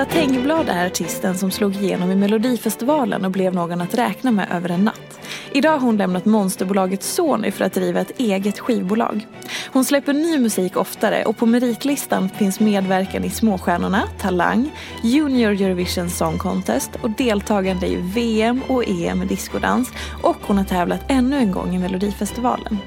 Isa 0.00 0.10
Tengblad 0.10 0.68
är 0.68 0.86
artisten 0.86 1.38
som 1.38 1.50
slog 1.50 1.76
igenom 1.76 2.10
i 2.10 2.16
Melodifestivalen 2.16 3.24
och 3.24 3.30
blev 3.30 3.54
någon 3.54 3.80
att 3.80 3.94
räkna 3.94 4.30
med 4.30 4.48
över 4.52 4.68
en 4.68 4.84
natt. 4.84 5.20
Idag 5.52 5.70
har 5.70 5.78
hon 5.78 5.96
lämnat 5.96 6.24
monsterbolaget 6.24 7.02
Sony 7.02 7.50
för 7.50 7.64
att 7.64 7.74
driva 7.74 8.00
ett 8.00 8.20
eget 8.20 8.58
skivbolag. 8.58 9.26
Hon 9.72 9.84
släpper 9.84 10.12
ny 10.12 10.38
musik 10.38 10.76
oftare 10.76 11.24
och 11.24 11.36
på 11.36 11.46
meritlistan 11.46 12.28
finns 12.28 12.60
medverkan 12.60 13.24
i 13.24 13.30
Småstjärnorna, 13.30 14.02
Talang, 14.20 14.70
Junior 15.02 15.50
Eurovision 15.50 16.10
Song 16.10 16.38
Contest 16.38 16.90
och 17.02 17.10
deltagande 17.10 17.86
i 17.86 17.96
VM 17.96 18.62
och 18.68 18.88
EM 18.88 19.22
i 19.22 19.26
diskodans 19.26 19.92
och 20.22 20.36
hon 20.42 20.58
har 20.58 20.64
tävlat 20.64 21.04
ännu 21.08 21.36
en 21.36 21.52
gång 21.52 21.74
i 21.74 21.78
Melodifestivalen. 21.78 22.78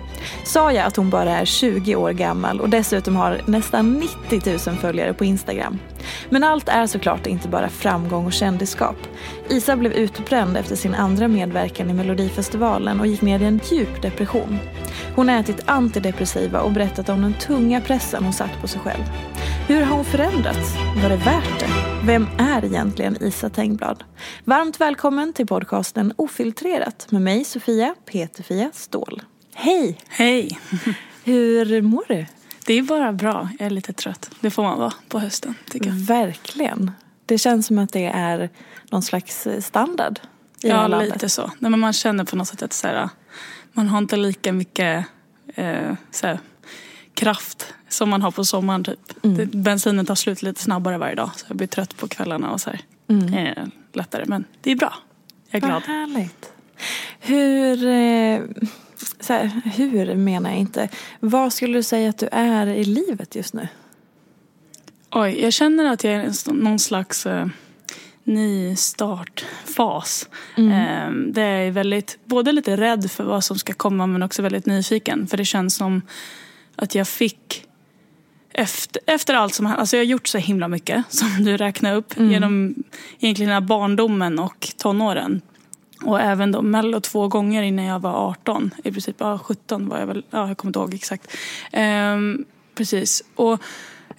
Sa 0.44 0.72
jag 0.72 0.86
att 0.86 0.96
hon 0.96 1.10
bara 1.10 1.38
är 1.38 1.46
20 1.46 1.96
år 1.96 2.12
gammal 2.12 2.62
och 2.62 2.70
dessutom 2.70 3.16
har 3.16 3.42
nästan 3.46 3.94
90 4.30 4.70
000 4.70 4.78
följare 4.78 5.14
på 5.14 5.26
Instagram. 5.26 5.80
Men 6.30 6.44
allt 6.44 6.70
är 6.70 6.88
såklart 6.88 7.28
inte 7.28 7.48
bara 7.48 7.70
framgång 7.70 8.26
och 8.26 8.34
kändisskap. 8.34 8.98
Isa 9.50 9.76
blev 9.76 9.94
utbränd 9.94 10.58
efter 10.58 10.76
sin 10.76 10.96
andra 10.96 11.28
medverkan 11.28 11.90
i 11.90 11.94
Melodifestivalen 11.94 13.00
och 13.00 13.08
gick 13.08 13.22
ner 13.22 13.40
i 13.40 13.46
en 13.46 13.60
djup 13.72 14.02
depression. 14.02 14.60
Hon 15.16 15.30
har 15.30 15.40
ätit 15.40 15.62
antidepressiva 15.66 16.62
och 16.62 16.72
berättat 16.72 17.10
om 17.10 17.22
den 17.22 17.34
tunga 17.34 17.82
pressen 17.82 18.24
hon 18.24 18.34
satt 18.34 18.62
på 18.62 18.68
sig 18.68 18.82
själv. 18.82 19.04
Hur 19.68 19.82
har 19.82 19.96
hon 19.96 20.06
förändrats? 20.06 20.76
Var 21.04 21.10
det 21.10 21.18
värt 21.18 21.60
det? 21.60 21.70
Vem 22.06 22.28
är 22.38 22.66
egentligen 22.66 23.24
Isa 23.24 23.50
Tengblad? 23.50 24.04
Varmt 24.44 24.82
välkommen 24.82 25.34
till 25.34 25.48
podcasten 25.48 26.14
Ofiltrerat 26.16 27.12
med 27.12 27.22
mig 27.22 27.44
Sofia 27.44 27.96
Peterfia 28.12 28.72
Ståhl. 28.74 29.22
Hej! 29.53 29.97
Hej! 30.08 30.59
Hur 31.24 31.81
mår 31.81 32.03
du? 32.08 32.25
Det 32.66 32.74
är 32.74 32.81
bara 32.81 33.14
bra. 33.14 33.50
Jag 33.59 33.66
är 33.66 33.69
lite 33.69 33.94
trött. 33.94 34.30
Det 34.40 34.50
får 34.50 34.64
man 34.64 34.80
vara 34.80 34.94
på 35.08 35.19
hösten, 35.19 35.56
tycker 35.69 35.88
jag. 35.88 35.96
Verkligen. 35.96 36.91
Det 37.25 37.38
känns 37.38 37.68
som 37.68 37.80
att 37.80 37.94
det 37.94 38.06
är 38.06 38.50
någon 38.90 39.02
slags 39.02 39.47
standard 39.59 40.19
i 40.62 40.68
Ja, 40.68 40.88
lite 40.88 41.30
så. 41.30 41.52
Nej, 41.59 41.72
men 41.72 41.80
man 41.80 41.94
känner 41.94 42.24
på 42.24 42.36
något 42.36 42.47
sätt 42.47 42.63
att 42.63 42.74
så 42.74 42.88
här, 42.88 43.09
man 43.74 43.88
har 43.88 43.97
inte 43.97 44.18
lika 44.18 44.53
mycket 44.53 45.06
eh, 45.56 45.94
så 46.12 46.28
här, 46.28 46.40
kraft 47.13 47.74
som 47.90 48.09
man 48.09 48.22
har 48.22 48.31
på 48.31 48.46
sommaren. 48.46 48.84
Typ. 48.84 49.00
Det, 49.22 49.46
bensinen 49.46 50.06
tar 50.06 50.16
slut 50.16 50.42
lite 50.42 50.62
snabbare 50.62 50.97
varje 50.97 51.16
dag. 51.16 51.30
Så 51.36 51.46
jag 51.47 51.58
blir 51.58 51.68
trött 51.68 51.97
på 51.97 52.08
kvällarna 52.08 52.52
och 52.52 52.62
så 52.62 52.69
här. 52.69 52.81
Eh, 53.36 53.63
lättare. 53.94 54.24
Men 54.28 54.46
det 54.62 54.72
är 54.72 54.75
bra. 54.75 54.94
Jag 55.50 55.63
är 55.63 55.68
glad. 55.68 55.84
Vad 55.88 55.96
härligt. 55.97 56.52
Hur, 57.19 57.86
eh, 57.88 58.42
så 59.24 59.34
här, 59.34 59.62
hur 59.76 60.16
menar 60.16 60.50
jag 60.50 60.60
inte. 60.60 60.90
Vad 61.20 61.54
skulle 61.54 61.78
du 61.78 61.84
säga 61.84 62.10
att 62.10 62.18
du 62.18 62.30
är 62.32 62.68
i 62.68 62.84
livet 62.84 63.36
just 63.36 63.54
nu? 63.54 63.68
Oj, 65.12 65.42
jag 65.42 65.54
känner 65.54 65.86
att 65.86 66.04
jag 66.04 66.14
är 66.14 66.54
någon 66.54 66.80
slags 66.80 67.26
eh, 67.26 67.46
ny 68.24 68.76
startfas. 68.76 70.30
Eh, 70.58 71.12
det 71.28 71.42
är 71.42 71.72
väldigt, 71.72 72.18
både 72.26 72.52
lite 72.52 72.78
rädd 72.78 73.12
för 73.12 73.24
vad 73.24 73.44
som 73.44 73.58
ska 73.58 73.74
komma 73.74 74.08
men 74.08 74.24
också 74.24 74.42
väldigt 74.42 74.66
nyfiken. 74.66 75.28
För 75.28 75.38
det 75.38 75.46
känns 75.46 75.76
som 75.76 76.02
att 76.76 76.96
jag 76.96 77.08
fick 77.08 77.66
efter, 78.54 79.02
efter 79.06 79.34
allt 79.34 79.54
som 79.54 79.66
alltså 79.66 79.96
jag 79.96 80.02
har 80.02 80.08
gjort 80.08 80.28
så 80.28 80.38
himla 80.38 80.68
mycket 80.68 81.04
som 81.10 81.44
du 81.44 81.58
räknar 81.58 81.96
upp 81.96 82.14
genom 82.18 82.76
egentligen 83.20 83.66
barndomen 83.66 84.40
och 84.40 84.74
tonåren. 84.78 85.42
Och 86.06 86.22
även 86.22 86.52
då 86.52 86.62
Mello 86.62 87.00
två 87.00 87.28
gånger 87.28 87.64
innan 87.64 87.86
jag 87.86 88.00
var 88.00 88.30
18. 88.30 88.72
I 88.84 88.91
princip, 88.91 89.16
ja 89.19 89.40
17 89.44 89.90
var 89.90 90.00
jag 90.00 90.08
väl, 90.08 90.25
ja 90.30 90.47
jag 90.47 90.58
kommer 90.58 90.69
inte 90.69 90.80
ihåg 90.80 90.94
exakt. 90.94 91.31
Ehm, 91.72 92.46
precis. 92.75 93.24
Och 93.36 93.62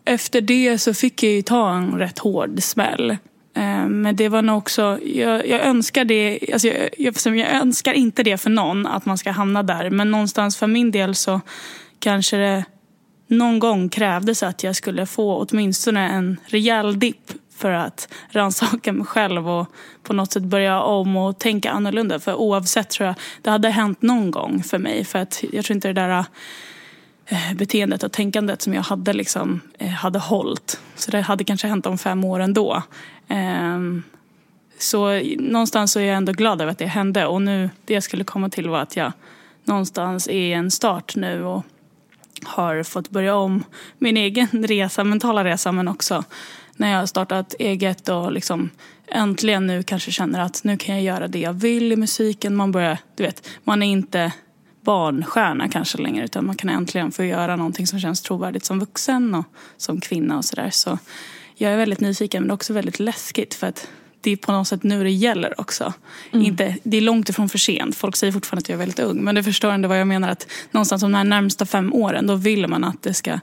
efter 0.04 0.40
det 0.40 0.78
så 0.78 0.94
fick 0.94 1.22
jag 1.22 1.32
ju 1.32 1.42
ta 1.42 1.74
en 1.74 1.98
rätt 1.98 2.18
hård 2.18 2.62
smäll. 2.62 3.16
Ehm, 3.54 4.02
men 4.02 4.16
det 4.16 4.28
var 4.28 4.42
nog 4.42 4.58
också, 4.58 4.98
jag, 5.02 5.48
jag 5.48 5.60
önskar 5.60 6.04
det, 6.04 6.38
alltså 6.52 6.68
jag, 6.68 6.88
jag, 6.98 7.36
jag 7.36 7.54
önskar 7.54 7.92
inte 7.92 8.22
det 8.22 8.38
för 8.38 8.50
någon 8.50 8.86
att 8.86 9.06
man 9.06 9.18
ska 9.18 9.30
hamna 9.30 9.62
där. 9.62 9.90
Men 9.90 10.10
någonstans 10.10 10.56
för 10.56 10.66
min 10.66 10.90
del 10.90 11.14
så 11.14 11.40
kanske 11.98 12.36
det 12.36 12.64
någon 13.26 13.58
gång 13.58 13.88
krävdes 13.88 14.42
att 14.42 14.62
jag 14.62 14.76
skulle 14.76 15.06
få 15.06 15.46
åtminstone 15.48 16.08
en 16.08 16.36
rejäl 16.46 16.98
dipp 16.98 17.32
för 17.64 17.72
att 17.72 18.08
rannsaka 18.28 18.92
mig 18.92 19.06
själv 19.06 19.48
och 19.48 19.66
på 20.02 20.12
något 20.12 20.32
sätt 20.32 20.42
börja 20.42 20.80
om 20.82 21.16
och 21.16 21.38
tänka 21.38 21.70
annorlunda. 21.70 22.20
För 22.20 22.34
oavsett 22.34 22.90
tror 22.90 23.06
jag, 23.06 23.14
det 23.42 23.50
hade 23.50 23.68
hänt 23.68 24.02
någon 24.02 24.30
gång 24.30 24.62
för 24.62 24.78
mig. 24.78 25.04
För 25.04 25.18
att 25.18 25.44
jag 25.52 25.64
tror 25.64 25.74
inte 25.74 25.88
det 25.88 25.94
där 25.94 26.24
eh, 27.26 27.54
beteendet 27.56 28.02
och 28.02 28.12
tänkandet 28.12 28.62
som 28.62 28.74
jag 28.74 28.82
hade 28.82 29.12
liksom 29.12 29.60
eh, 29.78 29.88
hade 29.88 30.18
hållit. 30.18 30.80
Så 30.94 31.10
det 31.10 31.20
hade 31.20 31.44
kanske 31.44 31.66
hänt 31.66 31.86
om 31.86 31.98
fem 31.98 32.24
år 32.24 32.40
ändå. 32.40 32.82
Ehm, 33.28 34.02
så 34.78 35.20
någonstans 35.38 35.92
så 35.92 36.00
är 36.00 36.04
jag 36.04 36.16
ändå 36.16 36.32
glad 36.32 36.60
över 36.60 36.72
att 36.72 36.78
det 36.78 36.86
hände. 36.86 37.26
Och 37.26 37.42
nu, 37.42 37.70
det 37.84 37.94
jag 37.94 38.02
skulle 38.02 38.24
komma 38.24 38.48
till 38.48 38.68
var 38.68 38.80
att 38.80 38.96
jag 38.96 39.12
någonstans 39.64 40.28
är 40.28 40.32
i 40.32 40.52
en 40.52 40.70
start 40.70 41.16
nu 41.16 41.44
och 41.44 41.64
har 42.44 42.82
fått 42.82 43.10
börja 43.10 43.36
om 43.36 43.64
min 43.98 44.16
egen 44.16 44.48
resa, 44.52 45.04
mentala 45.04 45.44
resa 45.44 45.72
men 45.72 45.88
också 45.88 46.24
när 46.76 46.92
jag 46.92 46.98
har 46.98 47.06
startat 47.06 47.54
eget 47.58 48.08
och 48.08 48.32
liksom 48.32 48.70
äntligen 49.08 49.66
nu 49.66 49.82
kanske 49.82 50.12
känner 50.12 50.40
att 50.40 50.64
nu 50.64 50.76
kan 50.76 50.94
jag 50.94 51.04
göra 51.04 51.28
det 51.28 51.38
jag 51.38 51.52
vill 51.52 51.92
i 51.92 51.96
musiken. 51.96 52.56
Man 52.56 52.72
börjar, 52.72 52.98
du 53.16 53.22
vet, 53.22 53.48
man 53.64 53.82
är 53.82 53.86
inte 53.86 54.32
barnstjärna 54.80 55.68
kanske 55.68 55.98
längre 55.98 56.24
utan 56.24 56.46
man 56.46 56.56
kan 56.56 56.70
äntligen 56.70 57.12
få 57.12 57.24
göra 57.24 57.56
någonting 57.56 57.86
som 57.86 58.00
känns 58.00 58.22
trovärdigt 58.22 58.64
som 58.64 58.80
vuxen 58.80 59.34
och 59.34 59.44
som 59.76 60.00
kvinna 60.00 60.36
och 60.36 60.44
sådär. 60.44 60.70
Så 60.70 60.98
jag 61.54 61.72
är 61.72 61.76
väldigt 61.76 62.00
nyfiken 62.00 62.42
men 62.42 62.50
också 62.50 62.72
väldigt 62.72 63.00
läskigt 63.00 63.54
för 63.54 63.66
att 63.66 63.88
det 64.20 64.30
är 64.30 64.36
på 64.36 64.52
något 64.52 64.68
sätt 64.68 64.82
nu 64.82 65.02
det 65.02 65.10
gäller 65.10 65.60
också. 65.60 65.92
Inte, 66.32 66.76
det 66.82 66.96
är 66.96 67.00
långt 67.00 67.28
ifrån 67.28 67.48
för 67.48 67.58
sent. 67.58 67.96
Folk 67.96 68.16
säger 68.16 68.32
fortfarande 68.32 68.60
att 68.60 68.68
jag 68.68 68.74
är 68.74 68.78
väldigt 68.78 68.98
ung. 68.98 69.24
Men 69.24 69.34
du 69.34 69.42
förstår 69.42 69.70
ändå 69.70 69.88
vad 69.88 70.00
jag 70.00 70.06
menar. 70.06 70.28
att 70.28 70.46
Någonstans 70.70 71.02
de 71.02 71.12
närmsta 71.12 71.66
fem 71.66 71.92
åren, 71.92 72.26
då 72.26 72.34
vill 72.34 72.66
man 72.66 72.84
att 72.84 73.02
det 73.02 73.14
ska 73.14 73.40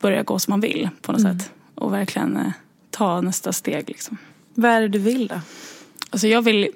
börja 0.00 0.22
gå 0.22 0.38
som 0.38 0.52
man 0.52 0.60
vill 0.60 0.88
på 1.02 1.12
något 1.12 1.22
sätt. 1.22 1.50
Och 1.80 1.92
verkligen 1.92 2.36
eh, 2.36 2.52
ta 2.90 3.20
nästa 3.20 3.52
steg 3.52 3.88
liksom. 3.88 4.16
Vad 4.54 4.70
är 4.70 4.80
det 4.80 4.88
du 4.88 4.98
vill 4.98 5.26
då? 5.26 5.40
Alltså 6.10 6.28
jag 6.28 6.42
vill 6.42 6.68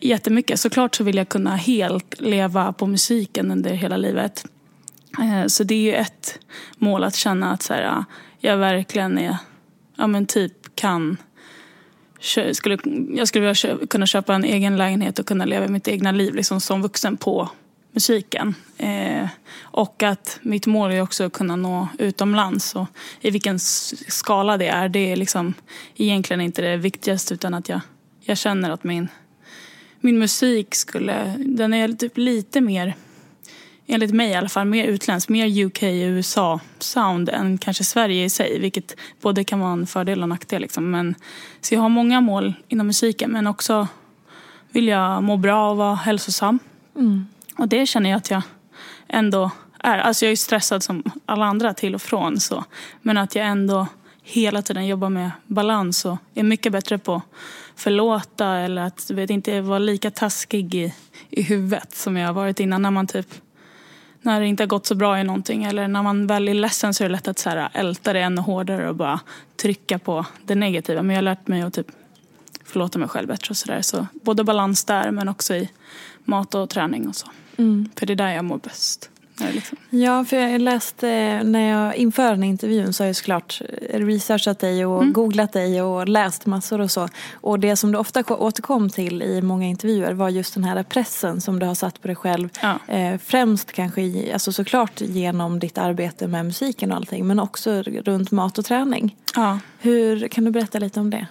jättemycket. 0.00 0.60
Såklart 0.60 0.94
så 0.94 1.04
vill 1.04 1.16
jag 1.16 1.28
kunna 1.28 1.56
helt 1.56 2.20
leva 2.20 2.72
på 2.72 2.86
musiken 2.86 3.50
under 3.50 3.70
hela 3.70 3.96
livet. 3.96 4.44
Eh, 5.18 5.46
Så 5.46 5.64
det 5.64 5.74
är 5.74 5.82
ju 5.82 5.94
ett 5.94 6.38
mål 6.76 7.04
att 7.04 7.14
känna 7.14 7.52
att 7.52 7.62
så 7.62 7.74
här, 7.74 7.82
ja, 7.82 8.04
jag 8.38 8.56
verkligen 8.56 9.18
är, 9.18 9.36
ja 9.96 10.06
men 10.06 10.26
typ 10.26 10.76
kan 10.76 11.16
skulle, 12.52 12.78
jag 13.14 13.28
skulle 13.28 13.46
vilja 13.46 13.86
kunna 13.90 14.06
köpa 14.06 14.34
en 14.34 14.44
egen 14.44 14.76
lägenhet 14.76 15.18
och 15.18 15.26
kunna 15.26 15.44
leva 15.44 15.68
mitt 15.68 15.88
egna 15.88 16.12
liv 16.12 16.34
liksom 16.34 16.60
som 16.60 16.82
vuxen 16.82 17.16
på 17.16 17.48
musiken. 17.92 18.54
Eh, 18.78 19.28
och 19.60 20.02
att 20.02 20.38
mitt 20.42 20.66
mål 20.66 20.90
är 20.90 21.02
också 21.02 21.24
att 21.24 21.32
kunna 21.32 21.56
nå 21.56 21.88
utomlands. 21.98 22.74
Och 22.74 22.86
I 23.20 23.30
vilken 23.30 23.58
skala 24.08 24.56
det 24.56 24.68
är, 24.68 24.88
det 24.88 25.12
är 25.12 25.16
liksom 25.16 25.54
egentligen 25.96 26.40
inte 26.40 26.62
det 26.62 26.76
viktigaste 26.76 27.34
utan 27.34 27.54
att 27.54 27.68
jag, 27.68 27.80
jag 28.20 28.38
känner 28.38 28.70
att 28.70 28.84
min, 28.84 29.08
min 30.00 30.18
musik 30.18 30.74
skulle, 30.74 31.34
den 31.38 31.74
är 31.74 31.88
typ 31.92 32.18
lite 32.18 32.60
mer 32.60 32.94
enligt 33.86 34.14
mig 34.14 34.30
i 34.30 34.34
alla 34.34 34.48
fall, 34.48 34.66
mer 34.66 34.84
utländsk, 34.84 35.28
mer 35.28 35.64
UK, 35.64 35.82
USA-sound 35.82 37.28
än 37.28 37.58
kanske 37.58 37.84
Sverige 37.84 38.24
i 38.24 38.30
sig. 38.30 38.58
Vilket 38.58 38.96
både 39.20 39.44
kan 39.44 39.60
vara 39.60 39.72
en 39.72 39.86
fördel 39.86 40.22
och 40.22 40.28
nackdel. 40.28 40.62
Liksom. 40.62 40.90
Men, 40.90 41.14
så 41.60 41.74
jag 41.74 41.80
har 41.80 41.88
många 41.88 42.20
mål 42.20 42.54
inom 42.68 42.86
musiken 42.86 43.30
men 43.30 43.46
också 43.46 43.88
vill 44.70 44.88
jag 44.88 45.22
må 45.22 45.36
bra 45.36 45.70
och 45.70 45.76
vara 45.76 45.94
hälsosam. 45.94 46.58
Mm. 46.96 47.26
Och 47.60 47.68
det 47.68 47.86
känner 47.86 48.10
jag 48.10 48.16
att 48.16 48.30
jag 48.30 48.42
ändå 49.08 49.50
är. 49.78 49.98
Alltså 49.98 50.24
jag 50.24 50.32
är 50.32 50.36
stressad 50.36 50.82
som 50.82 51.02
alla 51.26 51.44
andra 51.46 51.74
till 51.74 51.94
och 51.94 52.02
från. 52.02 52.40
Så. 52.40 52.64
Men 53.02 53.18
att 53.18 53.34
jag 53.34 53.46
ändå 53.46 53.86
hela 54.22 54.62
tiden 54.62 54.86
jobbar 54.86 55.08
med 55.08 55.30
balans 55.46 56.04
och 56.04 56.18
är 56.34 56.42
mycket 56.42 56.72
bättre 56.72 56.98
på 56.98 57.14
att 57.14 57.22
förlåta 57.76 58.46
eller 58.46 58.82
att 58.82 59.10
vet, 59.10 59.30
inte 59.30 59.60
vara 59.60 59.78
lika 59.78 60.10
taskig 60.10 60.74
i, 60.74 60.94
i 61.30 61.42
huvudet 61.42 61.94
som 61.94 62.16
jag 62.16 62.26
har 62.26 62.32
varit 62.32 62.60
innan 62.60 62.82
när 62.82 62.90
man 62.90 63.06
typ 63.06 63.34
när 64.22 64.40
det 64.40 64.46
inte 64.46 64.62
har 64.62 64.68
gått 64.68 64.86
så 64.86 64.94
bra 64.94 65.20
i 65.20 65.24
någonting 65.24 65.64
eller 65.64 65.88
när 65.88 66.02
man 66.02 66.26
väl 66.26 66.48
är 66.48 66.54
ledsen 66.54 66.94
så 66.94 67.04
är 67.04 67.08
det 67.08 67.12
lätt 67.12 67.28
att 67.28 67.38
så 67.38 67.50
här, 67.50 67.68
älta 67.72 68.12
det 68.12 68.20
ännu 68.20 68.40
hårdare 68.40 68.88
och 68.88 68.96
bara 68.96 69.20
trycka 69.56 69.98
på 69.98 70.26
det 70.44 70.54
negativa. 70.54 71.02
Men 71.02 71.10
jag 71.14 71.18
har 71.18 71.22
lärt 71.22 71.48
mig 71.48 71.62
att 71.62 71.74
typ 71.74 71.86
förlåta 72.64 72.98
mig 72.98 73.08
själv 73.08 73.28
bättre 73.28 73.50
och 73.50 73.56
sådär. 73.56 73.82
Så 73.82 74.06
både 74.12 74.44
balans 74.44 74.84
där 74.84 75.10
men 75.10 75.28
också 75.28 75.54
i 75.54 75.70
mat 76.24 76.54
och 76.54 76.70
träning 76.70 77.08
och 77.08 77.16
så. 77.16 77.26
För 77.96 78.06
det 78.06 78.12
är 78.12 78.16
där 78.16 78.32
jag 78.32 78.44
mår 78.44 78.58
bäst. 78.58 79.10
Liksom. 79.48 79.78
Ja, 79.90 80.24
för 80.24 80.36
jag 80.36 80.60
läste 80.60 81.40
när 81.42 81.70
jag 81.70 81.96
inför 81.96 82.30
den 82.30 82.42
här 82.42 82.50
intervjun 82.50 82.92
så 82.92 83.02
har 83.02 83.06
jag 83.06 83.16
såklart 83.16 83.62
researchat 83.90 84.58
dig 84.58 84.86
och 84.86 85.12
googlat 85.12 85.52
dig 85.52 85.82
och 85.82 86.08
läst 86.08 86.46
massor 86.46 86.80
och 86.80 86.90
så. 86.90 87.08
Och 87.32 87.60
det 87.60 87.76
som 87.76 87.92
du 87.92 87.98
ofta 87.98 88.24
återkom 88.34 88.90
till 88.90 89.22
i 89.22 89.42
många 89.42 89.66
intervjuer 89.66 90.12
var 90.12 90.28
just 90.28 90.54
den 90.54 90.64
här 90.64 90.82
pressen 90.82 91.40
som 91.40 91.58
du 91.58 91.66
har 91.66 91.74
satt 91.74 92.02
på 92.02 92.08
dig 92.08 92.16
själv. 92.16 92.48
Ja. 92.62 92.94
Eh, 92.94 93.18
främst 93.24 93.72
kanske 93.72 94.32
alltså 94.32 94.52
såklart 94.52 95.00
genom 95.00 95.58
ditt 95.58 95.78
arbete 95.78 96.28
med 96.28 96.46
musiken 96.46 96.90
och 96.90 96.96
allting 96.96 97.26
men 97.26 97.40
också 97.40 97.82
runt 97.82 98.30
mat 98.30 98.58
och 98.58 98.64
träning. 98.64 99.16
Ja. 99.36 99.58
Hur, 99.78 100.28
kan 100.28 100.44
du 100.44 100.50
berätta 100.50 100.78
lite 100.78 101.00
om 101.00 101.10
det? 101.10 101.26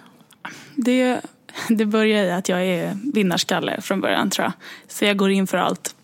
Det, 0.74 1.20
det 1.68 1.86
börjar 1.86 2.24
i 2.24 2.30
att 2.30 2.48
jag 2.48 2.66
är 2.66 2.98
vinnarskalle 3.14 3.80
från 3.80 4.00
början 4.00 4.30
tror 4.30 4.44
jag. 4.44 4.52
Så 4.88 5.04
jag 5.04 5.16
går 5.16 5.30
in 5.30 5.46
för 5.46 5.58
allt. 5.58 5.94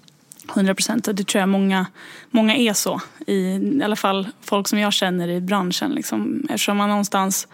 100 0.54 0.74
procent. 0.74 1.08
Och 1.08 1.14
det 1.14 1.26
tror 1.26 1.40
jag 1.40 1.48
många, 1.48 1.86
många 2.30 2.56
är 2.56 2.72
så. 2.72 3.00
I, 3.26 3.34
I 3.34 3.82
alla 3.84 3.96
fall 3.96 4.28
folk 4.40 4.68
som 4.68 4.78
jag 4.78 4.92
känner 4.92 5.28
i 5.28 5.40
branschen. 5.40 5.90
Liksom. 5.90 6.42
Eftersom 6.48 6.76
man 6.76 6.88
någonstans 6.88 7.48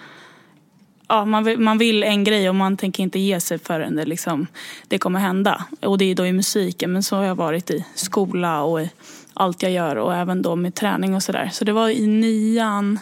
ja, 1.09 1.25
man, 1.25 1.45
vill, 1.45 1.59
man 1.59 1.79
vill 1.79 2.03
en 2.03 2.25
grej 2.25 2.49
och 2.49 2.55
man 2.55 2.77
tänker 2.77 3.03
inte 3.03 3.19
ge 3.19 3.41
sig 3.41 3.59
förrän 3.59 3.97
det, 3.97 4.05
liksom, 4.05 4.47
det 4.89 4.99
kommer 4.99 5.21
hända. 5.21 5.65
Och 5.81 5.99
det 5.99 6.05
är 6.05 6.15
då 6.15 6.27
i 6.27 6.33
musiken. 6.33 6.93
Men 6.93 7.03
så 7.03 7.17
har 7.17 7.25
jag 7.25 7.35
varit 7.35 7.71
i 7.71 7.85
skola 7.95 8.63
och 8.63 8.83
i 8.83 8.91
allt 9.35 9.63
jag 9.63 9.73
gör. 9.73 9.97
Och 9.97 10.15
även 10.15 10.43
då 10.43 10.57
med 10.57 10.75
träning 10.75 11.15
och 11.15 11.23
sådär. 11.23 11.51
Så 11.53 11.65
det 11.65 11.73
var 11.73 11.89
i 11.89 12.07
nian. 12.07 12.99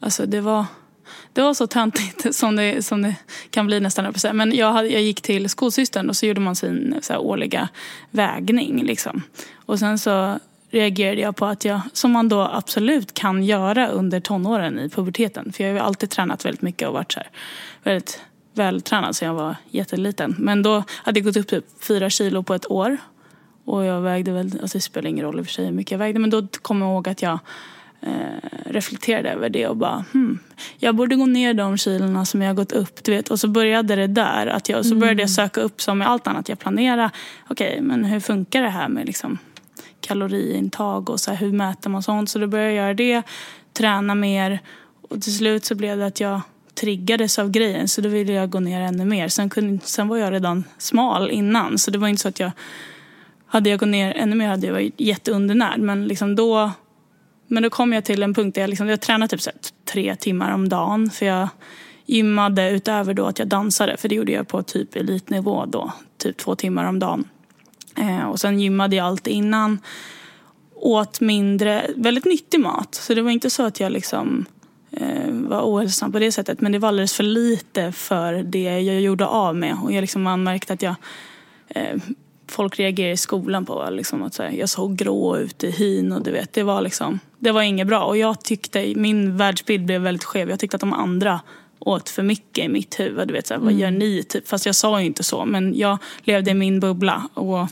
Alltså 0.00 0.26
det 0.26 0.40
var... 0.40 0.64
Det 1.36 1.42
var 1.42 1.54
så 1.54 1.66
töntigt 1.66 2.34
som 2.36 2.56
det, 2.56 2.82
som 2.82 3.02
det 3.02 3.14
kan 3.50 3.66
bli 3.66 3.80
nästan. 3.80 4.04
höll 4.04 4.08
jag 4.08 4.14
på 4.14 4.16
att 4.16 4.20
säga. 4.20 4.32
Men 4.32 4.56
jag, 4.56 4.72
hade, 4.72 4.88
jag 4.88 5.02
gick 5.02 5.20
till 5.20 5.48
skolsystern 5.48 6.08
och 6.08 6.16
så 6.16 6.26
gjorde 6.26 6.40
man 6.40 6.56
sin 6.56 6.98
så 7.02 7.12
här, 7.12 7.20
årliga 7.20 7.68
vägning. 8.10 8.84
Liksom. 8.84 9.22
Och 9.66 9.78
sen 9.78 9.98
så 9.98 10.38
reagerade 10.70 11.20
jag 11.20 11.36
på 11.36 11.46
att 11.46 11.64
jag, 11.64 11.80
som 11.92 12.12
man 12.12 12.28
då 12.28 12.40
absolut 12.40 13.14
kan 13.14 13.42
göra 13.42 13.88
under 13.88 14.20
tonåren 14.20 14.78
i 14.78 14.88
puberteten. 14.88 15.52
För 15.52 15.64
jag 15.64 15.70
har 15.70 15.74
ju 15.74 15.80
alltid 15.80 16.10
tränat 16.10 16.44
väldigt 16.44 16.62
mycket 16.62 16.88
och 16.88 16.94
varit 16.94 17.12
så 17.12 17.20
här, 17.20 17.30
väldigt 17.82 18.20
vältränad 18.54 19.16
sedan 19.16 19.28
jag 19.28 19.34
var 19.34 19.56
jätteliten. 19.70 20.34
Men 20.38 20.62
då 20.62 20.84
hade 20.88 21.20
jag 21.20 21.24
gått 21.24 21.36
upp 21.36 21.48
typ 21.48 21.64
fyra 21.84 22.10
kilo 22.10 22.42
på 22.42 22.54
ett 22.54 22.70
år. 22.70 22.96
Och 23.64 23.84
jag 23.84 24.00
vägde 24.00 24.32
väl, 24.32 24.58
alltså 24.62 24.78
det 24.78 24.82
spelar 24.82 25.10
ingen 25.10 25.24
roll 25.24 25.38
i 25.38 25.42
och 25.42 25.46
för 25.46 25.52
sig 25.52 25.64
hur 25.64 25.72
mycket 25.72 25.90
jag 25.90 25.98
vägde. 25.98 26.18
Men 26.18 26.30
då 26.30 26.46
kom 26.62 26.82
jag 26.82 26.90
ihåg 26.90 27.08
att 27.08 27.22
jag 27.22 27.38
eh, 28.06 28.48
reflekterade 28.64 29.30
över 29.30 29.48
det 29.48 29.66
och 29.66 29.76
bara 29.76 30.04
hmm, 30.12 30.38
jag 30.78 30.94
borde 30.94 31.16
gå 31.16 31.26
ner 31.26 31.54
de 31.54 31.78
kilorna 31.78 32.24
som 32.24 32.42
jag 32.42 32.48
har 32.48 32.54
gått 32.54 32.72
upp. 32.72 33.04
Du 33.04 33.12
vet. 33.12 33.28
Och 33.28 33.40
så 33.40 33.48
började 33.48 33.96
det 33.96 34.06
där. 34.06 34.46
Att 34.46 34.68
jag, 34.68 34.86
så 34.86 34.94
började 34.94 35.22
jag 35.22 35.30
söka 35.30 35.60
upp 35.60 35.82
som 35.82 35.98
med 35.98 36.08
allt 36.08 36.26
annat 36.26 36.48
jag 36.48 36.58
planerar. 36.58 37.10
Okej, 37.48 37.80
men 37.80 38.04
hur 38.04 38.20
funkar 38.20 38.62
det 38.62 38.70
här 38.70 38.88
med 38.88 39.06
liksom, 39.06 39.38
kaloriintag 40.00 41.10
och 41.10 41.20
så 41.20 41.30
här, 41.30 41.38
hur 41.38 41.52
mäter 41.52 41.90
man 41.90 42.02
sånt? 42.02 42.30
Så 42.30 42.38
då 42.38 42.46
började 42.46 42.72
jag 42.72 42.84
göra 42.84 42.94
det, 42.94 43.22
träna 43.72 44.14
mer 44.14 44.60
och 45.08 45.22
till 45.22 45.36
slut 45.36 45.64
så 45.64 45.74
blev 45.74 45.98
det 45.98 46.06
att 46.06 46.20
jag 46.20 46.40
triggades 46.80 47.38
av 47.38 47.50
grejen 47.50 47.88
så 47.88 48.00
då 48.00 48.08
ville 48.08 48.32
jag 48.32 48.50
gå 48.50 48.60
ner 48.60 48.80
ännu 48.80 49.04
mer. 49.04 49.28
Sen, 49.28 49.50
kunde, 49.50 49.84
sen 49.84 50.08
var 50.08 50.16
jag 50.16 50.32
redan 50.32 50.64
smal 50.78 51.30
innan 51.30 51.78
så 51.78 51.90
det 51.90 51.98
var 51.98 52.08
inte 52.08 52.22
så 52.22 52.28
att 52.28 52.40
jag 52.40 52.50
hade 53.46 53.70
jag 53.70 53.78
gått 53.78 53.88
ner 53.88 54.12
ännu 54.16 54.36
mer 54.36 54.48
hade 54.48 54.66
jag 54.66 54.74
varit 54.74 54.94
jätteundernärd 54.96 55.78
men 55.78 56.08
liksom 56.08 56.36
då 56.36 56.70
men 57.46 57.62
då 57.62 57.70
kom 57.70 57.92
jag 57.92 58.04
till 58.04 58.22
en 58.22 58.34
punkt 58.34 58.54
där 58.54 58.62
jag, 58.62 58.70
liksom, 58.70 58.88
jag 58.88 59.00
tränade 59.00 59.28
typ 59.28 59.40
så 59.40 59.50
här, 59.50 59.58
tre 59.84 60.16
timmar 60.16 60.54
om 60.54 60.68
dagen. 60.68 61.10
För 61.10 61.26
jag 61.26 61.48
gymmade 62.06 62.70
utöver 62.70 63.14
då 63.14 63.26
att 63.26 63.38
jag 63.38 63.48
dansade. 63.48 63.96
För 63.96 64.08
det 64.08 64.14
gjorde 64.14 64.32
jag 64.32 64.48
på 64.48 64.62
typ 64.62 64.96
elitnivå 64.96 65.66
då. 65.66 65.92
Typ 66.18 66.36
två 66.36 66.54
timmar 66.54 66.84
om 66.84 66.98
dagen. 66.98 67.24
Eh, 67.96 68.24
och 68.24 68.40
sen 68.40 68.60
gymmade 68.60 68.96
jag 68.96 69.06
alltid 69.06 69.32
innan. 69.32 69.78
Åt 70.74 71.20
mindre, 71.20 71.90
väldigt 71.96 72.24
nyttig 72.24 72.60
mat. 72.60 72.94
Så 72.94 73.14
det 73.14 73.22
var 73.22 73.30
inte 73.30 73.50
så 73.50 73.66
att 73.66 73.80
jag 73.80 73.92
liksom 73.92 74.46
eh, 74.90 75.30
var 75.30 75.62
ohälsosam 75.62 76.12
på 76.12 76.18
det 76.18 76.32
sättet. 76.32 76.60
Men 76.60 76.72
det 76.72 76.78
var 76.78 76.88
alldeles 76.88 77.14
för 77.14 77.24
lite 77.24 77.92
för 77.92 78.32
det 78.32 78.80
jag 78.80 79.00
gjorde 79.00 79.26
av 79.26 79.56
med. 79.56 79.76
Och 79.82 79.92
jag 79.92 80.00
liksom, 80.00 80.26
anmärkte 80.26 80.72
att 80.72 80.82
jag 80.82 80.94
eh, 81.68 81.96
folk 82.46 82.78
reagerade 82.78 83.12
i 83.12 83.16
skolan 83.16 83.66
på 83.66 83.88
liksom, 83.90 84.22
att 84.22 84.38
här, 84.38 84.50
jag 84.50 84.68
såg 84.68 84.96
grå 84.96 85.36
ut 85.36 85.64
i 85.64 85.70
hyn 85.70 86.12
och 86.12 86.22
du 86.22 86.30
vet, 86.30 86.52
det 86.52 86.62
var 86.62 86.80
liksom, 86.80 87.20
det 87.38 87.52
var 87.52 87.62
inget 87.62 87.86
bra. 87.86 88.04
Och 88.04 88.16
jag 88.16 88.44
tyckte, 88.44 88.94
min 88.96 89.36
världsbild 89.36 89.84
blev 89.84 90.02
väldigt 90.02 90.24
skev. 90.24 90.50
Jag 90.50 90.60
tyckte 90.60 90.76
att 90.76 90.80
de 90.80 90.92
andra 90.92 91.40
åt 91.78 92.08
för 92.08 92.22
mycket 92.22 92.64
i 92.64 92.68
mitt 92.68 93.00
huvud. 93.00 93.28
Du 93.28 93.34
vet, 93.34 93.46
så 93.46 93.54
här, 93.54 93.60
Vad 93.60 93.72
gör 93.72 93.90
ni? 93.90 94.22
Typ. 94.22 94.48
Fast 94.48 94.66
jag 94.66 94.74
sa 94.74 95.00
ju 95.00 95.06
inte 95.06 95.22
så. 95.22 95.44
Men 95.44 95.78
jag 95.78 95.98
levde 96.22 96.50
i 96.50 96.54
min 96.54 96.80
bubbla. 96.80 97.28
Och 97.34 97.68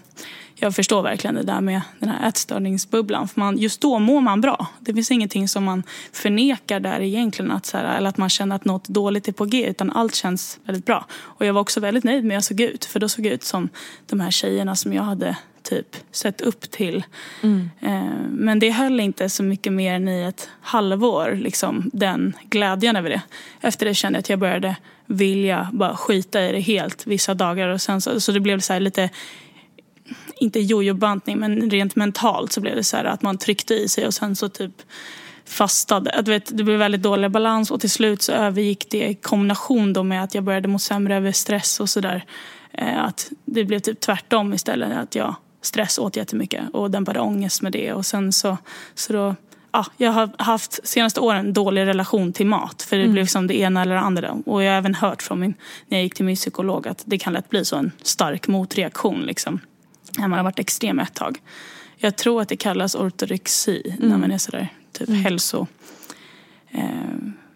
jag 0.55 0.75
förstår 0.75 1.03
verkligen 1.03 1.35
det 1.35 1.43
där 1.43 1.61
med 1.61 1.81
den 1.99 2.09
här 2.09 2.29
ätstörningsbubblan. 2.29 3.29
För 3.29 3.41
man, 3.41 3.59
just 3.59 3.81
då 3.81 3.99
mår 3.99 4.21
man 4.21 4.41
bra. 4.41 4.67
Det 4.81 4.95
finns 4.95 5.11
ingenting 5.11 5.49
som 5.49 5.65
man 5.65 5.83
förnekar 6.13 6.81
där 6.81 7.01
egentligen. 7.01 7.51
Att, 7.51 7.67
så 7.67 7.77
här, 7.77 7.97
eller 7.97 8.09
att 8.09 8.17
man 8.17 8.31
känner 8.31 8.57
att 8.57 8.65
något 8.65 8.89
dåligt 8.89 9.29
är 9.29 9.33
på 9.33 9.45
G. 9.45 9.67
Utan 9.67 9.91
allt 9.91 10.15
känns 10.15 10.59
väldigt 10.65 10.87
bra. 10.87 11.07
Och 11.13 11.47
jag 11.47 11.55
var 11.55 11.61
också 11.61 11.81
väldigt 11.81 12.05
nöjd 12.05 12.25
med 12.25 12.31
hur 12.31 12.37
jag 12.37 12.45
såg 12.45 12.61
ut. 12.61 12.85
För 12.85 13.01
då 13.01 13.09
såg 13.09 13.27
jag 13.27 13.33
ut 13.33 13.45
som 13.45 13.69
de 14.07 14.21
här 14.21 14.31
tjejerna 14.31 14.77
som 14.77 14.93
jag 14.93 15.03
hade 15.03 15.37
typ 15.65 15.97
sett 16.11 16.41
upp 16.41 16.71
till. 16.71 17.05
Eh, 17.81 18.03
men 18.31 18.59
det 18.59 18.71
höll 18.71 19.01
inte 19.01 19.29
så 19.29 19.43
mycket 19.43 19.73
mer 19.73 19.95
än 19.95 20.09
i 20.09 20.23
ett 20.23 20.49
halvår. 20.61 21.39
Liksom, 21.43 21.91
den 21.93 22.37
glädjen 22.51 22.97
över 22.97 23.11
det. 23.11 23.23
Efter 23.61 23.87
det 23.87 23.95
kände 23.95 24.17
jag 24.17 24.21
att 24.21 24.29
jag 24.29 24.39
började 24.39 24.77
vilja 25.07 25.69
bara 25.73 25.97
skita 25.97 26.49
i 26.49 26.53
det 26.53 26.61
helt 26.61 27.07
vissa 27.07 27.35
dagar. 27.35 27.69
Och 27.69 27.81
sen 27.81 28.01
så, 28.01 28.21
så 28.21 28.33
det 28.33 28.41
blev 28.41 28.61
så 28.61 28.73
här 28.73 28.81
lite 28.81 29.11
inte 30.37 30.61
jojobantning 30.61 31.39
men 31.39 31.71
rent 31.71 31.97
mentalt 31.97 32.53
så 32.53 32.61
blev 32.61 32.77
det 32.77 32.85
så 32.85 32.97
här 32.97 33.05
att 33.05 33.23
man 33.23 33.39
tryckte 33.39 33.75
i 33.75 33.89
sig 33.89 34.07
och 34.07 34.15
sen 34.15 34.37
så 34.37 34.49
typ 34.49 34.83
fastade. 35.45 36.11
Att, 36.11 36.29
vet, 36.29 36.59
det 36.59 36.65
blev 36.65 36.79
väldigt 36.79 37.03
dålig 37.03 37.31
balans 37.31 37.71
och 37.71 37.81
till 37.81 37.91
slut 37.91 38.23
så 38.23 38.33
övergick 38.33 38.91
det 38.91 39.09
i 39.09 39.15
kombination 39.15 39.93
då 39.93 40.03
med 40.03 40.25
att 40.25 40.35
jag 40.35 40.45
började 40.45 40.69
må 40.69 40.79
sämre 40.79 41.17
över 41.17 41.33
stress 41.33 41.81
och 41.81 41.89
sådär. 41.89 42.25
Eh, 42.73 43.05
att 43.05 43.31
det 43.45 43.65
blev 43.65 43.79
typ 43.79 44.01
tvärtom 44.01 44.55
istället. 44.55 44.97
Att 44.97 45.15
jag 45.15 45.35
stress 45.65 45.99
åt 45.99 46.17
jättemycket 46.17 46.71
och 46.73 46.91
dämpade 46.91 47.21
ångest 47.21 47.63
med 47.63 47.73
det. 47.73 47.93
Och 47.93 48.07
sen 48.07 48.33
så, 48.33 48.59
så 48.95 49.13
då, 49.13 49.35
ja, 49.73 49.87
jag 49.97 50.11
har 50.11 50.31
haft 50.39 50.89
senaste 50.89 51.21
åren 51.21 51.53
dålig 51.53 51.87
relation 51.87 52.33
till 52.33 52.47
mat. 52.47 52.83
För 52.83 52.97
det 52.97 53.09
blev 53.09 53.27
som 53.27 53.47
det 53.47 53.59
ena 53.59 53.83
eller 53.83 53.95
det 53.95 54.01
andra. 54.01 54.33
Och 54.47 54.63
jag 54.63 54.71
har 54.71 54.79
även 54.79 54.95
hört 54.95 55.23
från 55.23 55.41
min, 55.41 55.55
när 55.89 55.99
jag 55.99 56.05
gick 56.05 56.15
till 56.15 56.25
min 56.25 56.37
psykolog 56.37 56.89
att 56.89 57.03
det 57.07 57.19
kan 57.19 57.33
lätt 57.33 57.51
bli 57.51 57.65
så 57.65 57.77
en 57.77 57.93
stark 58.03 58.49
motreaktion. 58.49 59.21
Liksom 59.21 59.61
när 60.19 60.29
man 60.29 60.39
har 60.39 60.45
varit 60.45 60.59
extrem 60.59 60.99
ett 60.99 61.15
tag. 61.15 61.39
Jag 61.97 62.17
tror 62.17 62.43
att 62.43 62.49
det 62.49 62.57
kallas 62.57 62.95
ortorexi 62.95 63.97
när 64.01 64.19
man 64.19 64.33
är 64.33 64.39
sådär 64.39 64.69
typ 64.93 65.09
hälso, 65.09 65.67
Eh, 66.75 66.85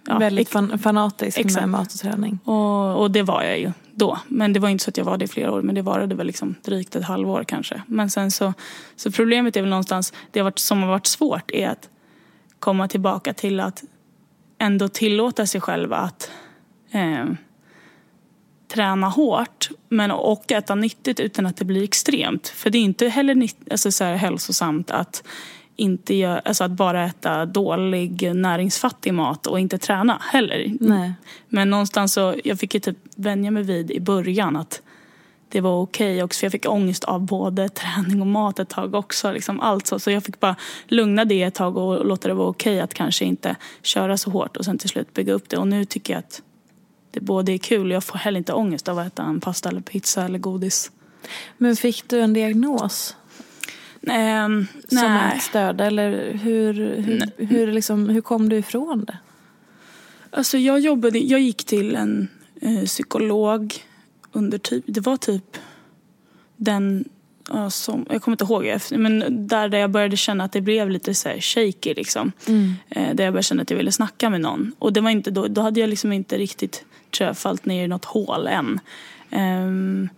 ja, 0.07 0.19
Väldigt 0.19 0.49
fan, 0.49 0.79
fanatisk 0.79 1.39
Exakt. 1.39 1.61
med 1.61 1.69
mat 1.69 1.93
och 1.93 2.01
träning. 2.01 2.39
och, 2.45 3.01
och 3.03 3.11
det 3.11 3.23
var 3.23 3.43
jag 3.43 3.59
ju 3.59 3.73
då. 3.99 4.19
Men 4.29 4.53
det 4.53 4.61
var 4.61 4.69
inte 4.69 4.85
så 4.85 4.91
att 4.91 4.97
jag 4.97 5.05
var 5.05 5.19
det 5.19 5.25
i 5.25 5.29
flera 5.29 5.53
år. 5.53 5.63
Men 5.63 5.75
det 5.75 5.83
varade 5.83 6.15
väl 6.15 6.27
liksom 6.27 6.55
drygt 6.63 6.97
ett 6.97 7.05
halvår 7.05 7.45
kanske. 7.45 7.83
Men 7.87 8.11
sen 8.11 8.31
så, 8.31 8.55
så 8.97 9.11
problemet 9.13 9.57
är 9.57 9.61
väl 9.61 9.71
någonstans, 9.71 10.13
det 10.31 10.41
har 10.41 10.45
varit, 10.45 10.59
som 10.59 10.83
har 10.83 10.89
varit 10.89 11.07
svårt 11.07 11.51
är 11.51 11.69
att 11.69 11.89
komma 12.59 12.89
tillbaka 12.89 13.35
till 13.35 13.61
att 13.61 13.85
ändå 14.59 14.89
tillåta 14.89 15.47
sig 15.47 15.61
själv 15.61 15.93
att 15.93 16.31
eh, 16.91 17.25
träna 18.69 19.09
hårt 19.09 19.71
men 19.89 20.11
och 20.11 20.53
äta 20.53 20.75
nyttigt 20.75 21.21
utan 21.21 21.47
att 21.47 21.57
det 21.57 21.65
blir 21.65 21.85
extremt. 21.85 22.49
För 22.49 22.71
det 22.71 22.79
är 22.79 22.83
inte 22.83 23.09
heller 23.09 23.49
alltså 23.71 23.93
så 23.93 24.05
här 24.05 24.15
hälsosamt 24.15 24.91
att 24.91 25.23
inte 25.79 26.15
gör, 26.15 26.41
alltså 26.45 26.65
att 26.65 26.71
bara 26.71 27.05
äta 27.05 27.47
dålig 27.47 28.35
näringsfattig 28.35 29.15
mat 29.15 29.47
och 29.47 29.61
inte 29.61 29.79
träna 29.79 30.19
heller. 30.33 30.77
Nej. 30.81 31.13
Men 31.49 31.71
någonstans 31.71 32.13
så, 32.13 32.35
jag 32.45 32.59
fick 32.59 32.75
ju 32.75 32.81
typ 32.81 32.97
vänja 33.17 33.51
mig 33.51 33.63
vid 33.63 33.91
i 33.91 34.01
början 34.01 34.57
att 34.57 34.83
det 35.49 35.61
var 35.61 35.81
okej 35.83 36.23
också. 36.23 36.39
För 36.39 36.45
jag 36.47 36.53
fick 36.53 36.69
ångest 36.69 37.05
av 37.05 37.27
både 37.27 37.69
träning 37.69 38.21
och 38.21 38.27
mat 38.27 38.59
ett 38.59 38.69
tag 38.69 38.95
också. 38.95 39.33
Liksom 39.33 39.61
allt 39.61 39.87
så. 39.87 39.99
så 39.99 40.11
jag 40.11 40.25
fick 40.25 40.41
bara 40.41 40.57
lugna 40.87 41.25
det 41.25 41.43
ett 41.43 41.55
tag 41.55 41.77
och 41.77 42.07
låta 42.07 42.29
det 42.29 42.35
vara 42.35 42.49
okej 42.49 42.81
att 42.81 42.95
kanske 42.95 43.25
inte 43.25 43.57
köra 43.83 44.17
så 44.17 44.31
hårt 44.31 44.57
och 44.57 44.65
sen 44.65 44.79
till 44.79 44.89
slut 44.89 45.15
bygga 45.15 45.33
upp 45.33 45.49
det. 45.49 45.57
Och 45.57 45.69
nu 45.69 45.85
tycker 45.85 46.13
jag 46.13 46.19
att 46.19 46.43
det 47.11 47.21
både 47.21 47.53
är 47.53 47.59
kul 47.59 47.87
och 47.87 47.95
jag 47.95 48.05
får 48.05 48.19
heller 48.19 48.39
inte 48.39 48.53
ångest 48.53 48.89
av 48.89 48.99
att 48.99 49.07
äta 49.07 49.23
en 49.23 49.41
pasta 49.41 49.69
eller 49.69 49.81
pizza 49.81 50.25
eller 50.25 50.39
godis. 50.39 50.91
Men 51.59 51.77
fick 51.77 52.09
du 52.09 52.21
en 52.21 52.33
diagnos 52.33 53.17
Ehm, 54.11 54.67
som 54.89 54.99
nej. 54.99 55.37
ett 55.37 55.43
stöd? 55.43 55.81
Eller 55.81 56.33
hur, 56.33 56.73
hur, 56.97 57.31
hur, 57.47 57.73
liksom, 57.73 58.09
hur 58.09 58.21
kom 58.21 58.49
du 58.49 58.57
ifrån 58.57 59.05
det? 59.05 59.19
Alltså 60.31 60.59
jag 60.59 60.81
jobbade, 60.81 61.19
jag 61.19 61.41
gick 61.41 61.65
till 61.65 61.97
en 61.97 62.29
eh, 62.61 62.85
psykolog 62.85 63.75
under 64.33 64.59
typ, 64.59 64.85
det 64.87 65.01
var 65.01 65.17
typ 65.17 65.57
den, 66.57 67.05
ja, 67.51 67.71
som, 67.71 68.07
jag 68.11 68.23
kommer 68.23 68.35
inte 68.35 68.45
ihåg, 68.45 68.67
efter- 68.67 68.99
men 68.99 69.47
där, 69.47 69.69
där 69.69 69.79
jag 69.79 69.91
började 69.91 70.17
känna 70.17 70.45
att 70.45 70.53
det 70.53 70.61
blev 70.61 70.91
lite 70.91 71.15
så 71.15 71.29
här 71.29 71.41
shaky 71.41 71.95
liksom. 71.95 72.33
Eh, 72.91 73.15
där 73.15 73.25
jag 73.25 73.33
började 73.33 73.43
känna 73.43 73.63
att 73.63 73.71
jag 73.71 73.77
ville 73.79 73.93
snacka 73.93 74.31
med 74.31 74.41
någon. 74.41 74.73
Och 74.79 74.93
det 74.93 75.01
var 75.01 75.11
inte 75.11 75.31
då, 75.31 75.47
då 75.49 75.61
hade 75.61 75.81
jag 75.81 75.91
liksom 75.91 76.13
inte 76.13 76.39
riktigt, 76.39 76.85
tror 77.17 77.27
jag, 77.27 77.39
fallit 77.39 77.65
ner 77.65 77.85
i 77.85 77.89
något 77.89 78.05
hål 78.05 78.47
än. 78.47 78.81
Ehm, 79.31 80.09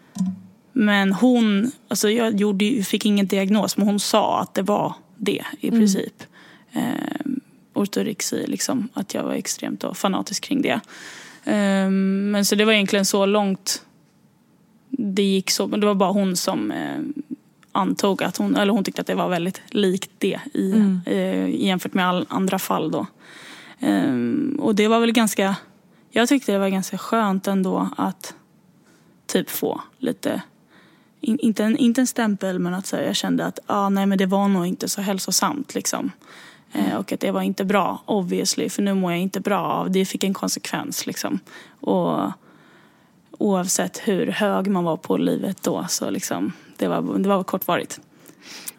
men 0.73 1.13
hon, 1.13 1.71
alltså 1.89 2.11
jag 2.11 2.41
gjorde, 2.41 2.83
fick 2.83 3.07
ingen 3.07 3.27
diagnos, 3.27 3.77
men 3.77 3.87
hon 3.87 4.01
sa 4.01 4.41
att 4.41 4.55
det 4.55 4.63
var 4.63 4.95
det 5.17 5.45
i 5.61 5.71
princip. 5.71 6.23
Ehm, 6.73 7.41
ortorexi, 7.75 8.47
liksom, 8.47 8.89
att 8.95 9.15
jag 9.15 9.23
var 9.23 9.33
extremt 9.33 9.81
då, 9.81 9.95
fanatisk 9.95 10.45
kring 10.45 10.63
det. 10.63 10.81
Ehm, 11.45 12.31
men 12.31 12.45
så 12.45 12.55
det 12.55 12.65
var 12.65 12.73
egentligen 12.73 13.05
så 13.05 13.27
långt 13.27 13.83
det 14.89 15.23
gick 15.23 15.51
så, 15.51 15.67
men 15.67 15.81
det 15.81 15.87
var 15.87 15.95
bara 15.95 16.13
hon 16.13 16.37
som 16.37 16.71
eh, 16.71 17.01
antog 17.73 18.23
att 18.23 18.37
hon, 18.37 18.57
eller 18.57 18.73
hon 18.73 18.85
tyckte 18.85 19.01
att 19.01 19.07
det 19.07 19.15
var 19.15 19.29
väldigt 19.29 19.63
likt 19.71 20.11
det 20.19 20.41
i, 20.55 20.73
eh, 21.07 21.49
jämfört 21.49 21.95
med 21.95 22.07
all 22.07 22.27
andra 22.29 22.59
fall 22.59 22.91
då. 22.91 23.07
Ehm, 23.81 24.57
och 24.61 24.75
det 24.75 24.89
var 24.89 25.01
väl 25.01 25.13
ganska, 25.13 25.57
jag 26.11 26.29
tyckte 26.29 26.53
det 26.53 26.59
var 26.59 26.69
ganska 26.69 26.99
skönt 26.99 27.47
ändå 27.47 27.89
att 27.97 28.35
typ 29.27 29.51
få 29.51 29.81
lite, 29.99 30.43
in, 31.21 31.39
inte, 31.39 31.65
en, 31.65 31.77
inte 31.77 32.01
en 32.01 32.07
stämpel 32.07 32.59
men 32.59 32.75
att 32.75 32.93
här, 32.93 33.03
jag 33.03 33.17
kände 33.17 33.47
att 33.47 33.59
ah, 33.67 33.89
nej 33.89 34.07
men 34.07 34.19
det 34.19 34.27
var 34.27 34.49
nog 34.49 34.67
inte 34.67 34.89
så 34.89 35.01
hälsosamt 35.01 35.75
liksom. 35.75 36.13
Eh, 36.73 36.95
och 36.97 37.13
att 37.13 37.21
det 37.21 37.31
var 37.31 37.43
inte 37.43 37.65
bra 37.65 38.03
obviously 38.07 38.69
för 38.69 38.83
nu 38.83 38.95
mår 38.95 39.13
jag 39.13 39.21
inte 39.21 39.41
bra 39.41 39.61
av 39.61 39.91
det 39.91 40.05
fick 40.05 40.25
en 40.25 40.35
konsekvens 40.35 41.07
liksom. 41.07 41.39
Och 41.81 42.31
oavsett 43.39 43.99
hur 44.05 44.27
hög 44.27 44.67
man 44.67 44.85
var 44.85 44.97
på 44.97 45.17
livet 45.17 45.63
då 45.63 45.87
så 45.89 46.11
liksom 46.11 46.53
det 46.77 46.89
var, 46.89 47.19
det 47.19 47.29
var 47.29 47.45
kortvarigt. 47.45 48.01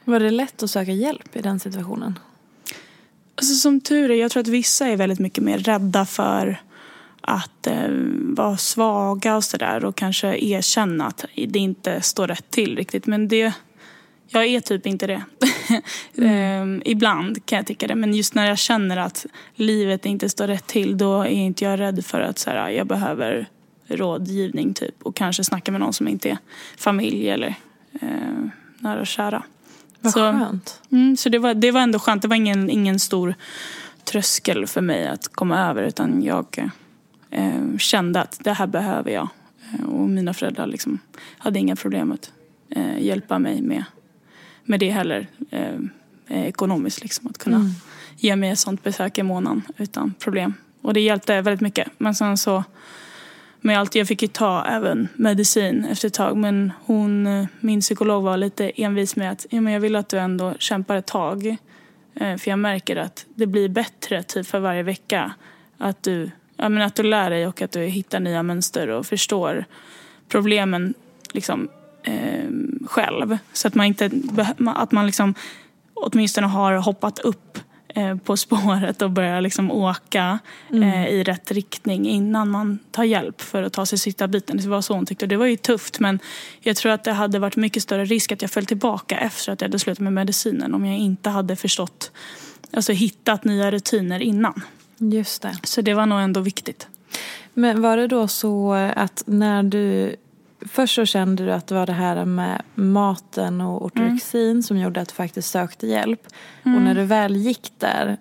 Var 0.04 0.20
det 0.20 0.32
lätt 0.32 0.64
att 0.64 0.72
söka 0.72 0.92
hjälp 0.92 1.36
i 1.36 1.42
den 1.42 1.60
situationen? 1.60 2.20
Alltså, 3.36 3.56
som 3.56 3.82
tur 3.82 4.12
är, 4.12 4.16
jag 4.16 4.32
tror 4.32 4.42
att 4.42 4.48
vissa 4.48 4.88
är 4.88 4.96
väldigt 4.96 5.20
mycket 5.20 5.44
mer 5.44 5.58
rädda 5.58 6.06
för 6.06 6.62
att 7.22 7.68
eh, 7.68 7.90
vara 8.14 8.58
svaga 8.58 9.36
och 9.36 9.44
sådär 9.44 9.86
och 9.86 9.96
kanske 9.96 10.28
erkänna 10.46 11.08
att 11.08 11.26
det 11.36 11.60
inte 11.60 12.02
står 12.02 12.28
rätt 12.28 12.52
till 12.52 12.76
riktigt. 12.78 13.06
Men 13.06 13.28
det, 13.28 13.54
jag 14.28 14.46
är 14.46 14.60
typ 14.60 14.86
inte 14.88 15.08
det. 15.08 15.24
eh, 16.26 16.66
ibland 16.86 17.46
kan 17.46 17.58
jag 17.58 17.66
tycka 17.68 17.88
det, 17.88 17.96
men 17.96 18.14
just 18.14 18.36
när 18.36 18.48
jag 18.48 18.58
känner 18.58 18.98
att 18.98 19.26
livet 19.56 20.06
inte 20.06 20.30
står 20.30 20.48
rätt 20.48 20.68
till 20.68 20.98
då 20.98 21.22
är 21.22 21.30
inte 21.30 21.66
jag 21.66 21.80
rädd 21.80 22.06
för 22.06 22.22
att 22.22 22.40
så 22.40 22.50
här, 22.50 22.70
jag 22.70 22.88
behöver 22.88 23.48
rådgivning 23.88 24.74
typ 24.74 24.96
och 25.04 25.16
kanske 25.16 25.44
snacka 25.44 25.72
med 25.72 25.82
någon 25.82 25.94
som 25.94 26.08
inte 26.08 26.30
är 26.30 26.38
familj 26.78 27.30
eller 27.30 27.56
eh, 28.02 28.46
nära 28.80 29.00
och 29.00 29.08
kära. 29.08 29.44
Vad 30.00 30.14
Så- 30.14 30.20
skönt. 30.20 30.82
Mm, 30.92 31.18
så 31.18 31.30
det 31.30 31.40
var, 31.40 31.54
det 31.54 31.72
var 31.72 31.82
ändå 31.82 32.00
skönt. 32.00 32.22
Det 32.22 32.28
var 32.28 32.36
ingen, 32.36 32.70
ingen 32.70 33.00
stor 33.00 33.36
tröskel 34.04 34.68
för 34.68 34.82
mig 34.82 35.08
att 35.08 35.28
komma 35.28 35.70
över 35.70 35.84
utan 35.84 36.24
jag 36.24 36.72
eh, 37.32 37.78
kände 37.78 38.22
att 38.22 38.40
det 38.44 38.54
här 38.54 38.68
behöver 38.68 39.12
jag. 39.12 39.30
Eh, 39.74 39.86
och 39.86 40.10
mina 40.10 40.34
föräldrar 40.34 40.68
liksom 40.68 41.00
hade 41.38 41.60
inga 41.60 41.76
problem 41.76 42.12
att 42.12 42.32
eh, 42.70 43.00
hjälpa 43.00 43.40
mig 43.40 43.62
med, 43.62 43.84
med 44.64 44.80
det 44.80 44.90
heller. 44.90 45.28
Eh, 45.50 45.76
eh, 46.28 46.48
ekonomiskt 46.48 47.02
liksom. 47.02 47.28
Att 47.28 47.38
kunna 47.38 47.70
ge 48.18 48.36
mig 48.36 48.50
ett 48.50 48.60
sånt 48.60 48.84
besök 48.84 49.18
i 49.18 49.24
månaden 49.24 49.62
utan 49.78 50.14
problem. 50.20 50.54
Och 50.82 50.94
det 50.94 51.02
hjälpte 51.02 51.42
väldigt 51.42 51.62
mycket. 51.62 51.88
Men 51.98 52.16
sen 52.16 52.38
så 52.38 52.64
med 53.62 53.80
allt, 53.80 53.96
jag 53.96 54.08
fick 54.08 54.22
ju 54.22 54.28
ta 54.28 54.66
även 54.66 55.08
medicin 55.16 55.86
efter 55.86 56.08
ett 56.08 56.14
tag 56.14 56.38
men 56.38 56.72
hon, 56.86 57.28
eh, 57.28 57.46
min 57.60 57.82
psykolog 57.82 58.24
var 58.24 58.38
lite 58.38 58.70
envis 58.70 59.16
med 59.16 59.32
att 59.32 59.46
ja, 59.50 59.62
men 59.62 59.74
jag 59.74 59.80
vill 59.80 59.96
att 59.96 60.10
du 60.10 60.20
ändå 60.20 60.54
kämpar 60.60 60.96
ett 60.96 61.08
tag. 61.08 61.58
För 62.14 62.50
jag 62.50 62.60
märker 62.60 62.96
att 62.96 63.26
det 63.36 63.48
blir 63.48 63.70
bättre 63.70 64.24
typ 64.24 64.48
för 64.48 64.60
varje 64.60 64.84
vecka. 64.84 65.34
Att 65.78 66.04
du, 66.04 66.32
ja, 66.62 66.70
men 66.70 66.82
att 66.82 66.96
du 66.96 67.04
lär 67.04 67.30
dig 67.30 67.48
och 67.48 67.62
att 67.62 67.72
du 67.72 67.82
hittar 67.82 68.20
nya 68.20 68.44
mönster 68.44 68.88
och 68.88 69.06
förstår 69.06 69.66
problemen 70.30 70.94
liksom, 71.32 71.70
eh, 72.04 72.50
själv. 72.86 73.38
Så 73.54 73.68
att 73.68 73.76
man 73.76 73.86
inte 73.86 74.10
att 74.66 74.92
man 74.92 75.06
liksom 75.06 75.34
åtminstone 75.94 76.48
har 76.48 76.74
hoppat 76.74 77.20
upp 77.20 77.60
eh, 77.88 78.18
på 78.18 78.38
spåret 78.38 79.02
och 79.02 79.12
börjar 79.12 79.42
liksom 79.42 79.72
åka 79.72 80.40
eh, 80.74 81.08
i 81.08 81.24
rätt 81.24 81.52
riktning 81.52 82.08
innan 82.08 82.50
man 82.50 82.80
tar 82.92 83.04
hjälp 83.04 83.42
för 83.42 83.64
att 83.64 83.74
ta 83.74 83.86
sig 83.86 84.00
sista 84.00 84.28
biten. 84.28 84.58
Det 84.58 84.68
var 84.68 84.82
så 84.82 84.94
hon 84.94 85.06
tyckte. 85.06 85.26
Och 85.26 85.30
det 85.30 85.38
var 85.38 85.46
ju 85.46 85.58
tufft 85.58 86.00
men 86.00 86.20
jag 86.60 86.76
tror 86.76 86.92
att 86.92 87.04
det 87.04 87.14
hade 87.14 87.40
varit 87.40 87.56
mycket 87.56 87.84
större 87.84 88.06
risk 88.06 88.32
att 88.32 88.42
jag 88.42 88.52
föll 88.52 88.66
tillbaka 88.66 89.18
efter 89.18 89.52
att 89.52 89.62
jag 89.62 89.68
hade 89.68 89.80
slutat 89.80 90.00
med 90.00 90.14
medicinen 90.14 90.74
om 90.74 90.86
jag 90.86 90.98
inte 90.98 91.30
hade 91.30 91.56
förstått, 91.56 92.12
alltså 92.74 92.92
hittat 92.92 93.44
nya 93.44 93.72
rutiner 93.72 94.20
innan. 94.20 94.62
Just 95.02 95.42
det. 95.42 95.56
Så 95.64 95.82
det 95.82 95.94
var 95.94 96.06
nog 96.06 96.20
ändå 96.20 96.40
viktigt. 96.42 96.88
Men 97.54 97.82
var 97.82 97.98
det 97.98 98.08
då 98.08 98.28
så 98.28 98.74
att 98.96 99.24
när 99.26 99.64
du... 99.64 100.16
Först 100.66 100.96
så 100.96 101.06
kände 101.06 101.46
du 101.46 101.52
att 101.52 101.68
det 101.68 101.76
var 101.76 101.86
det 101.86 101.94
här 101.94 102.26
med 102.26 102.62
maten 102.76 103.62
och 103.62 103.86
ortorexin 103.86 104.64
som 104.64 104.78
gjorde 104.78 105.02
att 105.02 105.10
du 105.10 105.16
faktiskt 105.16 105.50
sökte 105.50 105.88
hjälp. 105.88 106.28
Och 106.64 106.70
när 106.82 106.96
du 106.96 107.04
väl 107.04 107.36
gick 107.36 107.72
där, 107.78 108.18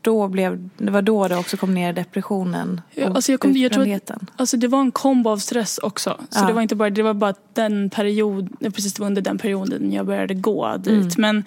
då 0.00 0.28
blev, 0.28 0.68
det 0.78 0.90
var 0.90 1.02
då 1.02 1.28
du 1.28 1.36
också 1.36 1.56
kom 1.56 1.74
ner 1.74 1.90
i 1.90 1.92
depressionen 1.92 2.80
och 2.90 2.98
Ja, 2.98 3.06
alltså 3.14 3.32
jag 3.32 3.40
kom- 3.40 3.56
jag 3.56 3.72
tror 3.72 3.94
att-. 3.94 4.10
Alltså 4.36 4.56
det 4.56 4.68
var 4.68 4.80
en 4.80 4.92
kombo 4.92 5.30
av 5.30 5.36
stress 5.38 5.78
också. 5.78 6.20
Så 6.30 6.40
Ja. 6.40 6.46
det 6.46 6.52
var 6.52 6.62
inte 6.62 6.74
bara, 6.76 6.90
det 6.90 7.02
var 7.02 7.14
bara 7.14 7.34
den 7.52 7.90
period, 7.90 8.48
precis 8.60 8.94
det 8.94 9.00
var 9.00 9.06
under 9.06 9.22
den 9.22 9.38
perioden 9.38 9.92
jag 9.92 10.06
började 10.06 10.34
gå 10.34 10.76
dit. 10.76 11.16
Men, 11.18 11.36
eh, 11.38 11.42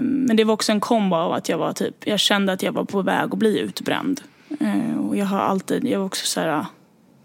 men 0.00 0.36
det 0.36 0.44
var 0.44 0.54
också 0.54 0.72
en 0.72 0.80
kombo 0.80 1.16
av 1.16 1.32
att 1.32 1.48
jag 1.48 1.58
var 1.58 1.72
typ, 1.72 2.06
jag 2.06 2.20
kände 2.20 2.52
att 2.52 2.62
jag 2.62 2.72
var 2.72 2.84
på 2.84 3.02
väg 3.02 3.32
att 3.32 3.38
bli 3.38 3.58
utbränd. 3.58 4.20
Eh, 4.60 5.06
och 5.06 5.16
jag 5.16 5.26
har 5.26 5.38
alltid, 5.38 5.84
jag 5.84 5.98
var 5.98 6.06
också 6.06 6.26
så 6.26 6.40
här, 6.40 6.66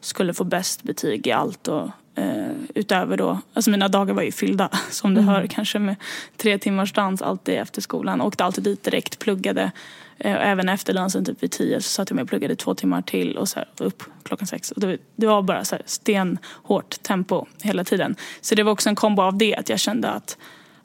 skulle 0.02 0.34
få 0.34 0.44
bäst 0.44 0.84
betyg 0.84 1.28
i 1.28 1.32
allt 1.32 1.68
och 1.68 1.90
eh, 2.16 2.52
utöver 2.76 3.18
då, 3.18 3.40
alltså 3.54 3.72
mina 3.72 3.88
dagar 3.88 4.14
var 4.14 4.24
ju 4.24 4.32
fyllda 4.32 4.70
som 4.90 5.14
du 5.14 5.22
hör 5.22 5.48
kanske 5.48 5.80
med 5.80 5.96
tre 6.38 6.58
timmars 6.58 6.94
dans 6.94 7.22
alltid 7.22 7.56
efter 7.56 7.82
skolan. 7.82 8.22
Åkte 8.22 8.46
alltid 8.46 8.64
dit 8.64 8.84
direkt, 8.84 9.20
pluggade. 9.20 9.72
Eh, 10.18 10.50
även 10.50 10.70
efter 10.70 10.94
dansen 10.94 11.26
typ 11.26 11.44
vid 11.44 11.52
tio 11.52 11.82
så 11.82 11.90
satt 11.90 12.10
jag 12.10 12.16
med 12.16 12.24
och 12.24 12.30
pluggade 12.30 12.56
två 12.56 12.76
timmar 12.76 13.02
till 13.02 13.38
och 13.38 13.50
så 13.50 13.60
här, 13.60 13.68
upp 13.78 14.04
klockan 14.24 14.48
sex. 14.48 14.72
Och 14.72 14.82
det, 15.16 15.28
var 15.28 15.42
bara 15.42 15.66
så 15.66 15.76
här 15.76 15.84
stenhårt 15.86 17.04
tempo 17.04 17.46
hela 17.62 17.84
tiden. 17.84 18.16
Så 18.42 18.56
det 18.56 18.64
var 18.64 18.72
också 18.72 18.90
en 18.90 18.96
kombo 18.96 19.22
av 19.22 19.38
det, 19.38 19.56
att 19.56 19.70
jag 19.70 19.80
kände 19.80 20.10
att 20.10 20.38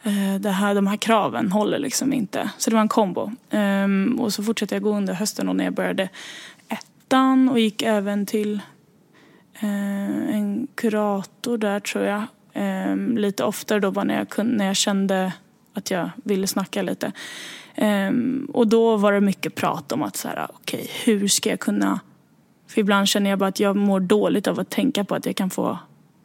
Eh, 0.05 0.41
det 0.41 0.51
här, 0.51 0.75
de 0.75 0.87
här 0.87 0.97
kraven 0.97 1.53
håller 1.53 1.79
liksom 1.79 2.13
inte. 2.13 2.51
Så 2.59 2.71
det 2.71 2.77
var 2.77 2.81
en 2.81 2.89
kombo. 2.89 3.31
Um, 3.51 4.21
och 4.21 4.33
så 4.33 4.43
fortsatte 4.43 4.75
jag 4.75 4.83
gå 4.83 4.97
under 4.97 5.15
hösten 5.15 5.49
och 5.49 5.57
när 5.57 5.65
jag 5.65 5.75
började 5.75 6.09
ettan 6.69 7.49
och 7.49 7.61
gick 7.61 7.83
även 7.83 8.27
till 8.27 8.55
uh, 9.63 10.35
en 10.35 10.69
kurator 10.75 11.59
där 11.59 11.81
tror 11.81 12.05
jag. 12.05 12.23
Um, 12.55 13.19
lite 13.19 13.45
oftare 13.45 13.81
då 13.81 13.91
var 13.91 14.05
när 14.05 14.19
jag, 14.19 14.29
kunde, 14.29 14.57
när 14.57 14.67
jag 14.67 14.77
kände 14.77 15.33
att 15.75 15.91
jag 15.91 16.11
ville 16.25 16.47
snacka 16.47 16.83
lite. 16.83 17.13
Um, 17.77 18.51
och 18.55 18.67
då 18.67 18.97
var 18.97 19.13
det 19.13 19.21
mycket 19.21 19.55
prat 19.55 19.93
om 19.93 20.03
att 20.03 20.17
så 20.17 20.29
här, 20.29 20.47
okay, 20.55 20.87
hur 21.05 21.29
ska 21.29 21.51
jag 21.51 21.61
kunna... 21.61 22.01
För 22.67 22.81
ibland 22.81 23.09
känner 23.09 23.31
jag 23.31 23.39
bara 23.39 23.49
att 23.49 23.61
jag 23.61 23.77
mår 23.77 24.01
dåligt 24.01 24.47
av 24.47 24.61
att 24.61 24.71
tänka 24.71 25.05
på 25.05 25.15
att 25.15 25.27
jag 25.27 25.37
kan 25.37 25.51
få 25.51 25.79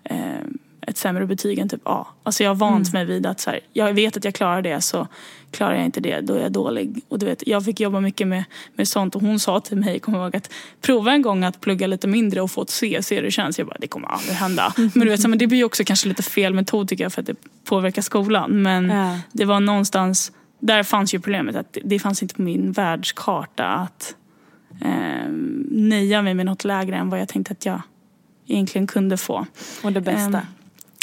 um, 0.09 0.59
ett 0.89 0.97
sämre 0.97 1.25
betyg 1.25 1.59
än 1.59 1.69
typ 1.69 1.81
A. 1.83 2.07
Alltså 2.23 2.43
jag 2.43 2.49
har 2.49 2.55
vant 2.55 2.89
mm. 2.89 3.07
mig 3.07 3.15
vid 3.15 3.25
att 3.25 3.39
så 3.39 3.49
här, 3.49 3.59
jag 3.73 3.93
vet 3.93 4.17
att 4.17 4.25
jag 4.25 4.33
klarar 4.33 4.61
det 4.61 4.81
så 4.81 5.07
klarar 5.51 5.75
jag 5.75 5.85
inte 5.85 5.99
det 5.99 6.21
då 6.21 6.33
är 6.33 6.41
jag 6.41 6.51
dålig. 6.51 7.01
Och 7.07 7.19
du 7.19 7.25
vet, 7.25 7.47
jag 7.47 7.65
fick 7.65 7.79
jobba 7.79 7.99
mycket 7.99 8.27
med, 8.27 8.43
med 8.75 8.87
sånt 8.87 9.15
och 9.15 9.21
hon 9.21 9.39
sa 9.39 9.59
till 9.59 9.77
mig, 9.77 9.99
kommer 9.99 10.23
ihåg 10.23 10.35
att 10.35 10.51
prova 10.81 11.11
en 11.11 11.21
gång 11.21 11.43
att 11.43 11.61
plugga 11.61 11.87
lite 11.87 12.07
mindre 12.07 12.41
och 12.41 12.51
få 12.51 12.61
ett 12.61 12.69
C, 12.69 12.99
se 13.03 13.15
hur 13.15 13.23
det 13.23 13.31
känns. 13.31 13.59
Jag 13.59 13.67
bara, 13.67 13.77
det 13.79 13.87
kommer 13.87 14.07
aldrig 14.07 14.35
hända. 14.35 14.73
Men 14.77 14.91
du 14.93 15.09
vet, 15.09 15.21
så, 15.21 15.29
men 15.29 15.39
det 15.39 15.47
blir 15.47 15.63
också 15.63 15.83
kanske 15.83 16.07
lite 16.07 16.23
fel 16.23 16.53
metod 16.53 16.87
tycker 16.87 17.03
jag 17.03 17.13
för 17.13 17.21
att 17.21 17.27
det 17.27 17.35
påverkar 17.63 18.01
skolan. 18.01 18.61
Men 18.61 18.89
ja. 18.89 19.19
det 19.31 19.45
var 19.45 19.59
någonstans, 19.59 20.31
där 20.59 20.83
fanns 20.83 21.13
ju 21.13 21.19
problemet 21.19 21.55
att 21.55 21.73
det, 21.73 21.81
det 21.83 21.99
fanns 21.99 22.21
inte 22.21 22.35
på 22.35 22.41
min 22.41 22.71
världskarta 22.71 23.65
att 23.65 24.15
eh, 24.81 25.29
nöja 25.71 26.21
mig 26.21 26.33
med 26.33 26.45
något 26.45 26.63
lägre 26.63 26.95
än 26.95 27.09
vad 27.09 27.19
jag 27.19 27.27
tänkte 27.27 27.51
att 27.51 27.65
jag 27.65 27.81
egentligen 28.47 28.87
kunde 28.87 29.17
få. 29.17 29.45
Och 29.83 29.91
det 29.91 30.01
bästa. 30.01 30.37
Eh, 30.37 30.43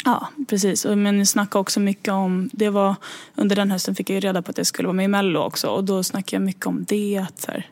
Ja, 0.07 0.27
precis. 0.47 0.85
Men 0.85 1.17
jag 1.17 1.27
snackade 1.27 1.61
också 1.61 1.79
mycket 1.79 2.13
om, 2.13 2.49
det 2.53 2.69
var, 2.69 2.95
under 3.35 3.55
den 3.55 3.71
hösten 3.71 3.95
fick 3.95 4.09
jag 4.09 4.15
ju 4.15 4.19
reda 4.19 4.41
på 4.41 4.51
att 4.51 4.57
jag 4.57 4.67
skulle 4.67 4.87
vara 4.87 4.95
med 4.95 5.05
i 5.05 5.07
Mello 5.07 5.39
också 5.39 5.67
och 5.67 5.83
då 5.83 6.03
snackade 6.03 6.35
jag 6.35 6.45
mycket 6.45 6.65
om 6.65 6.85
det. 6.87 7.17
Att 7.17 7.41
så 7.41 7.51
här, 7.51 7.69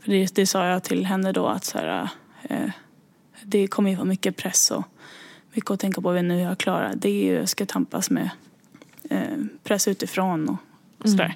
för 0.00 0.10
det, 0.10 0.34
det 0.34 0.46
sa 0.46 0.66
jag 0.66 0.82
till 0.82 1.06
henne 1.06 1.32
då 1.32 1.46
att 1.46 1.64
så 1.64 1.78
här, 1.78 2.08
eh, 2.42 2.70
det 3.42 3.66
kommer 3.66 3.90
ju 3.90 3.96
vara 3.96 4.06
mycket 4.06 4.36
press 4.36 4.70
och 4.70 4.84
mycket 5.52 5.70
att 5.70 5.80
tänka 5.80 6.00
på 6.00 6.12
nu 6.12 6.40
jag 6.40 6.58
klarar 6.58 6.94
det. 6.96 7.30
Är 7.30 7.34
jag 7.34 7.48
ska 7.48 7.66
tampas 7.66 8.10
med 8.10 8.30
eh, 9.10 9.38
press 9.64 9.88
utifrån 9.88 10.48
och, 10.48 10.56
och 10.98 11.06
mm. 11.06 11.18
sådär. 11.18 11.34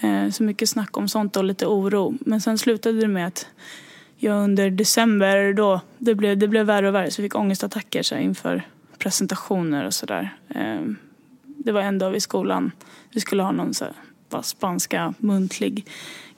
Mm. 0.00 0.24
Eh, 0.26 0.30
så 0.30 0.42
mycket 0.42 0.68
snack 0.68 0.96
om 0.96 1.08
sånt 1.08 1.36
och 1.36 1.44
lite 1.44 1.66
oro. 1.66 2.14
Men 2.20 2.40
sen 2.40 2.58
slutade 2.58 3.00
det 3.00 3.08
med 3.08 3.26
att 3.26 3.46
jag 4.16 4.44
under 4.44 4.70
december 4.70 5.52
då, 5.52 5.80
det 5.98 6.14
blev, 6.14 6.38
det 6.38 6.48
blev 6.48 6.66
värre 6.66 6.88
och 6.88 6.94
värre 6.94 7.10
så 7.10 7.20
jag 7.20 7.24
fick 7.24 7.34
ångestattacker 7.34 8.02
så 8.02 8.14
här, 8.14 8.22
inför 8.22 8.64
presentationer 9.04 9.86
och 9.86 9.94
sådär. 9.94 10.36
Ehm, 10.48 10.96
det 11.42 11.72
var 11.72 11.80
en 11.80 11.98
dag 11.98 12.16
i 12.16 12.20
skolan, 12.20 12.72
vi 13.10 13.20
skulle 13.20 13.42
ha 13.42 13.52
någon 13.52 13.74
så 13.74 13.84
här, 13.84 14.42
spanska 14.42 15.14
muntlig 15.18 15.86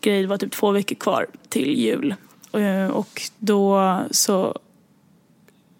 grej. 0.00 0.23
Det 0.23 0.26
var 0.26 0.38
typ 0.38 0.52
två 0.52 0.70
veckor 0.70 0.94
kvar 0.94 1.26
till 1.49 1.78
jul. 1.78 2.14
Ehm, 2.52 2.90
och 2.90 3.23
då 3.38 4.00
så, 4.11 4.58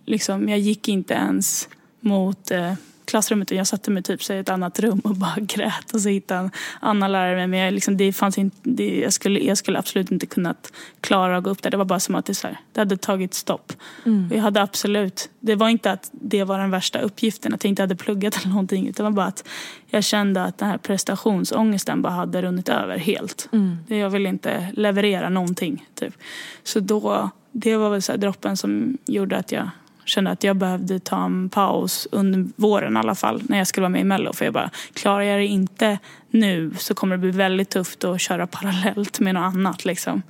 liksom, 0.05 0.49
jag 0.49 0.59
gick 0.59 0.88
inte 0.88 1.14
ens 1.14 1.69
mot 2.00 2.50
eh, 2.50 2.75
klassrummet 3.07 3.51
och 3.51 3.57
jag 3.57 3.67
satte 3.67 3.91
mig 3.91 4.03
typ 4.03 4.31
i 4.31 4.39
ett 4.39 4.49
annat 4.49 4.79
rum 4.79 5.01
och 5.05 5.15
bara 5.17 5.37
grät 5.41 5.95
och 5.95 6.01
så 6.01 6.09
hittade 6.09 6.41
en 6.41 6.51
annan 6.81 7.13
lärare 7.13 7.47
men 7.47 7.59
jag, 7.59 7.75
liksom, 7.75 7.97
det 7.97 8.13
fanns 8.13 8.39
inte, 8.39 8.57
det, 8.63 9.01
jag, 9.01 9.13
skulle, 9.13 9.41
jag 9.41 9.59
skulle 9.59 9.79
absolut 9.79 10.11
inte 10.11 10.27
kunnat 10.27 10.73
klara 11.01 11.37
att 11.37 11.45
gå 11.45 11.51
upp 11.51 11.63
där. 11.63 11.71
Det 11.71 11.77
var 11.77 11.85
bara 11.85 12.01
som 12.01 12.15
att 12.15 12.27
det, 12.27 12.35
så 12.35 12.47
här, 12.47 12.61
det 12.73 12.81
hade 12.81 12.97
tagit 12.97 13.35
stopp. 13.35 13.73
Mm. 14.07 14.31
jag 14.35 14.43
hade 14.43 14.63
absolut, 14.63 15.31
det 15.41 15.55
var 15.55 15.69
inte 15.69 15.93
att 15.93 16.11
det 16.13 16.45
var 16.45 16.59
den 16.59 16.71
värsta 16.71 16.99
uppgiften, 16.99 17.55
att 17.55 17.65
jag 17.65 17.69
inte 17.69 17.83
hade 17.83 17.97
pluggat 17.97 18.37
eller 18.37 18.49
någonting 18.49 18.89
utan 18.89 19.05
det 19.05 19.11
var 19.11 19.17
bara 19.17 19.27
att 19.27 19.45
jag 19.87 20.05
kände 20.05 20.45
att 20.45 20.59
den 20.59 20.69
här 20.69 20.79
prestationsångesten 20.79 22.03
bara 22.03 22.13
hade 22.13 22.43
runnit 22.43 22.69
över 22.69 22.99
helt. 22.99 23.49
Mm. 23.53 23.79
Jag 23.89 24.11
ville 24.11 24.29
inte 24.29 24.73
leverera 24.73 25.29
någonting. 25.29 25.87
Typ. 25.95 26.15
Så 26.63 26.81
då, 26.81 27.31
det 27.53 27.77
var 27.77 27.91
väl 27.91 28.03
så 28.03 28.17
droppen 28.17 28.57
som 28.57 28.99
gjorde 29.07 29.37
att 29.37 29.53
jag 29.53 29.71
kände 30.09 30.31
att 30.31 30.45
jag 30.45 30.57
behövde 30.57 30.99
ta 30.99 31.25
en 31.25 31.49
paus 31.49 32.09
under 32.13 32.47
våren 32.57 32.97
i 32.97 32.99
alla 32.99 33.15
fall 33.15 33.43
när 33.49 33.59
jag 33.59 33.67
skulle 33.67 33.83
vara 33.83 33.89
med 33.89 34.01
i 34.01 34.05
Mello. 34.05 34.33
För 34.33 34.45
jag 34.45 34.55
bara, 34.55 34.71
klarar 34.93 35.21
jag 35.21 35.41
det 35.41 35.47
inte 35.47 35.99
nu 36.31 36.75
så 36.79 36.95
kommer 36.95 37.17
det 37.17 37.21
bli 37.21 37.31
väldigt 37.31 37.71
tufft 37.71 38.05
att 38.05 38.21
köra 38.21 38.47
parallellt 38.47 39.21
med 39.21 39.35
något 39.35 39.55
annat 39.55 39.85
liksom. 39.85 40.23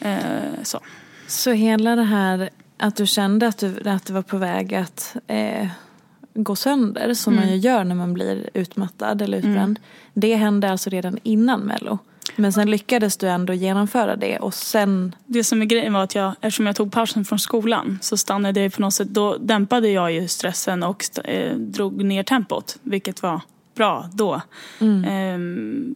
Eh, 0.00 0.18
så. 0.62 0.80
så 1.26 1.52
hela 1.52 1.96
det 1.96 2.02
här 2.02 2.50
att 2.78 2.96
du 2.96 3.06
kände 3.06 3.48
att 3.48 3.58
du, 3.58 3.88
att 3.88 4.06
du 4.06 4.12
var 4.12 4.22
på 4.22 4.36
väg 4.36 4.74
att 4.74 5.16
eh, 5.26 5.68
gå 6.34 6.56
sönder 6.56 7.14
som 7.14 7.32
mm. 7.32 7.44
man 7.44 7.54
ju 7.54 7.60
gör 7.60 7.84
när 7.84 7.94
man 7.94 8.14
blir 8.14 8.50
utmattad 8.54 9.22
eller 9.22 9.38
utbränd. 9.38 9.56
Mm. 9.56 9.82
Det 10.14 10.34
hände 10.34 10.70
alltså 10.70 10.90
redan 10.90 11.18
innan 11.22 11.60
Mello? 11.60 11.98
Men 12.36 12.52
sen 12.52 12.70
lyckades 12.70 13.16
du 13.16 13.28
ändå 13.28 13.52
genomföra 13.52 14.16
det 14.16 14.38
och 14.38 14.54
sen... 14.54 15.14
Det 15.26 15.44
som 15.44 15.62
är 15.62 15.66
grejen 15.66 15.92
var 15.92 16.02
att 16.02 16.14
jag, 16.14 16.34
eftersom 16.40 16.66
jag 16.66 16.76
tog 16.76 16.92
pausen 16.92 17.24
från 17.24 17.38
skolan 17.38 17.98
så 18.02 18.16
stannade 18.16 18.60
jag 18.60 18.72
på 18.72 18.82
något 18.82 18.94
sätt, 18.94 19.08
då 19.08 19.36
dämpade 19.36 19.88
jag 19.88 20.12
ju 20.12 20.28
stressen 20.28 20.82
och 20.82 21.04
eh, 21.24 21.56
drog 21.56 22.04
ner 22.04 22.22
tempot. 22.22 22.76
Vilket 22.82 23.22
var 23.22 23.40
bra 23.74 24.08
då. 24.12 24.40
Mm. 24.78 25.04
Ehm, 25.04 25.94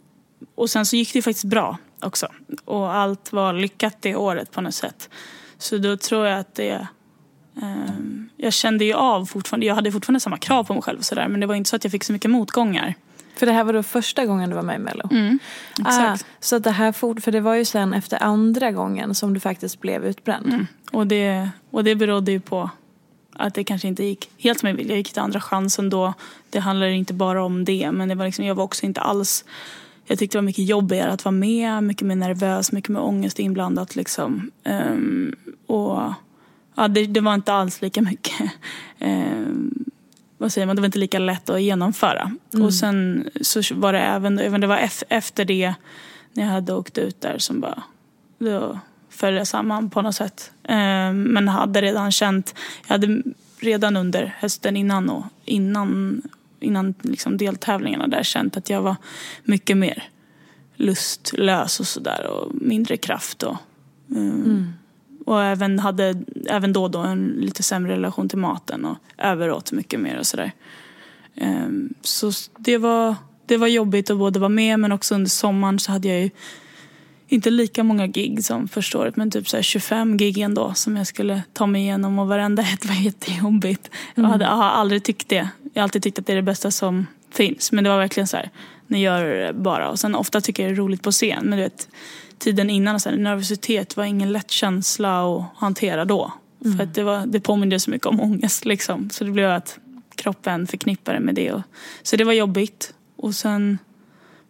och 0.55 0.71
sen 0.71 0.87
så 0.87 0.97
gick 0.97 1.13
det 1.13 1.23
faktiskt 1.23 1.45
bra 1.45 1.79
också. 2.01 2.29
Och 2.65 2.95
allt 2.95 3.33
var 3.33 3.53
lyckat 3.53 3.97
det 4.01 4.17
året 4.17 4.51
på 4.51 4.61
något 4.61 4.75
sätt. 4.75 5.11
Så 5.59 5.79
då 5.79 5.97
tror 5.97 6.27
jag 6.27 6.39
att 6.39 6.55
det 6.55 6.87
ehm, 7.63 8.29
jag 8.37 8.53
kände 8.53 8.85
ju 8.85 8.93
av 8.93 9.27
fortfarande, 9.27 9.67
jag 9.67 9.75
hade 9.75 9.93
fortfarande 9.93 10.21
samma 10.21 10.39
krav 10.39 10.65
på 10.65 10.75
mig 10.75 10.83
själv 10.83 10.99
och 10.99 11.05
sådär 11.05 11.29
men 11.29 11.41
det 11.41 11.47
var 11.47 11.55
inte 11.55 11.71
så 11.71 11.77
att 11.77 11.85
jag 11.85 11.91
fick 11.91 12.05
så 12.05 12.13
mycket 12.13 12.31
motgångar. 12.31 12.95
För 13.37 13.47
det 13.47 13.53
här 13.53 13.65
var 13.65 13.73
då 13.73 13.83
första 13.83 14.27
gången 14.27 14.51
du 14.51 14.57
var 14.57 14.63
med 14.63 14.77
i 14.77 14.79
Mello? 14.79 15.09
Mm, 15.11 15.39
exakt. 15.79 16.23
Ah, 16.23 16.27
så 16.41 16.59
det 16.59 16.71
här 16.71 16.93
for, 16.93 17.15
för 17.15 17.33
det 17.33 17.41
var 17.41 17.55
ju 17.55 17.65
sen 17.65 17.95
efter 17.95 18.23
andra 18.23 18.73
gången 18.73 19.15
som 19.15 19.35
du 19.35 19.41
faktiskt 19.41 19.81
blev 19.81 20.05
utbränd. 20.05 20.47
Mm. 20.47 20.67
Och, 20.93 21.07
det, 21.07 21.51
och 21.71 21.85
det 21.85 21.95
berodde 21.95 22.33
ju 22.33 22.41
på 22.41 22.71
att 23.33 23.55
det 23.55 23.65
kanske 23.65 23.89
inte 23.89 24.05
gick 24.05 24.31
helt 24.39 24.61
som 24.61 24.69
jag 24.69 24.77
ville. 24.77 24.89
Jag 24.89 24.99
gick 24.99 25.13
till 25.13 25.23
andra 25.23 25.41
chansen 25.41 25.91
då. 25.91 26.15
Det 26.51 26.59
handlar 26.59 26.87
inte 26.87 27.15
bara 27.15 27.45
om 27.45 27.65
det 27.65 27.93
men 27.93 28.09
det 28.09 28.15
var 28.15 28.25
liksom, 28.25 28.45
jag 28.45 28.55
var 28.55 28.65
också 28.65 28.87
inte 28.87 29.01
alls 29.01 29.45
jag 30.07 30.19
tyckte 30.19 30.39
det 30.39 30.41
var 30.41 30.47
mycket 30.47 30.69
jobbigare 30.69 31.13
att 31.13 31.25
vara 31.25 31.33
med, 31.33 31.83
mycket 31.83 32.07
mer 32.07 32.17
nervös, 32.17 32.73
mycket 32.73 32.89
mer 32.89 33.01
ångest 33.01 33.39
inblandat 33.39 33.97
liksom. 33.97 34.51
Um, 34.65 35.35
och 35.67 36.13
ja, 36.75 36.89
det, 36.89 37.07
det, 37.07 37.21
var 37.21 37.35
inte 37.35 37.53
alls 37.53 37.83
lika 37.83 38.03
mycket 38.03 38.51
um, 39.01 39.85
vad 40.43 40.53
säger 40.53 40.67
man, 40.67 40.77
det 40.77 40.83
var 40.83 40.87
inte 40.87 40.99
lika 40.99 41.19
lätt 41.19 41.51
att 41.51 41.63
genomföra. 41.63 42.33
Mm. 42.55 42.67
Och 42.67 42.75
sen 42.75 43.31
så 43.41 43.63
var 43.75 43.93
det 43.93 44.01
även, 44.01 44.39
även 44.39 44.61
det 44.61 44.67
var 44.67 44.89
efter 45.09 45.45
det, 45.45 45.75
när 46.33 46.45
jag 46.45 46.51
hade 46.51 46.75
åkt 46.75 46.99
ut 46.99 47.21
där 47.21 47.39
som 47.39 47.61
bara, 47.61 47.83
då 48.39 48.79
föll 49.11 49.35
det 49.35 49.45
samman 49.45 49.91
på 49.91 50.03
något 50.03 50.15
sätt. 50.15 50.53
Eh, 50.65 51.13
men 51.13 51.49
hade 51.49 51.83
redan 51.83 52.13
känt, 52.13 52.55
jag 52.87 52.95
hade 52.95 53.23
redan 53.61 53.97
under 53.97 54.37
hösten 54.39 54.77
innan 54.77 55.11
och 55.11 55.25
innan, 55.45 56.23
innan 56.61 56.95
liksom 57.03 57.37
deltävlingarna 57.37 58.07
där 58.07 58.23
känt 58.23 58.57
att 58.57 58.71
jag 58.71 58.83
var 58.83 58.97
mycket 59.45 59.77
mer 59.77 60.09
lustlös 60.77 61.81
och 61.81 61.87
sådär 61.87 62.27
och 62.27 62.55
mindre 62.55 62.97
kraft. 62.97 63.43
Och, 63.43 63.57
um, 64.09 64.31
mm. 64.31 64.73
Och 65.27 65.43
även 65.43 65.79
hade 65.79 66.23
även 66.47 66.73
då, 66.73 66.89
då 66.89 66.99
en 66.99 67.37
lite 67.41 67.63
sämre 67.63 67.93
relation 67.93 68.29
till 68.29 68.39
maten 68.39 68.85
och 68.85 68.97
överåt 69.19 69.73
mycket 69.73 70.01
mer 70.01 70.19
och 70.19 70.27
sådär. 70.27 70.53
Um, 71.41 71.95
så 72.03 72.33
det 72.59 72.79
var, 72.79 73.15
det 73.47 73.57
var 73.57 73.67
jobbigt 73.67 74.11
att 74.11 74.19
både 74.19 74.39
vara 74.39 74.49
med 74.49 74.81
men 74.81 74.93
också 74.93 75.15
under 75.15 75.31
sommaren 75.31 75.79
så 75.79 75.93
hade 75.93 76.09
jag 76.09 76.21
ju 76.21 76.31
inte 77.29 77.51
lika 77.51 77.85
många 77.85 78.07
gig 78.07 78.45
som 78.45 78.69
första 78.69 78.99
året 78.99 79.17
men 79.17 79.31
typ 79.31 79.49
så 79.49 79.63
25 79.63 80.17
gig 80.17 80.39
ändå 80.39 80.75
som 80.75 80.97
jag 80.97 81.07
skulle 81.07 81.43
ta 81.53 81.67
mig 81.67 81.83
igenom 81.83 82.19
och 82.19 82.29
varenda 82.29 82.63
ett 82.63 82.85
var 82.85 82.95
jättejobbigt. 83.05 83.91
Mm. 84.15 84.25
Jag, 84.25 84.33
hade, 84.33 84.45
jag 84.45 84.51
har 84.51 84.71
aldrig 84.71 85.03
tyckt 85.03 85.29
det. 85.29 85.49
Jag 85.75 85.81
har 85.81 85.83
alltid 85.83 86.03
tyckt 86.03 86.19
att 86.19 86.27
det 86.27 86.33
är 86.33 86.37
det 86.37 86.43
bästa 86.43 86.71
som 86.71 87.07
finns 87.31 87.73
men 87.73 87.85
det 87.85 87.91
var 87.91 87.99
verkligen 87.99 88.27
så 88.27 88.37
här, 88.37 88.51
ni 88.87 89.01
gör 89.01 89.25
det 89.25 89.53
bara. 89.53 89.91
Och 89.91 89.99
sen 89.99 90.15
ofta 90.15 90.41
tycker 90.41 90.63
jag 90.63 90.73
det 90.73 90.75
är 90.75 90.77
roligt 90.77 91.03
på 91.03 91.11
scen 91.11 91.45
men 91.45 91.59
du 91.59 91.65
vet 91.65 91.89
tiden 92.43 92.71
innan, 92.71 93.01
så 93.01 93.11
här, 93.11 93.17
nervositet 93.17 93.97
var 93.97 94.05
ingen 94.05 94.33
lätt 94.33 94.51
känsla 94.51 95.37
att 95.37 95.45
hantera 95.57 96.05
då. 96.05 96.33
Mm. 96.65 96.77
För 96.77 96.85
att 96.85 96.95
det, 96.95 97.03
var, 97.03 97.27
det 97.27 97.41
påminde 97.41 97.81
så 97.81 97.91
mycket 97.91 98.07
om 98.07 98.21
ångest 98.21 98.65
liksom. 98.65 99.11
Så 99.11 99.25
det 99.25 99.31
blev 99.31 99.51
att 99.51 99.79
kroppen 100.15 100.67
förknippade 100.67 101.21
med 101.21 101.35
det. 101.35 101.53
Och, 101.53 101.63
så 102.03 102.17
det 102.17 102.25
var 102.25 102.33
jobbigt. 102.33 102.95
Och 103.17 103.35
sen, 103.35 103.79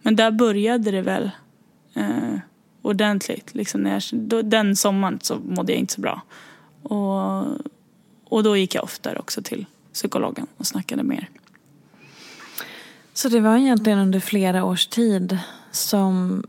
men 0.03 0.17
där 0.17 0.31
började 0.31 0.91
det 0.91 1.03
väl 1.03 1.31
eh, 1.95 2.39
ordentligt. 2.83 3.55
Liksom 3.55 3.81
när 3.81 3.93
jag, 3.93 4.03
då, 4.13 4.43
den 4.43 4.77
sommaren 4.77 5.19
så 5.23 5.39
mådde 5.49 5.73
jag 5.73 5.79
inte 5.79 5.95
så 5.95 6.01
bra. 6.01 6.23
Och, 6.83 7.45
och 8.25 8.43
då 8.43 8.57
gick 8.57 8.75
jag 8.75 8.85
oftare 8.85 9.19
också 9.19 9.43
till 9.43 9.67
psykologen 9.93 10.47
och 10.57 10.67
snackade 10.67 11.03
mer. 11.03 11.29
Så 13.15 13.29
det 13.29 13.41
var 13.41 13.57
egentligen 13.57 13.99
under 13.99 14.21
flera 14.21 14.65
års 14.65 14.87
tid 14.87 15.39
som 15.71 16.43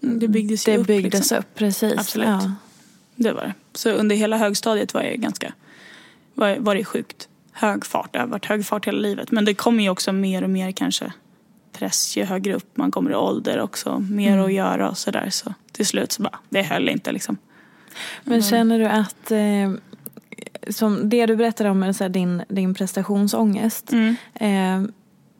det 0.00 0.28
byggdes 0.28 0.64
det 0.64 0.78
upp. 0.78 0.86
byggdes 0.86 1.20
liksom. 1.20 1.38
upp, 1.38 1.54
precis. 1.54 1.98
Absolut. 1.98 2.28
Ja. 2.28 2.52
Det 3.16 3.32
var 3.32 3.42
det. 3.42 3.54
Så 3.74 3.90
under 3.90 4.16
hela 4.16 4.36
högstadiet 4.36 4.94
var 4.94 5.02
jag 5.02 5.16
ganska, 5.16 5.52
var, 6.34 6.56
var 6.56 6.74
det 6.74 6.84
sjukt 6.84 7.28
hög 7.52 7.86
fart. 7.86 8.12
Det 8.12 8.18
har 8.18 8.26
varit 8.26 8.46
hög 8.46 8.66
fart 8.66 8.86
hela 8.86 8.98
livet. 8.98 9.30
Men 9.30 9.44
det 9.44 9.54
kommer 9.54 9.82
ju 9.82 9.90
också 9.90 10.12
mer 10.12 10.44
och 10.44 10.50
mer 10.50 10.72
kanske 10.72 11.12
press 11.72 12.16
ju 12.16 12.24
högre 12.24 12.54
upp 12.54 12.76
man 12.76 12.90
kommer 12.90 13.10
i 13.10 13.14
ålder 13.14 13.60
också. 13.60 13.98
Mer 13.98 14.32
mm. 14.32 14.44
att 14.44 14.52
göra 14.52 14.90
och 14.90 14.98
sådär. 14.98 15.30
Så 15.30 15.54
till 15.72 15.86
slut 15.86 16.12
så 16.12 16.22
bara, 16.22 16.38
det 16.48 16.62
höll 16.62 16.88
inte 16.88 17.12
liksom. 17.12 17.36
Men 18.24 18.32
mm. 18.32 18.42
känner 18.42 18.78
du 18.78 18.86
att 18.86 19.30
eh, 19.30 19.70
som 20.68 21.08
det 21.08 21.26
du 21.26 21.36
berättade 21.36 21.70
om, 21.70 21.94
så 21.94 22.04
här, 22.04 22.08
din, 22.08 22.42
din 22.48 22.74
prestationsångest. 22.74 23.92
Mm. 23.92 24.16
Eh, 24.34 24.90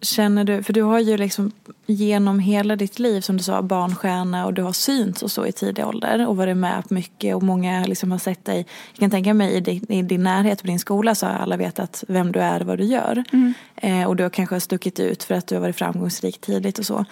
Känner 0.03 0.45
du, 0.45 0.63
för 0.63 0.73
du 0.73 0.83
har 0.83 0.99
ju 0.99 1.17
liksom 1.17 1.53
genom 1.87 2.39
hela 2.39 2.77
ditt 2.77 2.99
liv 2.99 3.21
som 3.21 3.37
du 3.37 3.43
sa 3.43 3.63
barnstjärna 3.63 4.47
och 4.47 4.55
du 4.55 4.63
har 4.63 4.73
synts 4.73 5.23
och 5.23 5.31
så 5.31 5.47
i 5.47 5.53
tidig 5.53 5.87
ålder 5.87 6.27
och 6.27 6.37
varit 6.37 6.57
med 6.57 6.89
på 6.89 6.95
mycket 6.95 7.37
och 7.37 7.43
många 7.43 7.85
liksom 7.85 8.11
har 8.11 8.19
sett 8.19 8.45
dig, 8.45 8.67
jag 8.93 8.99
kan 9.01 9.11
tänka 9.11 9.35
mig 9.35 9.53
i 9.53 9.61
din, 9.61 9.93
i 9.93 10.03
din 10.03 10.23
närhet 10.23 10.61
på 10.61 10.67
din 10.67 10.79
skola 10.79 11.15
så 11.15 11.27
har 11.27 11.33
alla 11.33 11.57
vetat 11.57 12.05
vem 12.09 12.33
du 12.33 12.41
är 12.41 12.61
och 12.61 12.67
vad 12.67 12.79
du 12.79 12.85
gör. 12.85 13.25
Mm. 13.33 13.55
Eh, 13.77 14.09
och 14.09 14.17
du 14.17 14.23
har 14.23 14.31
kanske 14.31 14.61
stuckit 14.61 15.01
ut 15.01 15.23
för 15.23 15.35
att 15.35 15.47
du 15.47 15.55
har 15.55 15.63
varit 15.63 15.77
framgångsrik 15.77 16.41
tidigt 16.41 16.79
och 16.79 16.87
så. 16.87 17.05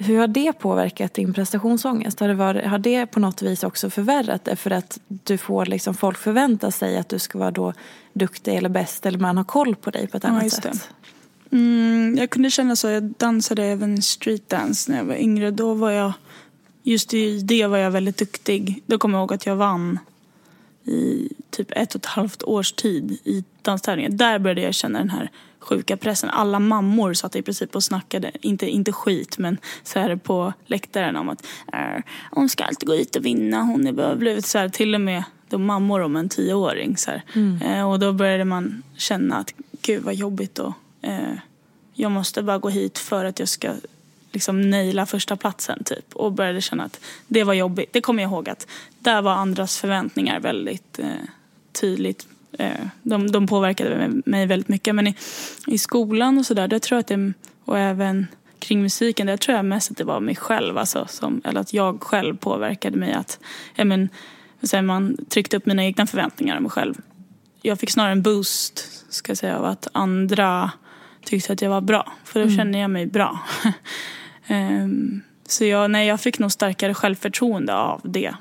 Hur 0.00 0.18
har 0.18 0.28
det 0.28 0.52
påverkat 0.52 1.14
din 1.14 1.34
prestationsångest? 1.34 2.20
Har 2.20 2.28
det, 2.28 2.34
varit, 2.34 2.66
har 2.66 2.78
det 2.78 3.06
på 3.06 3.20
något 3.20 3.42
vis 3.42 3.64
också 3.64 3.90
förvärrat 3.90 4.44
det? 4.44 4.56
För 4.56 4.70
att 4.70 5.00
du 5.08 5.38
får 5.38 5.66
liksom, 5.66 5.94
folk 5.94 6.18
förvänta 6.18 6.70
sig 6.70 6.98
att 6.98 7.08
du 7.08 7.18
ska 7.18 7.38
vara 7.38 7.50
då 7.50 7.72
duktig 8.12 8.54
eller 8.54 8.68
bäst 8.68 9.06
eller 9.06 9.18
man 9.18 9.36
har 9.36 9.44
koll 9.44 9.76
på 9.76 9.90
dig 9.90 10.06
på 10.06 10.16
ett 10.16 10.24
annat 10.24 10.42
ja, 10.42 10.50
sätt. 10.50 10.88
Mm, 11.52 12.16
jag 12.18 12.30
kunde 12.30 12.50
känna 12.50 12.76
så. 12.76 12.88
Jag 12.88 13.02
dansade 13.02 13.64
även 13.64 14.02
streetdance 14.02 14.90
när 14.90 14.98
jag 14.98 15.04
var 15.04 15.14
yngre. 15.14 15.50
Då 15.50 15.74
var 15.74 15.90
jag, 15.90 16.12
just 16.82 17.14
i 17.14 17.40
det 17.40 17.66
var 17.66 17.78
jag 17.78 17.90
väldigt 17.90 18.16
duktig. 18.16 18.82
Då 18.86 18.98
kommer 18.98 19.18
jag 19.18 19.22
ihåg 19.22 19.32
att 19.32 19.46
jag 19.46 19.56
vann 19.56 19.98
i 20.84 21.32
typ 21.50 21.70
ett 21.70 21.94
och 21.94 21.98
ett 21.98 22.06
halvt 22.06 22.42
års 22.42 22.72
tid 22.72 23.18
i 23.24 23.44
danstävlingen. 23.62 24.16
Där 24.16 24.38
började 24.38 24.60
jag 24.60 24.74
känna 24.74 24.98
den 24.98 25.10
här 25.10 25.30
sjuka 25.58 25.96
pressen. 25.96 26.30
Alla 26.30 26.58
mammor 26.58 27.14
satt 27.14 27.36
i 27.36 27.42
princip 27.42 27.76
och 27.76 27.84
snackade, 27.84 28.30
inte, 28.40 28.66
inte 28.66 28.92
skit 28.92 29.38
men 29.38 29.58
så 29.82 29.98
här 29.98 30.16
på 30.16 30.52
läktaren 30.66 31.16
om 31.16 31.28
att 31.28 31.46
äh, 31.72 32.02
hon 32.30 32.48
ska 32.48 32.64
alltid 32.64 32.88
gå 32.88 32.94
ut 32.94 33.16
och 33.16 33.26
vinna. 33.26 33.62
Hon 33.62 33.86
är 33.86 34.16
blivit 34.16 34.46
så 34.46 34.58
här, 34.58 34.68
till 34.68 34.94
och 34.94 35.00
med 35.00 35.22
de 35.48 35.64
mammor 35.64 36.00
om 36.00 36.16
en 36.16 36.28
tioåring. 36.28 36.96
Så 36.96 37.10
mm. 37.34 37.62
eh, 37.62 37.90
och 37.90 37.98
då 37.98 38.12
började 38.12 38.44
man 38.44 38.82
känna 38.96 39.36
att 39.36 39.54
gud 39.82 40.02
vad 40.02 40.14
jobbigt 40.14 40.58
och 40.58 40.72
eh, 41.02 41.34
jag 41.94 42.10
måste 42.10 42.42
bara 42.42 42.58
gå 42.58 42.68
hit 42.68 42.98
för 42.98 43.24
att 43.24 43.38
jag 43.38 43.48
ska 43.48 43.74
liksom 44.32 44.70
naila 44.70 45.06
första 45.06 45.36
platsen 45.36 45.84
typ. 45.84 46.14
Och 46.14 46.32
började 46.32 46.60
känna 46.60 46.84
att 46.84 47.00
det 47.26 47.44
var 47.44 47.54
jobbigt. 47.54 47.92
Det 47.92 48.00
kommer 48.00 48.22
jag 48.22 48.32
ihåg 48.32 48.48
att 48.48 48.66
där 48.98 49.22
var 49.22 49.32
andras 49.32 49.78
förväntningar 49.78 50.40
väldigt 50.40 50.98
eh, 50.98 51.08
tydligt. 51.80 52.26
Eh, 52.52 52.86
de, 53.02 53.30
de 53.30 53.46
påverkade 53.46 54.10
mig 54.24 54.46
väldigt 54.46 54.68
mycket. 54.68 54.94
Men 54.94 55.06
i, 55.06 55.14
i 55.66 55.78
skolan 55.78 56.38
och 56.38 56.46
sådär, 56.46 56.68
där 56.68 56.78
tror 56.78 56.96
jag 56.96 57.00
att 57.00 57.06
det, 57.06 57.32
och 57.64 57.78
även 57.78 58.26
kring 58.58 58.82
musiken, 58.82 59.26
där 59.26 59.36
tror 59.36 59.56
jag 59.56 59.64
mest 59.64 59.90
att 59.90 59.96
det 59.96 60.04
var 60.04 60.20
mig 60.20 60.36
själv. 60.36 60.78
Alltså, 60.78 61.06
som, 61.08 61.40
eller 61.44 61.60
att 61.60 61.72
jag 61.72 62.02
själv 62.02 62.36
påverkade 62.36 62.96
mig. 62.96 63.12
att 63.12 63.38
ja, 63.74 63.84
men, 63.84 64.08
så 64.62 64.82
Man 64.82 65.16
tryckte 65.28 65.56
upp 65.56 65.66
mina 65.66 65.84
egna 65.84 66.06
förväntningar 66.06 66.56
om 66.56 66.62
mig 66.62 66.70
själv. 66.70 66.94
Jag 67.62 67.80
fick 67.80 67.90
snarare 67.90 68.12
en 68.12 68.22
boost 68.22 68.88
ska 69.08 69.30
jag 69.30 69.38
säga, 69.38 69.58
av 69.58 69.64
att 69.64 69.88
andra 69.92 70.70
tyckte 71.24 71.52
att 71.52 71.62
jag 71.62 71.70
var 71.70 71.80
bra. 71.80 72.12
För 72.24 72.40
då 72.40 72.46
mm. 72.46 72.56
kände 72.56 72.78
jag 72.78 72.90
mig 72.90 73.06
bra. 73.06 73.40
um, 74.50 75.22
så 75.48 75.64
jag, 75.64 75.90
nej, 75.90 76.06
jag 76.06 76.20
fick 76.20 76.38
nog 76.38 76.52
starkare 76.52 76.94
självförtroende 76.94 77.74
av 77.74 78.00
det 78.04 78.34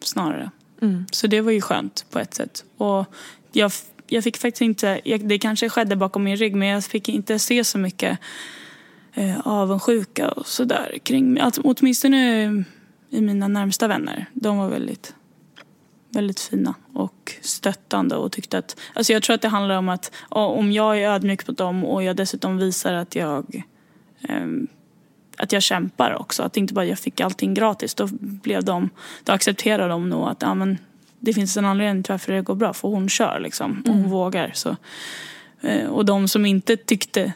snarare. 0.00 0.50
Mm. 0.82 1.06
Så 1.12 1.26
det 1.26 1.40
var 1.40 1.52
ju 1.52 1.60
skönt 1.60 2.06
på 2.10 2.18
ett 2.18 2.34
sätt. 2.34 2.64
Och 2.76 3.06
jag, 3.52 3.72
jag 4.06 4.24
fick 4.24 4.36
faktiskt 4.36 4.62
inte, 4.62 5.00
jag, 5.04 5.28
det 5.28 5.38
kanske 5.38 5.68
skedde 5.68 5.96
bakom 5.96 6.24
min 6.24 6.36
rygg 6.36 6.56
men 6.56 6.68
jag 6.68 6.84
fick 6.84 7.08
inte 7.08 7.38
se 7.38 7.64
så 7.64 7.78
mycket 7.78 8.18
eh, 9.14 9.46
avundsjuka 9.46 10.28
och 10.28 10.46
sådär 10.46 10.98
kring 11.02 11.32
mig. 11.32 11.42
Alltså, 11.42 11.60
åtminstone 11.64 12.44
i 13.10 13.20
mina 13.20 13.48
närmsta 13.48 13.88
vänner. 13.88 14.26
De 14.32 14.58
var 14.58 14.68
väldigt 14.68 15.14
väldigt 16.12 16.40
fina 16.40 16.74
och 16.92 17.32
stöttande 17.40 18.16
och 18.16 18.32
tyckte 18.32 18.58
att, 18.58 18.76
alltså 18.94 19.12
jag 19.12 19.22
tror 19.22 19.34
att 19.34 19.42
det 19.42 19.48
handlar 19.48 19.78
om 19.78 19.88
att 19.88 20.12
om 20.28 20.72
jag 20.72 20.98
är 20.98 21.08
ödmjuk 21.08 21.48
mot 21.48 21.58
dem 21.58 21.84
och 21.84 22.02
jag 22.02 22.16
dessutom 22.16 22.58
visar 22.58 22.92
att 22.92 23.14
jag 23.14 23.64
eh, 24.28 24.46
att 25.36 25.52
jag 25.52 25.62
kämpar 25.62 26.16
också, 26.20 26.42
att 26.42 26.56
inte 26.56 26.74
bara 26.74 26.84
jag 26.84 26.98
fick 26.98 27.20
allting 27.20 27.54
gratis, 27.54 27.94
då 27.94 28.08
blev 28.20 28.64
de, 28.64 28.90
då 29.24 29.32
accepterar 29.32 29.88
de 29.88 30.08
nog 30.08 30.28
att 30.28 30.42
ja, 30.42 30.54
men 30.54 30.78
det 31.20 31.34
finns 31.34 31.56
en 31.56 31.64
anledning 31.64 32.02
till 32.02 32.12
varför 32.12 32.32
det 32.32 32.42
går 32.42 32.54
bra, 32.54 32.72
för 32.72 32.88
hon 32.88 33.08
kör 33.08 33.40
liksom, 33.40 33.82
och 33.86 33.88
hon 33.88 33.98
mm. 33.98 34.10
vågar. 34.10 34.50
Så, 34.54 34.76
eh, 35.60 35.86
och 35.86 36.04
de 36.04 36.28
som 36.28 36.46
inte 36.46 36.76
tyckte 36.76 37.32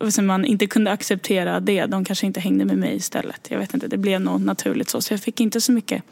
eh, 0.00 0.22
man 0.22 0.44
inte 0.44 0.66
kunde 0.66 0.90
acceptera 0.90 1.60
det, 1.60 1.86
de 1.86 2.04
kanske 2.04 2.26
inte 2.26 2.40
hängde 2.40 2.64
med 2.64 2.78
mig 2.78 2.96
istället. 2.96 3.46
Jag 3.50 3.58
vet 3.58 3.74
inte, 3.74 3.88
det 3.88 3.96
blev 3.96 4.20
nog 4.20 4.40
naturligt 4.40 4.88
så. 4.88 5.00
Så 5.00 5.12
jag 5.12 5.20
fick 5.20 5.40
inte 5.40 5.60
så 5.60 5.72
mycket 5.72 6.02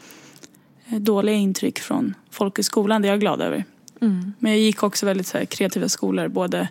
dåliga 0.99 1.35
intryck 1.35 1.79
från 1.79 2.13
folk 2.31 2.59
i 2.59 2.63
skolan. 2.63 3.01
Det 3.01 3.07
är 3.07 3.11
jag 3.11 3.19
glad 3.19 3.41
över. 3.41 3.65
Mm. 4.01 4.33
Men 4.39 4.51
jag 4.51 4.61
gick 4.61 4.83
också 4.83 5.05
väldigt 5.05 5.27
så 5.27 5.37
här, 5.37 5.45
kreativa 5.45 5.89
skolor. 5.89 6.27
Både 6.27 6.69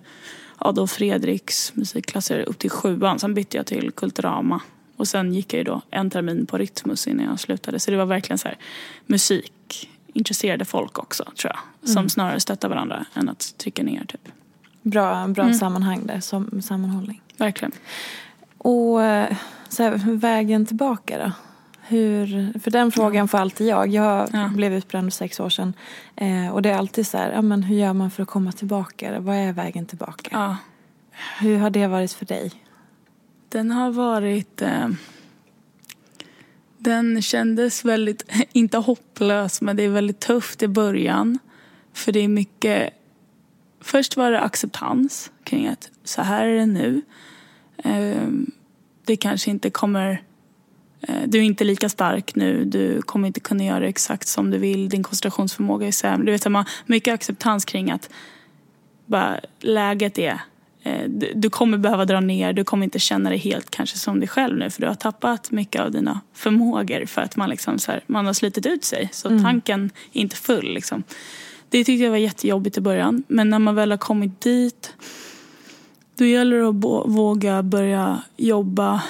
Adolf 0.59 0.91
Fredriks 0.91 1.73
musikklasser 1.75 2.41
upp 2.41 2.59
till 2.59 2.71
sjuan. 2.71 3.19
Sen 3.19 3.35
bytte 3.35 3.57
jag 3.57 3.67
till 3.67 3.91
Kulturama. 3.91 4.61
Och 4.97 5.09
sen 5.09 5.35
gick 5.35 5.53
jag 5.53 5.59
ju 5.59 5.65
då 5.65 5.81
en 5.91 6.11
termin 6.11 6.47
på 6.47 6.59
Rytmus 6.59 7.07
innan 7.07 7.27
jag 7.27 7.41
slutade. 7.41 7.79
Så 7.79 7.91
det 7.91 7.97
var 7.97 8.07
verkligen 8.07 8.39
så 8.39 8.49
här, 8.49 8.59
musik 9.07 9.89
intresserade 10.13 10.65
folk 10.65 10.99
också 10.99 11.25
tror 11.25 11.53
jag. 11.55 11.89
Som 11.89 11.99
mm. 11.99 12.09
snarare 12.09 12.41
stöttar 12.41 12.69
varandra 12.69 13.07
än 13.15 13.29
att 13.29 13.55
trycka 13.59 13.83
ner 13.83 14.05
typ. 14.05 14.29
Bra, 14.83 15.29
bra 15.29 15.45
mm. 15.45 15.55
sammanhang 15.55 16.07
där, 16.07 16.21
som 16.21 16.63
sammanhållning. 16.63 17.23
Verkligen. 17.37 17.73
Och 18.59 19.03
eh, 19.03 19.37
så 19.69 19.83
här, 19.83 20.17
vägen 20.17 20.67
tillbaka 20.67 21.19
då? 21.19 21.33
Hur, 21.85 22.59
för 22.59 22.71
den 22.71 22.93
frågan 22.93 23.29
får 23.29 23.39
alltid 23.39 23.67
jag. 23.67 23.89
Jag 23.89 24.29
ja. 24.33 24.51
blev 24.55 24.75
utbränd 24.75 25.13
för 25.13 25.17
sex 25.17 25.41
år 25.41 25.49
sedan. 25.49 25.75
Eh, 26.17 26.49
och 26.49 26.63
det 26.63 26.71
är 26.71 26.77
alltid 26.77 27.07
så 27.07 27.19
här, 27.19 27.33
ja, 27.33 27.43
men 27.43 27.63
hur 27.63 27.77
gör 27.77 27.93
man 27.93 28.11
för 28.11 28.23
att 28.23 28.29
komma 28.29 28.53
tillbaka? 28.53 29.21
Vad 29.21 29.37
är 29.37 29.53
vägen 29.53 29.87
tillbaka? 29.87 30.29
Ja. 30.33 30.57
Hur 31.41 31.59
har 31.59 31.71
det 31.71 31.87
varit 31.87 32.13
för 32.13 32.27
dig? 32.27 32.53
Den 33.49 33.71
har 33.71 33.91
varit... 33.91 34.63
Eh, 34.63 34.89
den 36.79 37.23
kändes 37.23 37.85
väldigt, 37.85 38.25
inte 38.53 38.79
hopplös, 38.79 39.61
men 39.61 39.77
det 39.77 39.83
är 39.83 39.89
väldigt 39.89 40.21
tufft 40.21 40.63
i 40.63 40.69
början. 40.69 41.39
För 41.93 42.13
det 42.13 42.21
är 42.21 42.29
mycket... 42.29 42.91
Först 43.81 44.17
var 44.17 44.31
det 44.31 44.41
acceptans 44.41 45.31
kring 45.45 45.67
att 45.67 45.91
så 46.05 46.23
här 46.23 46.47
är 46.47 46.57
det 46.57 46.67
nu. 46.67 47.03
Eh, 47.77 48.29
det 49.05 49.17
kanske 49.17 49.51
inte 49.51 49.71
kommer 49.71 50.23
du 51.27 51.39
är 51.39 51.43
inte 51.43 51.65
lika 51.65 51.89
stark 51.89 52.35
nu, 52.35 52.65
du 52.65 53.03
kommer 53.03 53.27
inte 53.27 53.41
kunna 53.41 53.65
göra 53.65 53.89
exakt 53.89 54.29
som 54.29 54.51
du 54.51 54.59
vill, 54.59 54.89
din 54.89 55.03
koncentrationsförmåga 55.03 55.87
är 55.87 55.93
sämre. 55.93 56.27
Du 56.27 56.33
vet, 56.33 56.51
man 56.51 56.65
mycket 56.87 57.15
acceptans 57.15 57.65
kring 57.65 57.91
att 57.91 58.11
bara, 59.07 59.41
läget 59.61 60.19
är 60.19 60.41
eh, 60.83 61.09
du 61.35 61.51
kommer 61.51 61.79
behöva 61.79 62.05
dra 62.05 62.21
ner, 62.21 62.53
du 62.53 62.65
kommer 62.65 62.85
inte 62.85 62.99
känna 62.99 63.31
dig 63.31 63.39
helt 63.39 63.71
kanske 63.71 63.99
som 63.99 64.21
dig 64.21 64.29
själv 64.29 64.59
nu 64.59 64.71
för 64.71 64.81
du 64.81 64.87
har 64.87 64.95
tappat 64.95 65.51
mycket 65.51 65.81
av 65.81 65.91
dina 65.91 66.21
förmågor 66.33 67.07
för 67.07 67.23
att 67.23 67.37
man, 67.37 67.51
liksom 67.51 67.79
så 67.79 67.93
här, 67.93 68.05
man 68.07 68.27
har 68.27 68.33
slitit 68.33 68.67
ut 68.67 68.85
sig. 68.85 69.09
Så 69.13 69.29
mm. 69.29 69.43
tanken 69.43 69.91
är 70.13 70.21
inte 70.21 70.37
full. 70.37 70.75
Liksom. 70.75 71.03
Det 71.69 71.85
tyckte 71.85 72.05
jag 72.05 72.11
var 72.11 72.19
jättejobbigt 72.19 72.79
i 72.79 72.81
början. 72.81 73.23
Men 73.29 73.51
när 73.51 73.59
man 73.59 73.75
väl 73.75 73.91
har 73.91 73.99
kommit 73.99 74.41
dit 74.41 74.95
då 76.19 76.25
gäller 76.25 76.57
det 76.57 76.69
att 76.69 77.11
våga 77.11 77.63
börja 77.63 78.23
jobba 78.37 79.03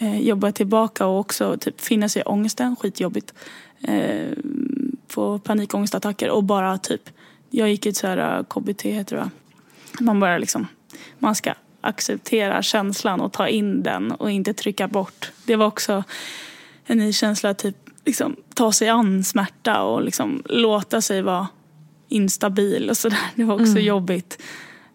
eh, 0.00 0.20
jobba 0.20 0.52
tillbaka 0.52 1.06
och 1.06 1.18
också 1.18 1.56
typ 1.60 1.80
finna 1.80 2.08
sig 2.08 2.22
i 2.22 2.24
ångesten, 2.24 2.76
skitjobbigt. 2.76 3.34
Eh, 3.82 4.32
få 5.08 5.38
panikångestattacker 5.38 6.30
och 6.30 6.44
bara 6.44 6.78
typ, 6.78 7.10
jag 7.50 7.70
gick 7.70 7.86
ett 7.86 7.96
så 7.96 8.06
här 8.06 8.38
eh, 8.38 8.44
KBT 8.44 8.82
heter 8.82 9.16
det 9.16 9.30
Man 10.00 10.20
bara 10.20 10.38
liksom, 10.38 10.66
man 11.18 11.34
ska 11.34 11.54
acceptera 11.80 12.62
känslan 12.62 13.20
och 13.20 13.32
ta 13.32 13.48
in 13.48 13.82
den 13.82 14.12
och 14.12 14.30
inte 14.30 14.54
trycka 14.54 14.88
bort. 14.88 15.32
Det 15.44 15.56
var 15.56 15.66
också 15.66 16.04
en 16.86 16.98
ny 16.98 17.12
känsla, 17.12 17.54
typ 17.54 17.76
liksom 18.04 18.36
ta 18.54 18.72
sig 18.72 18.88
an 18.88 19.24
smärta 19.24 19.82
och 19.82 20.02
liksom 20.02 20.42
låta 20.44 21.00
sig 21.00 21.22
vara 21.22 21.48
instabil 22.08 22.90
och 22.90 22.96
sådär. 22.96 23.18
Det 23.34 23.44
var 23.44 23.54
också 23.54 23.66
mm. 23.66 23.84
jobbigt. 23.84 24.42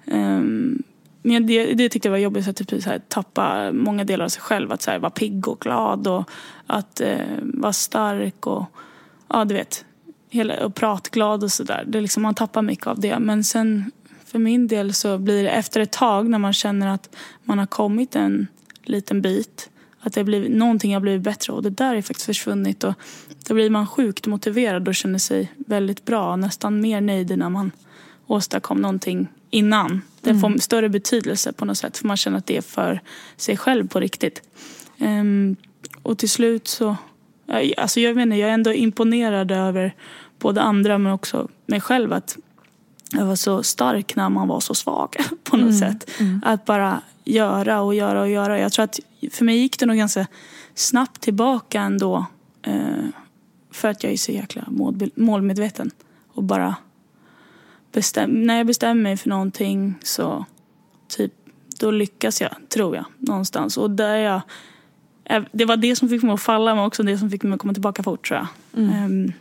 Um, 0.05 0.83
det, 1.21 1.73
det 1.73 1.89
tyckte 1.89 2.07
jag 2.07 2.11
var 2.11 2.17
jobbigt, 2.17 2.47
att 2.47 2.55
typ, 2.55 2.83
så 2.83 2.89
här, 2.89 3.01
tappa 3.07 3.71
många 3.71 4.03
delar 4.03 4.25
av 4.25 4.29
sig 4.29 4.41
själv. 4.41 4.71
Att 4.71 4.81
så 4.81 4.91
här, 4.91 4.99
vara 4.99 5.11
pigg 5.11 5.47
och 5.47 5.59
glad 5.59 6.07
och 6.07 6.29
att 6.67 7.01
eh, 7.01 7.17
vara 7.41 7.73
stark 7.73 8.47
och 8.47 8.65
ja, 9.27 9.45
du 9.45 9.53
vet, 9.53 9.85
hela, 10.29 10.65
och 10.65 10.75
pratglad 10.75 11.43
och 11.43 11.51
sådär. 11.51 11.83
Liksom, 11.87 12.23
man 12.23 12.35
tappar 12.35 12.61
mycket 12.61 12.87
av 12.87 12.99
det. 12.99 13.19
Men 13.19 13.43
sen 13.43 13.91
för 14.25 14.39
min 14.39 14.67
del 14.67 14.93
så 14.93 15.17
blir 15.17 15.43
det 15.43 15.49
efter 15.49 15.79
ett 15.79 15.91
tag 15.91 16.29
när 16.29 16.39
man 16.39 16.53
känner 16.53 16.87
att 16.87 17.15
man 17.43 17.59
har 17.59 17.65
kommit 17.65 18.15
en 18.15 18.47
liten 18.83 19.21
bit 19.21 19.69
att 20.01 20.13
det 20.13 20.23
blir, 20.23 20.49
någonting 20.49 20.93
har 20.93 21.01
blivit 21.01 21.21
bättre 21.21 21.53
och 21.53 21.63
det 21.63 21.69
där 21.69 21.95
är 21.95 22.01
faktiskt 22.01 22.25
försvunnit. 22.25 22.83
Och 22.83 22.93
då 23.47 23.53
blir 23.53 23.69
man 23.69 23.87
sjukt 23.87 24.27
motiverad 24.27 24.87
och 24.87 24.95
känner 24.95 25.19
sig 25.19 25.51
väldigt 25.57 26.05
bra. 26.05 26.35
Nästan 26.35 26.81
mer 26.81 27.01
nöjd 27.01 27.37
när 27.37 27.49
man 27.49 27.71
åstadkom 28.27 28.81
någonting 28.81 29.27
innan. 29.51 30.01
Det 30.21 30.39
får 30.39 30.47
mm. 30.47 30.59
större 30.59 30.89
betydelse 30.89 31.53
på 31.53 31.65
något 31.65 31.77
sätt 31.77 31.97
för 31.97 32.07
man 32.07 32.17
känner 32.17 32.37
att 32.37 32.45
det 32.45 32.57
är 32.57 32.61
för 32.61 33.01
sig 33.37 33.57
själv 33.57 33.87
på 33.87 33.99
riktigt. 33.99 34.41
Um, 34.99 35.55
och 36.03 36.17
till 36.17 36.29
slut 36.29 36.67
så, 36.67 36.95
alltså 37.77 37.99
jag, 37.99 38.15
menar, 38.15 38.35
jag 38.35 38.49
är 38.49 38.53
ändå 38.53 38.73
imponerad 38.73 39.51
över 39.51 39.95
både 40.39 40.61
andra 40.61 40.97
men 40.97 41.11
också 41.11 41.47
mig 41.65 41.81
själv 41.81 42.13
att 42.13 42.37
jag 43.11 43.25
var 43.25 43.35
så 43.35 43.63
stark 43.63 44.15
när 44.15 44.29
man 44.29 44.47
var 44.47 44.59
så 44.59 44.73
svag 44.75 45.15
på 45.43 45.57
något 45.57 45.79
sätt. 45.79 46.11
Att 46.43 46.65
bara 46.65 47.01
göra 47.23 47.81
och 47.81 47.95
göra 47.95 48.21
och 48.21 48.29
göra. 48.29 48.59
Jag 48.59 48.71
tror 48.71 48.83
att 48.85 48.99
för 49.31 49.45
mig 49.45 49.57
gick 49.57 49.79
det 49.79 49.85
nog 49.85 49.97
ganska 49.97 50.27
snabbt 50.75 51.21
tillbaka 51.21 51.81
ändå. 51.81 52.25
Eh, 52.61 53.05
för 53.71 53.87
att 53.87 54.03
jag 54.03 54.13
är 54.13 54.17
så 54.17 54.31
jäkla 54.31 54.65
målmedveten. 55.15 55.91
Och 56.33 56.43
bara 56.43 56.75
bestäm- 57.91 58.45
när 58.45 58.57
jag 58.57 58.67
bestämmer 58.67 59.03
mig 59.03 59.17
för 59.17 59.29
någonting 59.29 59.95
så 60.03 60.45
typ, 61.07 61.33
då 61.79 61.91
lyckas 61.91 62.41
jag, 62.41 62.51
tror 62.69 62.95
jag, 62.95 63.05
någonstans. 63.17 63.77
Och 63.77 63.91
där 63.91 64.15
jag, 64.15 64.41
eh, 65.25 65.43
det 65.51 65.65
var 65.65 65.77
det 65.77 65.95
som 65.95 66.09
fick 66.09 66.23
mig 66.23 66.33
att 66.33 66.41
falla 66.41 66.75
men 66.75 66.83
också 66.83 67.03
det 67.03 67.17
som 67.17 67.29
fick 67.29 67.43
mig 67.43 67.53
att 67.53 67.59
komma 67.59 67.73
tillbaka 67.73 68.03
fort 68.03 68.27
tror 68.27 68.39
jag. 68.39 68.47
Ehm, 68.83 69.31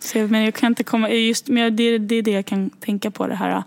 så 0.00 0.18
jag, 0.18 0.30
men 0.30 0.42
jag 0.44 0.54
kan 0.54 0.72
inte 0.72 0.84
komma, 0.84 1.10
just, 1.10 1.48
men 1.48 1.76
det, 1.76 1.98
det 1.98 2.14
är 2.14 2.22
det 2.22 2.30
jag 2.30 2.46
kan 2.46 2.70
tänka 2.70 3.10
på 3.10 3.26
det 3.26 3.34
här. 3.34 3.62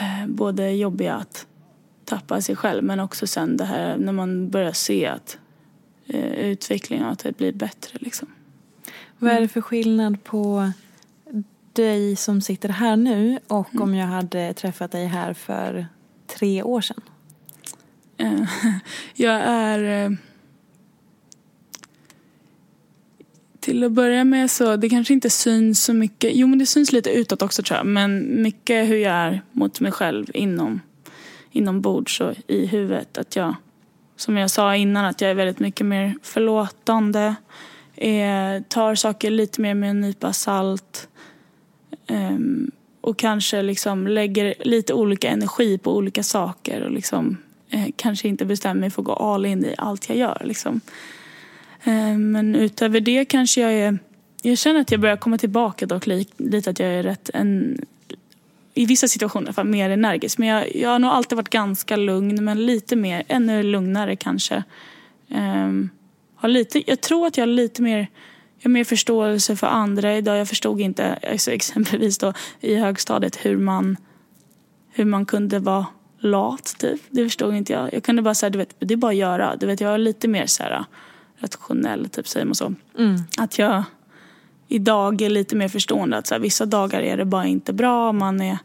eh, 0.00 0.26
Både 0.26 0.70
jobbiga 0.70 1.14
att 1.14 1.46
tappa 2.04 2.40
sig 2.40 2.56
själv 2.56 2.84
men 2.84 3.00
också 3.00 3.26
sen 3.26 3.56
det 3.56 3.64
här 3.64 3.96
när 3.96 4.12
man 4.12 4.50
börjar 4.50 4.72
se 4.72 5.06
att 5.06 5.38
eh, 6.06 6.32
utvecklingen 6.32 7.06
att 7.06 7.18
det 7.18 7.36
blir 7.36 7.52
bättre 7.52 7.98
liksom. 8.00 8.28
Vad 9.18 9.32
är 9.32 9.40
det 9.40 9.48
för 9.48 9.60
skillnad 9.60 10.24
på 10.24 10.72
dig 11.76 12.16
som 12.16 12.40
sitter 12.40 12.68
här 12.68 12.96
nu 12.96 13.38
och 13.48 13.68
Mm. 13.74 13.82
om 13.82 13.94
jag 13.94 14.06
hade 14.06 14.52
träffat 14.54 14.92
dig 14.92 15.06
här 15.06 15.34
för 15.34 15.86
tre 16.26 16.62
år 16.62 16.80
sedan? 16.80 17.00
Eh, 18.16 18.40
Jag 19.14 19.34
är... 19.44 20.04
eh, 20.04 20.10
Till 23.60 23.84
att 23.84 23.92
börja 23.92 24.24
med 24.24 24.50
så, 24.50 24.76
det 24.76 24.88
kanske 24.88 25.12
inte 25.14 25.30
syns 25.30 25.84
så 25.84 25.94
mycket. 25.94 26.30
Jo 26.34 26.46
men 26.46 26.58
det 26.58 26.66
syns 26.66 26.92
lite 26.92 27.10
utåt 27.10 27.42
också 27.42 27.62
tror 27.62 27.76
jag. 27.76 27.86
Men 27.86 28.42
mycket 28.42 28.88
hur 28.88 28.96
jag 28.96 29.12
är 29.12 29.42
mot 29.52 29.80
mig 29.80 29.92
själv 29.92 30.26
inom, 30.34 30.80
inombords 31.50 32.20
och 32.20 32.34
i 32.46 32.66
huvudet. 32.66 33.18
Att 33.18 33.36
jag, 33.36 33.54
som 34.16 34.36
jag 34.36 34.50
sa 34.50 34.76
innan, 34.76 35.04
att 35.04 35.20
jag 35.20 35.30
är 35.30 35.34
väldigt 35.34 35.58
mycket 35.58 35.86
mer 35.86 36.14
förlåtande. 36.22 37.34
Eh, 37.96 38.62
tar 38.68 38.94
saker 38.94 39.30
lite 39.30 39.60
mer 39.60 39.74
med 39.74 39.90
en 39.90 40.00
nypa 40.00 40.32
salt. 40.32 41.08
Um, 42.08 42.70
och 43.00 43.18
kanske 43.18 43.62
liksom 43.62 44.06
lägger 44.06 44.54
lite 44.60 44.94
olika 44.94 45.28
energi 45.28 45.78
på 45.78 45.96
olika 45.96 46.22
saker 46.22 46.82
och 46.82 46.90
liksom 46.90 47.36
eh, 47.70 47.86
kanske 47.96 48.28
inte 48.28 48.44
bestämmer 48.44 48.80
mig 48.80 48.90
för 48.90 49.02
att 49.02 49.06
gå 49.06 49.12
all 49.12 49.46
in 49.46 49.64
i 49.64 49.74
allt 49.78 50.08
jag 50.08 50.18
gör. 50.18 50.42
Liksom. 50.44 50.80
Eh, 51.84 52.18
men 52.18 52.54
utöver 52.54 53.00
det 53.00 53.24
kanske 53.24 53.60
jag 53.60 53.72
är... 53.72 53.98
Jag 54.42 54.58
känner 54.58 54.80
att 54.80 54.90
jag 54.90 55.00
börjar 55.00 55.16
komma 55.16 55.38
tillbaka 55.38 55.86
dock 55.86 56.06
li, 56.06 56.26
lite 56.36 56.70
att 56.70 56.78
jag 56.78 56.88
är 56.88 57.02
rätt 57.02 57.30
en, 57.34 57.78
i 58.74 58.86
vissa 58.86 59.08
situationer 59.08 59.52
för 59.52 59.64
mer 59.64 59.90
energisk. 59.90 60.38
Men 60.38 60.48
jag, 60.48 60.76
jag 60.76 60.90
har 60.90 60.98
nog 60.98 61.10
alltid 61.10 61.36
varit 61.36 61.48
ganska 61.48 61.96
lugn 61.96 62.44
men 62.44 62.66
lite 62.66 62.96
mer, 62.96 63.22
ännu 63.28 63.62
lugnare 63.62 64.16
kanske. 64.16 64.62
Ehm, 65.28 65.90
har 66.36 66.48
lite, 66.48 66.90
jag 66.90 67.00
tror 67.00 67.26
att 67.26 67.36
jag 67.36 67.42
har 67.42 67.52
lite 67.52 67.82
mer 67.82 68.08
jag 68.58 68.68
har 68.68 68.72
mer 68.72 68.84
förståelse 68.84 69.56
för 69.56 69.66
andra 69.66 70.16
idag. 70.16 70.38
Jag 70.38 70.48
förstod 70.48 70.80
inte 70.80 71.18
alltså 71.30 71.50
exempelvis 71.50 72.18
då, 72.18 72.32
i 72.60 72.74
högstadiet 72.74 73.36
hur 73.36 73.56
man, 73.56 73.96
hur 74.90 75.04
man 75.04 75.26
kunde 75.26 75.58
vara 75.58 75.86
lat. 76.18 76.74
Typ. 76.78 77.00
Det 77.10 77.24
förstod 77.24 77.54
inte 77.54 77.72
jag. 77.72 77.94
Jag 77.94 78.02
kunde 78.02 78.22
bara 78.22 78.34
säga, 78.34 78.50
du 78.50 78.58
vet, 78.58 78.74
det 78.78 78.94
är 78.94 78.98
bara 78.98 79.10
att 79.10 79.16
göra. 79.16 79.56
Du 79.56 79.66
vet, 79.66 79.80
jag 79.80 79.94
är 79.94 79.98
lite 79.98 80.28
mer 80.28 80.46
så 80.46 80.62
här, 80.62 80.84
rationell, 81.38 82.08
typ, 82.08 82.28
säger 82.28 82.46
man 82.46 82.54
så. 82.54 82.74
Att 83.38 83.58
jag 83.58 83.84
idag 84.68 85.22
är 85.22 85.30
lite 85.30 85.56
mer 85.56 85.68
förstående. 85.68 86.16
Att 86.16 86.26
så 86.26 86.34
här, 86.34 86.40
vissa 86.40 86.66
dagar 86.66 87.00
är 87.00 87.16
det 87.16 87.24
bara 87.24 87.46
inte 87.46 87.72
bra. 87.72 88.12
Man, 88.12 88.40
är, 88.40 88.58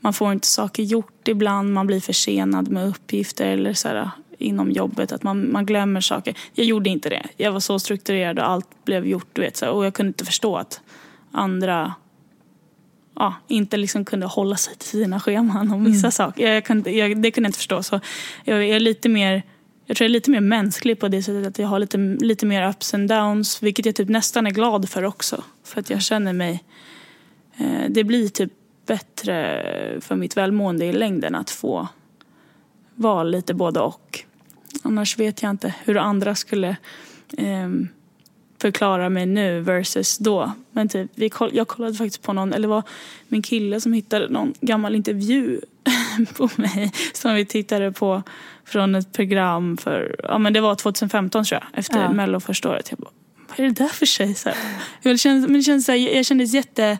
man 0.00 0.12
får 0.12 0.32
inte 0.32 0.46
saker 0.46 0.82
gjort 0.82 1.28
ibland. 1.28 1.72
Man 1.72 1.86
blir 1.86 2.00
försenad 2.00 2.68
med 2.68 2.88
uppgifter 2.88 3.46
eller 3.46 3.72
så 3.72 3.88
här, 3.88 4.10
inom 4.38 4.70
jobbet. 4.70 5.12
Att 5.12 5.22
man, 5.22 5.52
man 5.52 5.66
glömmer 5.66 6.00
saker. 6.00 6.34
Jag 6.52 6.66
gjorde 6.66 6.90
inte 6.90 7.08
det. 7.08 7.26
Jag 7.36 7.52
var 7.52 7.60
så 7.60 7.78
strukturerad 7.78 8.38
och 8.38 8.48
allt 8.48 8.84
blev 8.84 9.06
gjort. 9.06 9.28
Du 9.32 9.40
vet, 9.40 9.56
så 9.56 9.70
och 9.70 9.86
jag 9.86 9.94
kunde 9.94 10.08
inte 10.08 10.24
förstå 10.24 10.56
att 10.56 10.80
andra 11.32 11.94
ja, 13.14 13.34
inte 13.48 13.76
liksom 13.76 14.04
kunde 14.04 14.26
hålla 14.26 14.56
sig 14.56 14.76
till 14.76 14.88
sina 14.88 15.20
scheman 15.20 15.72
om 15.72 15.84
vissa 15.84 16.10
saker. 16.10 16.46
Jag, 16.46 16.56
jag 16.56 16.64
kunde, 16.64 16.90
jag, 16.90 17.22
det 17.22 17.30
kunde 17.30 17.46
jag 17.46 17.48
inte 17.48 17.58
förstå. 17.58 17.82
Så 17.82 18.00
jag 18.44 18.64
är 18.64 18.80
lite 18.80 19.08
mer 19.08 19.42
jag 19.88 19.96
tror 19.96 20.04
jag 20.04 20.10
är 20.10 20.12
lite 20.12 20.30
mer 20.30 20.40
mänsklig 20.40 21.00
på 21.00 21.08
det 21.08 21.22
sättet 21.22 21.46
att 21.46 21.58
jag 21.58 21.68
har 21.68 21.78
lite, 21.78 21.98
lite 21.98 22.46
mer 22.46 22.68
ups 22.68 22.94
and 22.94 23.08
downs. 23.08 23.62
Vilket 23.62 23.86
jag 23.86 23.94
typ 23.94 24.08
nästan 24.08 24.46
är 24.46 24.50
glad 24.50 24.88
för 24.88 25.04
också. 25.04 25.44
För 25.64 25.80
att 25.80 25.90
jag 25.90 26.02
känner 26.02 26.32
mig... 26.32 26.64
Eh, 27.56 27.90
det 27.90 28.04
blir 28.04 28.28
typ 28.28 28.52
bättre 28.86 29.62
för 30.00 30.16
mitt 30.16 30.36
välmående 30.36 30.84
i 30.84 30.92
längden 30.92 31.34
att 31.34 31.50
få 31.50 31.88
vara 32.94 33.22
lite 33.22 33.54
både 33.54 33.80
och. 33.80 34.24
Annars 34.82 35.18
vet 35.18 35.42
jag 35.42 35.50
inte 35.50 35.74
hur 35.84 35.96
andra 35.96 36.34
skulle 36.34 36.76
ehm, 37.38 37.88
förklara 38.60 39.08
mig 39.08 39.26
nu 39.26 39.60
versus 39.60 40.18
då. 40.18 40.52
Men 40.70 40.88
typ, 40.88 41.10
vi 41.14 41.28
koll, 41.28 41.50
jag 41.52 41.68
kollade 41.68 41.94
faktiskt 41.94 42.22
på 42.22 42.32
någon, 42.32 42.52
eller 42.52 42.68
det 42.68 42.74
var 42.74 42.82
min 43.28 43.42
kille 43.42 43.80
som 43.80 43.92
hittade 43.92 44.28
någon 44.28 44.54
gammal 44.60 44.94
intervju 44.94 45.60
på 46.36 46.48
mig 46.56 46.92
som 47.12 47.34
vi 47.34 47.46
tittade 47.46 47.92
på 47.92 48.22
från 48.64 48.94
ett 48.94 49.12
program 49.12 49.76
för, 49.76 50.16
ja 50.22 50.38
men 50.38 50.52
det 50.52 50.60
var 50.60 50.74
2015 50.74 51.44
tror 51.44 51.60
jag, 51.60 51.78
efter 51.78 52.02
Ja. 52.02 52.12
mello 52.12 52.40
första 52.40 52.70
året. 52.70 52.86
Jag 52.90 52.98
bara, 52.98 53.10
vad 53.48 53.60
är 53.60 53.64
det 53.64 53.84
där 53.84 53.88
för 53.88 54.06
tjej? 54.06 54.34
Så 54.34 54.48
här. 54.48 54.58
Jag, 55.02 55.20
kände, 55.20 55.48
men 55.48 55.56
det 55.56 55.62
kändes 55.62 55.88
jag 55.88 56.26
kändes 56.26 56.54
jätte, 56.54 56.84
eh, 56.84 56.98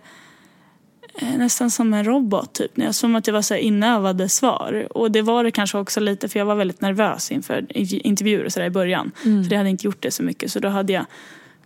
nästan 1.23 1.71
som 1.71 1.95
en 1.95 2.05
robot 2.05 2.53
typ. 2.53 2.71
Jag, 2.75 2.95
som 2.95 3.15
att 3.17 3.27
jag 3.27 3.35
var 3.35 3.43
så 3.43 3.55
inövade 3.57 4.29
svar. 4.29 4.87
Och 4.91 5.11
det 5.11 5.23
var 5.23 5.45
det 5.45 5.51
kanske 5.51 5.79
också 5.79 6.01
lite 6.01 6.29
för 6.29 6.39
jag 6.39 6.47
var 6.47 6.55
väldigt 6.55 6.81
nervös 6.81 7.31
inför 7.31 7.67
intervjuer 8.07 8.45
och 8.45 8.53
så 8.53 8.63
i 8.63 8.71
början. 8.71 9.11
För 9.23 9.51
jag 9.53 9.59
hade 9.59 9.71
inte 9.71 9.87
gjort 9.87 10.03
det 10.03 10.11
så 10.11 10.23
mycket. 10.23 10.53
Så 10.53 10.59
då 10.61 10.69
hade 10.69 10.93
jag 10.93 11.05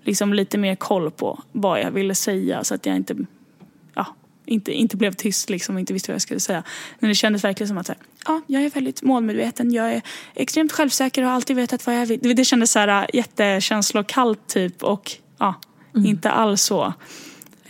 liksom 0.05 0.35
lite 0.35 0.59
mer 0.59 0.75
koll 0.75 1.11
på 1.11 1.43
vad 1.53 1.81
jag 1.81 1.91
ville 1.91 2.15
säga 2.15 2.65
så 2.65 2.75
att 2.75 2.87
jag 2.87 2.97
inte, 2.97 3.15
ja, 3.95 4.07
inte, 4.47 4.73
inte 4.73 4.97
blev 4.97 5.13
tyst 5.13 5.51
liksom 5.51 5.75
och 5.75 5.81
inte 5.81 5.93
visste 5.93 6.11
vad 6.13 6.15
jag 6.15 6.23
skulle 6.23 6.41
säga. 6.41 6.63
Men 6.99 7.09
det 7.09 7.15
kändes 7.15 7.45
verkligen 7.45 7.69
som 7.69 7.79
att 7.79 7.87
så 7.87 7.93
här, 7.93 8.03
ja, 8.27 8.41
jag 8.47 8.63
är 8.65 8.71
väldigt 8.71 9.03
målmedveten, 9.03 9.73
jag 9.73 9.93
är 9.93 10.03
extremt 10.35 10.73
självsäker 10.73 11.23
och 11.23 11.29
har 11.29 11.35
alltid 11.35 11.57
vetat 11.57 11.87
vad 11.87 11.97
jag 12.01 12.07
vill. 12.07 12.19
Det- 12.23 12.35
Det 12.35 12.45
kändes 12.45 12.73
så 12.73 12.79
här 12.79 13.03
äh, 13.03 13.17
jättekänslokallt 13.17 14.47
typ 14.49 14.83
och 14.83 15.13
ja, 15.39 15.55
inte 16.07 16.31
alls 16.31 16.63
så 16.63 16.93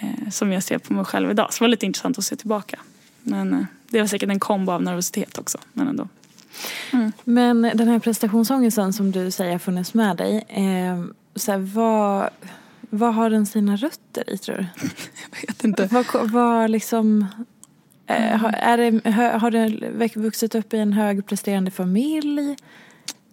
eh, 0.03 0.31
som 0.31 0.53
jag 0.53 0.63
ser 0.63 0.79
på 0.79 0.93
mig 0.93 1.05
själv 1.05 1.31
idag. 1.31 1.53
Så 1.53 1.59
det 1.59 1.65
var 1.65 1.69
lite 1.69 1.87
intressant 1.87 2.19
att 2.19 2.25
se 2.25 2.37
tillbaka. 2.37 2.79
Men 3.23 3.55
eh, 3.55 3.65
det 3.89 4.01
var 4.01 4.07
säkert 4.07 4.31
en 4.31 4.41
kombo 4.41 4.73
av 4.73 4.83
nervositet 4.83 5.39
också. 5.39 5.59
Men 5.73 5.89
ändå. 5.89 6.09
Men 7.25 7.63
den 7.63 7.89
här 7.89 7.99
prestationsångesten 7.99 8.93
som 8.93 9.11
du 9.11 9.31
säger 9.31 9.53
har 9.53 9.59
funnits 9.59 9.95
med 9.95 10.17
dig. 10.17 10.45
Eh, 10.49 11.05
så 11.35 11.53
här, 11.53 11.59
vad, 11.59 12.31
vad 12.81 13.15
har 13.15 13.31
den 13.31 13.47
sina 13.47 13.77
rötter 13.77 14.31
i 14.31 14.39
tror 14.39 14.57
du? 14.57 14.67
Jag 15.41 15.47
vet 15.47 15.65
inte. 15.65 15.87
Vad, 15.87 16.31
vad 16.31 16.71
liksom... 16.71 17.27
Eh, 18.07 18.37
har, 18.37 18.51
är 18.53 18.77
det, 18.79 19.11
har 19.39 19.51
du 19.51 20.21
vuxit 20.21 20.55
upp 20.55 20.75
i 20.75 20.79
en 20.79 20.93
högpresterande 20.93 21.71
familj? 21.71 22.57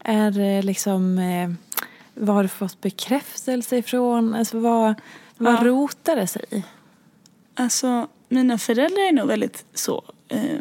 Är 0.03 0.31
det 0.31 0.61
liksom... 0.61 1.17
Eh, 1.17 1.49
vad 2.13 2.35
har 2.35 2.43
du 2.43 2.49
fått 2.49 2.81
bekräftelse 2.81 3.77
ifrån? 3.77 4.35
Alltså, 4.35 4.59
vad 4.59 4.95
vad 5.39 5.53
Ja. 5.53 5.63
rotar 5.63 6.15
det 6.15 6.27
sig 6.27 6.45
i? 6.49 6.63
Alltså, 7.55 8.07
mina 8.29 8.57
föräldrar 8.57 9.07
är 9.07 9.11
nog 9.11 9.27
väldigt 9.27 9.65
så 9.73 10.03
eh, 10.27 10.59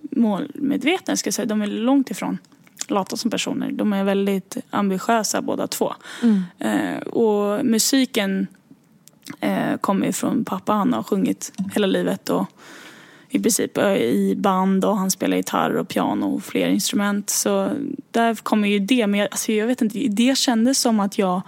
målmedvetna 0.00 1.16
ska 1.16 1.28
jag 1.28 1.34
säga. 1.34 1.46
De 1.46 1.62
är 1.62 1.66
långt 1.66 2.10
ifrån 2.10 2.38
lata 2.88 3.16
som 3.16 3.30
personer. 3.30 3.72
De 3.72 3.92
är 3.92 4.04
väldigt 4.04 4.56
ambitiösa 4.70 5.42
båda 5.42 5.66
två. 5.66 5.94
Eh, 6.58 6.98
och 6.98 7.66
musiken 7.66 8.46
eh, 9.40 9.76
kommer 9.80 10.12
från 10.12 10.44
pappa. 10.44 10.72
Han 10.72 10.92
har 10.92 11.02
sjungit 11.02 11.52
hela 11.74 11.86
livet 11.86 12.30
och 12.30 12.46
i 13.28 13.40
princip 13.40 13.78
eh, 13.78 13.92
i 13.96 14.34
band 14.36 14.84
och 14.84 14.98
han 14.98 15.10
spelar 15.10 15.36
gitarr 15.36 15.74
och 15.76 15.88
piano 15.88 16.26
och 16.26 16.42
fler 16.42 16.68
instrument. 16.68 17.30
Så 17.30 17.70
där 18.10 18.34
kommer 18.34 18.68
ju 18.68 18.78
det. 18.78 19.06
Men 19.06 19.20
jag, 19.20 19.28
alltså 19.30 19.52
jag 19.52 19.66
vet 19.66 19.82
inte, 19.82 19.98
det 19.98 20.38
kändes 20.38 20.80
som 20.80 21.00
att 21.00 21.18
jag 21.18 21.42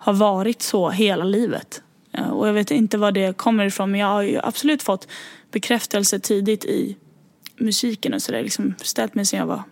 har 0.00 0.12
varit 0.12 0.62
så 0.62 0.90
hela 0.90 1.24
livet. 1.24 1.82
Eh, 2.12 2.28
Och 2.30 2.48
jag 2.48 2.52
vet 2.52 2.70
inte 2.70 2.98
var 2.98 3.12
det 3.12 3.36
kommer 3.36 3.64
ifrån 3.66 3.90
men 3.90 4.00
jag 4.00 4.06
har 4.06 4.22
ju 4.22 4.40
absolut 4.42 4.82
fått 4.82 5.08
bekräftelse 5.50 6.18
tidigt 6.20 6.64
i 6.64 6.96
musiken 7.58 8.14
och 8.14 8.22
sådär. 8.22 8.42
Liksom 8.42 8.74
ställt 8.82 9.14
mig 9.14 9.26
sen 9.26 9.38
jag 9.38 9.46
var 9.46 9.62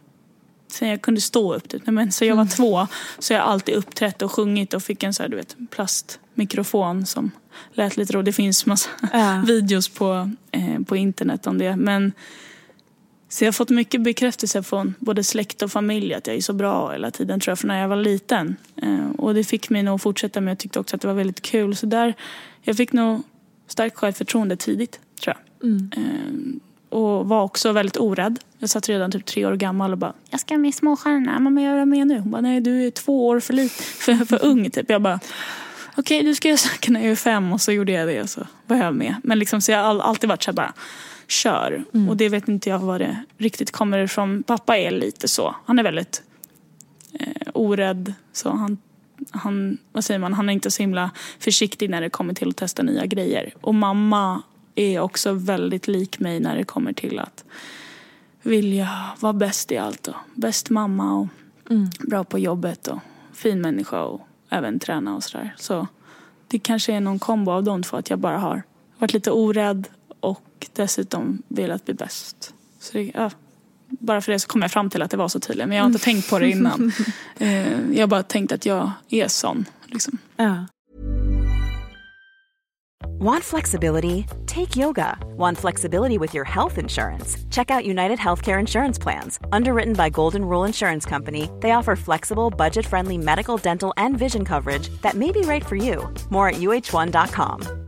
sen 0.72 0.88
jag 0.88 1.02
kunde 1.02 1.20
stå 1.20 1.54
upp. 1.54 1.68
Typ. 1.68 1.86
Men 1.86 2.12
sen 2.12 2.28
jag 2.28 2.36
var 2.36 2.46
två 2.56 2.86
så 3.18 3.32
jag 3.32 3.42
alltid 3.42 3.74
uppträtt 3.74 4.22
och 4.22 4.32
sjungit 4.32 4.74
och 4.74 4.82
fick 4.82 5.02
en 5.02 5.14
så 5.14 5.22
här, 5.22 5.30
du 5.30 5.36
vet, 5.36 5.56
plastmikrofon 5.70 7.06
som 7.06 7.30
lät 7.72 7.96
lite 7.96 8.12
roligt. 8.12 8.24
Det 8.24 8.32
finns 8.32 8.66
massa 8.66 8.90
Ja. 9.12 9.42
videos 9.46 9.88
på, 9.88 10.30
eh, 10.52 10.80
på 10.86 10.96
internet 10.96 11.46
om 11.46 11.58
det. 11.58 11.76
Men, 11.76 12.12
så 13.28 13.44
jag 13.44 13.48
har 13.48 13.52
fått 13.52 13.70
mycket 13.70 14.00
bekräftelse 14.00 14.62
från 14.62 14.94
både 14.98 15.24
släkt 15.24 15.62
och 15.62 15.72
familj 15.72 16.14
att 16.14 16.26
jag 16.26 16.36
är 16.36 16.40
så 16.40 16.52
bra 16.52 16.92
hela 16.92 17.10
tiden 17.10 17.40
tror 17.40 17.50
jag 17.50 17.58
från 17.58 17.68
när 17.68 17.80
jag 17.80 17.88
var 17.88 17.96
liten. 17.96 18.56
Eh, 18.76 19.10
och 19.18 19.34
det 19.34 19.44
fick 19.44 19.70
mig 19.70 19.82
nog 19.82 19.94
att 19.94 20.02
fortsätta 20.02 20.40
men 20.40 20.48
jag 20.48 20.58
tyckte 20.58 20.80
också 20.80 20.96
att 20.96 21.02
det 21.02 21.08
var 21.08 21.14
väldigt 21.14 21.42
kul. 21.42 21.76
Så 21.76 21.86
där, 21.86 22.14
jag 22.62 22.76
fick 22.76 22.92
nog 22.92 23.22
starkt 23.66 23.96
självförtroende 23.96 24.56
tidigt 24.56 25.00
tror 25.22 25.36
jag. 25.36 25.70
Mm. 25.70 25.90
Eh, 25.96 26.98
och 26.98 27.28
var 27.28 27.42
också 27.42 27.72
väldigt 27.72 27.96
orädd. 27.96 28.38
Jag 28.58 28.70
satt 28.70 28.88
redan 28.88 29.10
typ 29.10 29.26
tre 29.26 29.46
år 29.46 29.56
gammal 29.56 29.92
och 29.92 29.98
bara 29.98 30.12
Jag 30.30 30.40
ska 30.40 30.58
med 30.58 30.74
Småstjärnorna, 30.74 31.38
mamma 31.38 31.62
jag 31.62 31.78
är 31.78 31.84
med 31.84 32.06
nu. 32.06 32.18
Hon 32.18 32.30
bara 32.30 32.40
nej 32.40 32.60
du 32.60 32.86
är 32.86 32.90
två 32.90 33.26
år 33.26 33.40
för, 33.40 33.52
lite, 33.52 33.82
för, 33.82 34.14
för 34.14 34.44
ung 34.44 34.70
typ. 34.70 34.90
Jag 34.90 35.02
bara 35.02 35.20
okej 35.94 36.18
okay, 36.18 36.22
du 36.22 36.34
ska 36.34 36.48
jag 36.48 36.58
söka 36.58 36.92
när 36.92 37.00
jag 37.00 37.10
är 37.10 37.16
fem 37.16 37.52
och 37.52 37.60
så 37.60 37.72
gjorde 37.72 37.92
jag 37.92 38.08
det 38.08 38.22
och 38.22 38.30
så 38.30 38.46
var 38.66 38.76
jag 38.76 38.94
med. 38.94 39.14
Men 39.22 39.38
liksom 39.38 39.60
så 39.60 39.72
jag 39.72 39.84
har 39.84 40.00
alltid 40.00 40.28
varit 40.28 40.42
så 40.42 40.50
här 40.50 40.56
bara 40.56 40.72
kör. 41.28 41.84
Mm. 41.94 42.08
Och 42.08 42.16
det 42.16 42.28
vet 42.28 42.48
inte 42.48 42.70
jag 42.70 42.78
var 42.78 42.98
det 42.98 43.24
riktigt 43.38 43.70
kommer 43.70 43.98
ifrån. 43.98 44.42
Pappa 44.42 44.76
är 44.76 44.90
lite 44.90 45.28
så. 45.28 45.54
Han 45.64 45.78
är 45.78 45.82
väldigt 45.82 46.22
eh, 47.12 47.48
orädd. 47.54 48.14
Så 48.32 48.50
han, 48.50 48.78
han, 49.30 49.78
vad 49.92 50.04
säger 50.04 50.20
man, 50.20 50.34
han 50.34 50.48
är 50.48 50.52
inte 50.52 50.70
så 50.70 50.82
himla 50.82 51.10
försiktig 51.38 51.90
när 51.90 52.00
det 52.00 52.10
kommer 52.10 52.34
till 52.34 52.48
att 52.48 52.56
testa 52.56 52.82
nya 52.82 53.06
grejer. 53.06 53.54
Och 53.60 53.74
mamma 53.74 54.42
är 54.74 55.00
också 55.00 55.32
väldigt 55.32 55.88
lik 55.88 56.18
mig 56.18 56.40
när 56.40 56.56
det 56.56 56.64
kommer 56.64 56.92
till 56.92 57.18
att 57.18 57.44
vilja 58.42 58.88
vara 59.20 59.32
bäst 59.32 59.72
i 59.72 59.78
allt. 59.78 60.08
Och 60.08 60.14
bäst 60.34 60.70
mamma 60.70 61.14
och 61.14 61.26
Mm. 61.70 61.90
bra 62.00 62.24
på 62.24 62.38
jobbet 62.38 62.88
och 62.88 62.98
fin 63.32 63.60
människa 63.60 64.02
och 64.02 64.20
även 64.50 64.78
träna 64.78 65.16
och 65.16 65.24
sådär. 65.24 65.54
Så 65.58 65.86
det 66.48 66.58
kanske 66.58 66.92
är 66.92 67.00
någon 67.00 67.18
kombo 67.18 67.52
av 67.52 67.64
de 67.64 67.82
två. 67.82 67.96
Att 67.96 68.10
jag 68.10 68.18
bara 68.18 68.38
har 68.38 68.62
varit 68.98 69.12
lite 69.12 69.30
orädd 69.30 69.88
och 70.20 70.66
dessutom 70.72 71.42
velat 71.48 71.84
bli 71.84 71.94
bäst. 71.94 72.54
Så 72.80 72.92
det, 72.92 73.12
ja, 73.14 73.30
bara 73.88 74.20
för 74.20 74.32
det 74.32 74.38
så 74.38 74.48
kom 74.48 74.62
jag 74.62 74.70
fram 74.70 74.90
till 74.90 75.02
att 75.02 75.10
det 75.10 75.16
var 75.16 75.28
så 75.28 75.40
tydligt. 75.40 75.68
Men 75.68 75.76
jag 75.76 75.84
har 75.84 75.88
inte 75.88 76.04
tänkt 76.04 76.30
på 76.30 76.38
det 76.38 76.50
innan. 76.50 76.92
Eh, 77.40 77.90
jag 77.92 78.02
har 78.02 78.06
bara 78.06 78.22
tänkt 78.22 78.52
att 78.52 78.66
jag 78.66 78.90
är 79.08 79.28
sån. 79.28 79.64
Liksom. 79.86 80.18
Ja. 80.36 80.66
Want 83.20 83.44
flexibility? 83.44 84.26
Take 84.46 84.76
yoga. 84.76 85.18
Want 85.36 85.58
flexibility 85.58 86.18
with 86.18 86.34
your 86.34 86.44
health 86.44 86.78
insurance? 86.78 87.38
Check 87.50 87.70
out 87.70 87.84
United 87.84 88.18
Healthcare 88.18 88.60
Insurance 88.60 89.02
Plans. 89.02 89.40
Underwritten 89.52 89.94
by 89.94 90.10
Golden 90.10 90.44
Rule 90.44 90.64
Insurance 90.66 91.04
Company, 91.08 91.48
they 91.60 91.72
offer 91.72 91.96
flexible, 91.96 92.50
budget 92.50 92.86
friendly 92.86 93.18
medical, 93.18 93.56
dental, 93.56 93.92
and 93.96 94.18
vision 94.18 94.44
coverage 94.44 94.88
that 95.02 95.14
may 95.14 95.32
be 95.32 95.40
right 95.42 95.66
for 95.66 95.76
you. 95.76 96.08
More 96.30 96.48
at 96.48 96.56
uh1.com. 96.56 97.87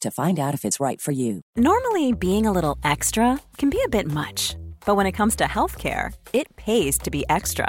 to 0.00 0.10
find 0.10 0.38
out 0.38 0.54
if 0.54 0.64
it's 0.64 0.80
right 0.80 1.00
for 1.00 1.12
you. 1.12 1.40
Normally, 1.56 2.12
being 2.12 2.46
a 2.46 2.52
little 2.52 2.78
extra 2.84 3.40
can 3.58 3.70
be 3.70 3.80
a 3.84 3.88
bit 3.88 4.06
much, 4.06 4.56
but 4.86 4.96
when 4.96 5.06
it 5.06 5.12
comes 5.12 5.36
to 5.36 5.44
healthcare, 5.44 6.12
it 6.32 6.54
pays 6.56 6.98
to 6.98 7.10
be 7.10 7.24
extra. 7.28 7.68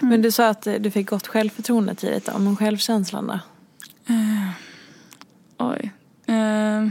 Men 0.00 0.22
du 0.22 0.30
sa 0.30 0.48
att 0.48 0.62
du 0.80 0.90
fick 0.90 1.10
gott 1.10 1.26
självförtroende 1.26 1.94
tidigt 1.94 2.26
då, 2.26 2.38
men 2.38 2.56
självkänslan 2.56 3.26
då? 3.26 3.38
Oj. 5.58 5.92
Eh, 6.26 6.88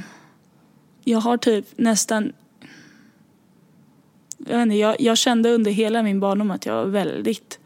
jag 1.04 1.19
har 1.19 1.38
typ 1.38 1.65
nästan... 1.78 2.34
Jag, 4.38 4.62
inte, 4.62 4.76
jag, 4.76 5.02
jag 5.02 5.17
kände 5.17 5.54
under 5.54 5.71
hela 5.71 6.04
min 6.04 6.19
barndom 6.19 6.52
att 6.52 6.65
jag 6.65 6.76
var 6.76 6.86
väldigt 6.86 7.60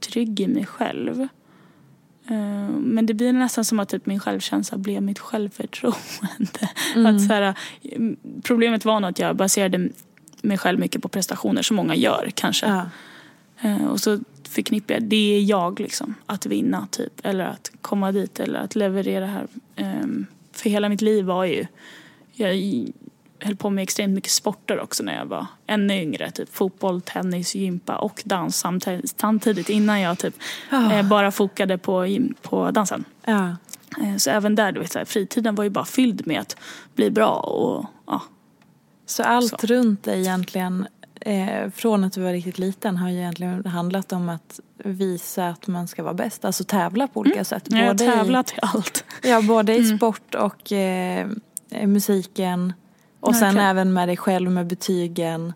trygg 0.00 0.40
i 0.40 0.46
mig 0.46 0.66
själv. 0.66 1.20
Eh, 2.26 2.68
men 2.68 3.06
det 3.06 3.14
blir 3.14 3.32
nästan 3.32 3.64
som 3.64 3.80
att 3.80 3.88
typ 3.88 4.06
min 4.06 4.20
självkänsla 4.20 4.78
blev 4.78 5.02
mitt 5.02 5.18
självförtroende. 5.18 6.68
Att 6.96 7.20
så 7.20 7.32
här, 7.32 7.54
mm, 7.82 8.16
problemet 8.42 8.84
var 8.84 9.00
nog 9.00 9.10
att 9.10 9.18
jag 9.18 9.36
baserade 9.36 9.88
mig 10.42 10.58
själv 10.58 10.80
mycket 10.80 11.02
på 11.02 11.08
prestationer 11.08 11.62
som 11.62 11.76
många 11.76 11.94
gör 11.94 12.30
kanske. 12.34 12.66
Ja. 12.66 12.90
Eh, 13.60 13.84
och 13.84 14.00
så 14.00 14.18
förknippar 14.48 14.94
jag, 14.94 15.02
det 15.02 15.36
är 15.36 15.42
jag 15.42 15.80
liksom. 15.80 16.14
Att 16.26 16.46
vinna 16.46 16.86
typ. 16.90 17.12
Eller 17.22 17.44
att 17.44 17.70
komma 17.82 18.12
dit 18.12 18.40
eller 18.40 18.58
att 18.60 18.74
leverera 18.74 19.26
här. 19.26 19.46
Ehm, 19.76 20.26
för 20.52 20.70
hela 20.70 20.88
mitt 20.88 21.00
liv 21.00 21.24
var 21.24 21.44
ju, 21.44 21.66
jag 22.32 22.54
höll 23.40 23.56
på 23.56 23.70
med 23.70 23.82
extremt 23.82 24.14
mycket 24.14 24.30
sporter 24.30 24.80
också 24.80 25.02
när 25.02 25.16
jag 25.16 25.26
var 25.26 25.46
ännu 25.66 26.02
yngre. 26.02 26.30
Typ 26.30 26.54
fotboll, 26.54 27.00
tennis, 27.00 27.54
gympa 27.54 27.96
och 27.96 28.22
dans 28.24 28.58
samtidigt, 28.58 29.14
samtidigt 29.20 29.68
innan 29.68 30.00
jag 30.00 30.18
typ 30.18 30.34
eh, 30.72 31.08
bara 31.08 31.30
fokade 31.30 31.78
på, 31.78 32.18
på 32.42 32.70
dansen. 32.70 33.04
Ja. 33.24 33.56
Eh, 34.02 34.16
så 34.16 34.30
även 34.30 34.54
där, 34.54 34.72
du 34.72 34.80
vet, 34.80 34.92
så 34.92 34.98
här, 34.98 35.06
fritiden 35.06 35.54
var 35.54 35.64
ju 35.64 35.70
bara 35.70 35.84
fylld 35.84 36.26
med 36.26 36.40
att 36.40 36.56
bli 36.94 37.10
bra 37.10 37.30
och 37.30 37.86
ja. 38.06 38.22
Så 39.06 39.22
allt 39.22 39.60
Så. 39.60 39.66
runt 39.66 40.04
dig 40.04 40.20
egentligen, 40.20 40.86
eh, 41.28 41.70
från 41.70 42.04
att 42.04 42.12
du 42.12 42.20
var 42.20 42.32
riktigt 42.32 42.58
liten, 42.58 42.96
har 42.96 43.08
ju 43.10 43.16
egentligen 43.18 43.66
handlat 43.66 44.12
om 44.12 44.28
att 44.28 44.60
visa 44.76 45.48
att 45.48 45.66
man 45.66 45.88
ska 45.88 46.02
vara 46.02 46.14
bäst. 46.14 46.44
Alltså 46.44 46.64
tävla 46.64 47.08
på 47.08 47.20
olika 47.20 47.44
sätt. 47.44 47.64
Jag 47.70 47.78
har 47.78 47.86
Både 47.86 48.04
tävlat 48.04 48.50
i 48.52 48.54
allt. 48.62 49.04
I, 49.22 49.28
ja, 49.28 49.42
både 49.42 49.74
i 49.76 49.96
sport 49.96 50.34
och 50.34 50.72
eh, 50.72 51.26
musiken. 51.86 52.72
Och 53.20 53.34
sen 53.34 53.40
Verkligen. 53.42 53.66
även 53.66 53.92
med 53.92 54.08
dig 54.08 54.16
själv 54.16 54.50
med 54.50 54.66
betygen 54.66 55.52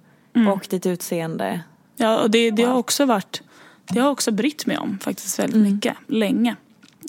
och 0.54 0.66
ditt 0.70 0.86
utseende. 0.86 1.60
Ja, 1.96 2.22
och 2.22 2.30
det, 2.30 2.50
det 2.50 2.62
har 2.62 2.74
också 2.74 3.06
varit, 3.06 3.42
det 3.88 4.00
har 4.00 4.10
också 4.10 4.30
brytt 4.30 4.66
mig 4.66 4.78
om 4.78 4.98
faktiskt 4.98 5.38
väldigt 5.38 5.62
mycket, 5.62 5.96
länge. 6.06 6.56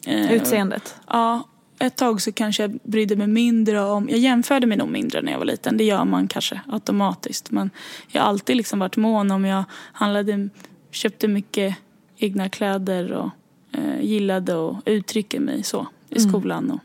Eh, 0.05 0.31
Utseendet. 0.31 0.95
Ja, 1.07 1.43
ett 1.85 1.95
tag 1.95 2.21
så 2.21 2.31
kanske 2.31 2.63
jag 2.63 2.79
brydde 2.83 3.15
mig 3.15 3.27
mindre 3.27 3.81
om, 3.81 4.09
jag 4.09 4.19
jämförde 4.19 4.67
mig 4.67 4.77
nog 4.77 4.89
mindre 4.89 5.21
när 5.21 5.31
jag 5.31 5.39
var 5.39 5.45
liten, 5.45 5.77
det 5.77 5.83
gör 5.83 6.05
man 6.05 6.27
kanske 6.27 6.61
automatiskt. 6.67 7.51
Men 7.51 7.69
jag 8.07 8.21
har 8.21 8.29
alltid 8.29 8.57
liksom 8.57 8.79
varit 8.79 8.97
mån 8.97 9.31
om 9.31 9.45
jag 9.45 9.63
handlade, 9.93 10.49
köpte 10.91 11.27
mycket 11.27 11.75
egna 12.17 12.49
kläder 12.49 13.11
och 13.11 13.29
eh, 13.71 14.01
gillade 14.01 14.69
att 14.69 14.75
uttrycka 14.85 15.39
mig 15.39 15.63
så 15.63 15.87
i 16.09 16.19
skolan. 16.19 16.71
Och, 16.71 16.79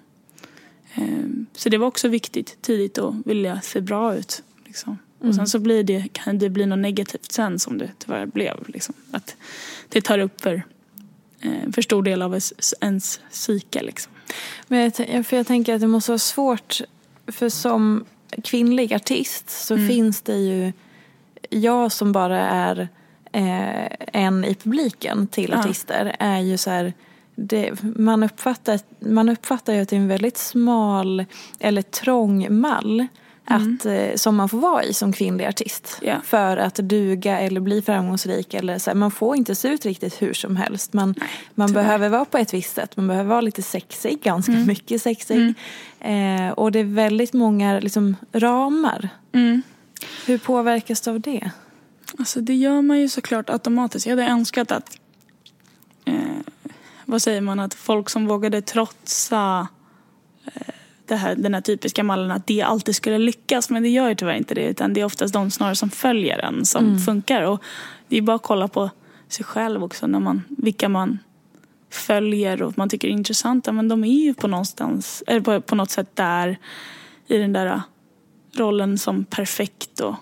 eh, 0.94 1.26
så 1.52 1.68
det 1.68 1.78
var 1.78 1.86
också 1.86 2.08
viktigt 2.08 2.62
tidigt 2.62 2.98
att 2.98 3.14
vilja 3.24 3.60
se 3.60 3.80
bra 3.80 4.14
ut. 4.14 4.42
Liksom. 4.66 4.98
Och 5.20 5.34
sen 5.34 5.46
så 5.46 5.58
blir 5.58 5.82
det, 5.82 6.08
kan 6.12 6.38
det 6.38 6.50
bli 6.50 6.66
något 6.66 6.78
negativt 6.78 7.32
sen 7.32 7.58
som 7.58 7.78
det 7.78 7.90
tyvärr 7.98 8.26
blev. 8.26 8.68
Liksom. 8.68 8.94
Att 9.10 9.36
det 9.88 10.00
tar 10.00 10.18
upp 10.18 10.40
för, 10.40 10.62
eh, 11.40 11.70
för 11.72 11.82
stor 11.82 12.02
del 12.02 12.22
av 12.22 12.30
ens, 12.32 12.74
ens 12.80 13.20
psyke. 13.30 13.82
Liksom. 13.82 14.12
Men 14.68 14.92
jag, 15.08 15.26
för 15.26 15.36
jag 15.36 15.46
tänker 15.46 15.74
att 15.74 15.80
det 15.80 15.86
måste 15.86 16.10
vara 16.10 16.18
svårt, 16.18 16.80
för 17.26 17.48
som 17.48 18.04
kvinnlig 18.44 18.94
artist 18.94 19.50
så 19.50 19.74
Mm. 19.74 19.88
finns 19.88 20.22
det 20.22 20.36
ju, 20.36 20.72
jag 21.50 21.92
som 21.92 22.12
bara 22.12 22.40
är 22.48 22.88
eh, 23.32 23.86
en 24.12 24.44
i 24.44 24.54
publiken 24.54 25.26
till 25.26 25.50
Ja. 25.50 25.58
artister 25.58 26.16
är 26.18 26.38
ju 26.40 26.56
så 26.58 26.70
här, 26.70 26.92
det, 27.34 27.82
man, 27.82 28.22
uppfattar, 28.22 28.80
man 28.98 29.28
uppfattar 29.28 29.72
ju 29.74 29.80
att 29.80 29.88
det 29.88 29.96
är 29.96 30.00
en 30.00 30.08
väldigt 30.08 30.38
smal 30.38 31.24
eller 31.60 31.82
trång 31.82 32.60
mall 32.60 33.06
att, 33.50 33.86
eh, 33.86 34.14
som 34.14 34.36
man 34.36 34.48
får 34.48 34.58
vara 34.58 34.84
i 34.84 34.94
som 34.94 35.12
kvinnlig 35.12 35.44
artist. 35.44 35.98
Ja. 36.02 36.16
För 36.24 36.56
att 36.56 36.74
duga 36.74 37.38
eller 37.38 37.60
bli 37.60 37.82
framgångsrik. 37.82 38.54
Eller 38.54 38.78
så 38.78 38.90
här, 38.90 38.94
man 38.94 39.10
får 39.10 39.36
inte 39.36 39.54
se 39.54 39.68
ut 39.68 39.86
riktigt 39.86 40.22
hur 40.22 40.34
som 40.34 40.56
helst. 40.56 40.92
Man, 40.92 41.14
man 41.54 41.68
tyvärr. 41.68 41.82
behöver 41.82 42.08
vara 42.08 42.24
på 42.24 42.38
ett 42.38 42.54
visst 42.54 42.74
sätt. 42.74 42.96
Man 42.96 43.08
behöver 43.08 43.28
vara 43.28 43.40
lite 43.40 43.62
sexig, 43.62 44.22
ganska 44.22 44.52
mycket 44.52 45.02
sexig. 45.02 45.54
Eh, 46.00 46.48
och 46.48 46.72
det 46.72 46.78
är 46.78 46.84
väldigt 46.84 47.32
många 47.32 47.80
liksom, 47.80 48.16
ramar. 48.32 49.08
Hur 50.26 50.38
påverkas 50.38 51.00
du 51.00 51.10
av 51.10 51.20
det? 51.20 51.50
Alltså 52.18 52.40
det 52.40 52.54
gör 52.54 52.82
man 52.82 53.00
ju 53.00 53.08
såklart 53.08 53.50
automatiskt. 53.50 54.06
Jag 54.06 54.16
hade 54.16 54.28
önskat 54.28 54.72
att, 54.72 54.98
eh, 56.04 56.14
vad 57.04 57.22
säger 57.22 57.40
man, 57.40 57.60
att 57.60 57.74
folk 57.74 58.10
som 58.10 58.26
vågade 58.26 58.62
trotsa 58.62 59.68
eh, 60.44 60.74
det 61.08 61.16
här, 61.16 61.34
den 61.34 61.54
här 61.54 61.60
typiska 61.60 62.04
mallen, 62.04 62.30
att 62.30 62.46
det 62.46 62.62
alltid 62.62 62.96
skulle 62.96 63.18
lyckas. 63.18 63.70
Men 63.70 63.82
det 63.82 63.88
gör 63.88 64.08
ju 64.08 64.14
tyvärr 64.14 64.34
inte 64.34 64.54
det. 64.54 64.66
Utan 64.66 64.94
det 64.94 65.00
är 65.00 65.04
oftast 65.04 65.34
de 65.34 65.50
snarare 65.50 65.76
som 65.76 65.90
följer 65.90 66.38
en 66.38 66.66
som 66.66 66.98
funkar. 66.98 67.42
Och 67.42 67.62
det 68.08 68.18
är 68.18 68.22
bara 68.22 68.36
att 68.36 68.42
kolla 68.42 68.68
på 68.68 68.90
sig 69.28 69.44
själv 69.44 69.84
också, 69.84 70.06
när 70.06 70.20
man, 70.20 70.42
vilka 70.48 70.88
man 70.88 71.18
följer 71.90 72.62
och 72.62 72.78
man 72.78 72.88
tycker 72.88 73.08
är 73.08 73.12
intressanta. 73.12 73.72
Men 73.72 73.88
de 73.88 74.04
är 74.04 74.24
ju 74.24 74.34
på, 74.34 74.48
någonstans, 74.48 75.22
eller 75.26 75.40
på, 75.40 75.60
på 75.60 75.74
något 75.74 75.90
sätt 75.90 76.16
där 76.16 76.58
i 77.26 77.38
den 77.38 77.52
där 77.52 77.82
rollen 78.56 78.98
som 78.98 79.24
perfekt 79.24 80.00
och 80.00 80.14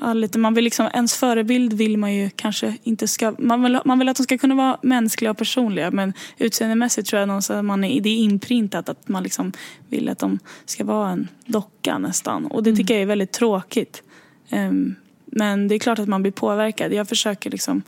ja, 0.00 0.12
lite, 0.12 0.38
man 0.38 0.54
vill 0.54 0.64
liksom, 0.64 0.88
ens 0.94 1.14
förebild 1.14 1.72
vill 1.72 1.98
man 1.98 2.14
ju 2.14 2.30
kanske 2.36 2.76
inte 2.82 3.08
ska, 3.08 3.34
man 3.38 3.62
vill, 3.62 3.80
man 3.84 3.98
vill 3.98 4.08
att 4.08 4.16
de 4.16 4.22
ska 4.22 4.38
kunna 4.38 4.54
vara 4.54 4.78
mänskliga 4.82 5.30
och 5.30 5.38
personliga 5.38 5.90
men 5.90 6.12
utseendemässigt 6.38 7.08
tror 7.08 7.20
jag 7.20 7.26
någonstans 7.26 7.58
att 7.58 7.64
man 7.64 7.84
är, 7.84 8.00
det 8.00 8.08
är 8.08 8.16
inprintat 8.16 8.88
att 8.88 9.08
man 9.08 9.22
liksom 9.22 9.52
vill 9.88 10.08
att 10.08 10.18
de 10.18 10.38
ska 10.64 10.84
vara 10.84 11.10
en 11.10 11.28
docka 11.46 11.98
nästan 11.98 12.46
och 12.46 12.62
det 12.62 12.76
tycker 12.76 12.94
jag 12.94 13.02
är 13.02 13.06
väldigt 13.06 13.32
tråkigt. 13.32 14.02
Ehm, 14.48 14.94
men 15.26 15.68
det 15.68 15.74
är 15.74 15.78
klart 15.78 15.98
att 15.98 16.08
man 16.08 16.22
blir 16.22 16.32
påverkad. 16.32 16.92
Jag 16.92 17.08
försöker 17.08 17.50
liksom 17.50 17.82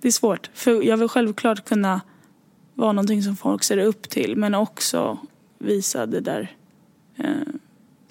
det 0.00 0.08
är 0.08 0.12
svårt. 0.12 0.50
För 0.54 0.82
jag 0.82 0.96
vill 0.96 1.08
självklart 1.08 1.64
kunna 1.64 2.00
vara 2.74 2.92
någonting 2.92 3.22
som 3.22 3.36
folk 3.36 3.64
ser 3.64 3.78
upp 3.78 4.08
till 4.08 4.36
men 4.36 4.54
också 4.54 5.18
visa 5.58 6.06
det 6.06 6.20
där 6.20 6.56
eh, 7.16 7.54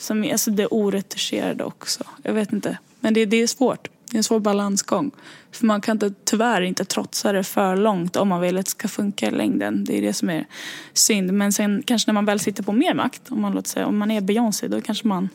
som, 0.02 0.24
är- 0.24 0.32
alltså 0.32 0.52
det 0.52 0.68
oretuscherade 0.68 1.64
också. 1.64 2.04
Jag 2.24 2.34
vet 2.34 2.54
inte. 2.54 2.78
Men 3.00 3.14
det, 3.14 3.26
det 3.26 3.38
är 3.38 3.48
svårt. 3.48 3.90
Det 4.10 4.16
är 4.16 4.18
en 4.18 4.24
svår 4.24 4.40
balansgång. 4.40 5.12
För 5.52 5.66
man 5.66 5.82
kan 5.82 5.96
inte, 5.96 6.14
tyvärr 6.24 6.62
inte 6.62 6.86
trotsa 6.86 7.32
det 7.32 7.44
för 7.44 7.76
långt 7.78 8.16
om 8.16 8.28
man 8.28 8.42
vill 8.42 8.58
att 8.58 8.66
det 8.66 8.72
ska 8.72 8.88
funka 8.88 9.28
i 9.28 9.32
längden. 9.32 9.86
Det 9.86 9.98
är 9.98 10.02
det 10.02 10.14
som 10.14 10.30
är 10.30 10.46
synd. 10.94 11.34
Men 11.34 11.54
sen 11.54 11.84
kanske 11.86 12.10
när 12.10 12.14
man 12.14 12.26
väl 12.26 12.40
sitter 12.40 12.64
på 12.64 12.72
mer 12.72 12.94
makt, 12.94 13.22
om 13.32 13.42
man, 13.42 13.54
låter 13.54 13.70
säga, 13.70 13.86
om 13.88 13.98
man 13.98 14.12
är 14.12 14.22
Beyoncé, 14.22 14.68
då 14.68 14.82
kanske 14.82 15.08
man 15.08 15.30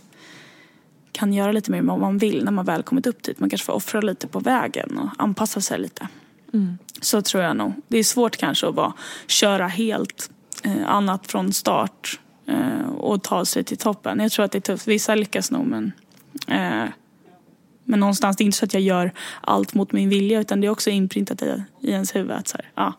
kan 1.12 1.32
göra 1.32 1.52
lite 1.52 1.70
mer 1.70 1.82
vad 1.82 1.98
man 2.00 2.18
vill 2.18 2.44
när 2.44 2.52
man 2.52 2.64
väl 2.64 2.82
kommit 2.82 3.06
upp 3.06 3.22
dit. 3.22 3.40
Man 3.40 3.50
kanske 3.50 3.64
får 3.64 3.72
offra 3.72 4.00
lite 4.00 4.26
på 4.26 4.40
vägen 4.40 4.98
och 4.98 5.08
anpassa 5.18 5.60
sig 5.60 5.78
lite. 5.78 6.08
Så 7.00 7.22
tror 7.22 7.42
jag 7.42 7.56
nog. 7.56 7.72
Det 7.88 7.98
är 7.98 8.04
svårt 8.04 8.36
kanske 8.36 8.68
att 8.68 8.74
bara 8.74 8.92
köra 9.26 9.66
helt 9.66 10.30
eh, 10.62 10.88
annat 10.88 11.26
från 11.26 11.52
start 11.52 12.20
Eh, 12.48 12.88
och 12.88 13.22
ta 13.22 13.44
sig 13.44 13.64
till 13.64 13.76
toppen. 13.76 14.20
Jag 14.20 14.32
tror 14.32 14.44
att 14.44 14.52
det 14.52 14.58
är 14.58 14.60
tufft. 14.60 14.88
Vissa 14.88 15.14
lyckas 15.14 15.50
nog 15.50 15.66
men, 15.66 15.92
eh, 16.48 16.88
men 17.84 18.00
någonstans, 18.00 18.36
det 18.36 18.44
är 18.44 18.46
inte 18.46 18.58
så 18.58 18.64
att 18.64 18.74
jag 18.74 18.82
gör 18.82 19.12
allt 19.40 19.74
mot 19.74 19.92
min 19.92 20.08
vilja 20.08 20.40
utan 20.40 20.60
det 20.60 20.66
är 20.66 20.70
också 20.70 20.90
inprintat 20.90 21.42
i, 21.42 21.62
i 21.80 21.90
ens 21.90 22.14
huvud 22.14 22.30
att 22.30 22.48
så 22.48 22.56
här, 22.56 22.70
ja, 22.74 22.92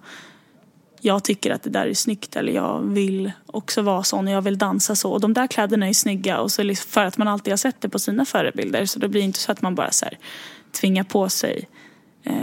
jag 1.02 1.24
tycker 1.24 1.52
att 1.52 1.64
det 1.64 1.70
där 1.70 1.88
är 1.88 1.94
snyggt 1.94 2.36
eller 2.36 2.54
jag 2.54 2.82
vill 2.82 3.32
också 3.46 3.82
vara 3.82 4.04
sån 4.04 4.28
och 4.28 4.34
jag 4.34 4.42
vill 4.42 4.58
dansa 4.58 4.96
så. 4.96 5.12
Och 5.12 5.22
de 5.22 5.34
där 5.34 5.48
kläderna 5.48 5.88
är 5.88 5.94
snygga 5.94 6.40
och 6.40 6.52
så 6.52 6.64
liksom 6.64 6.90
för 6.90 7.06
att 7.06 7.18
man 7.18 7.28
alltid 7.28 7.52
har 7.52 7.58
sett 7.58 7.82
det 7.82 7.90
på 7.90 8.00
sina 8.00 8.26
förebilder 8.26 8.86
så 8.86 9.00
det 9.00 9.08
blir 9.08 9.22
inte 9.22 9.40
så 9.40 9.52
att 9.52 9.62
man 9.62 9.76
bara 9.76 9.92
så 9.92 10.06
här, 10.06 10.18
tvingar 10.72 11.04
på 11.04 11.30
sig 11.30 11.70
eh, 12.24 12.34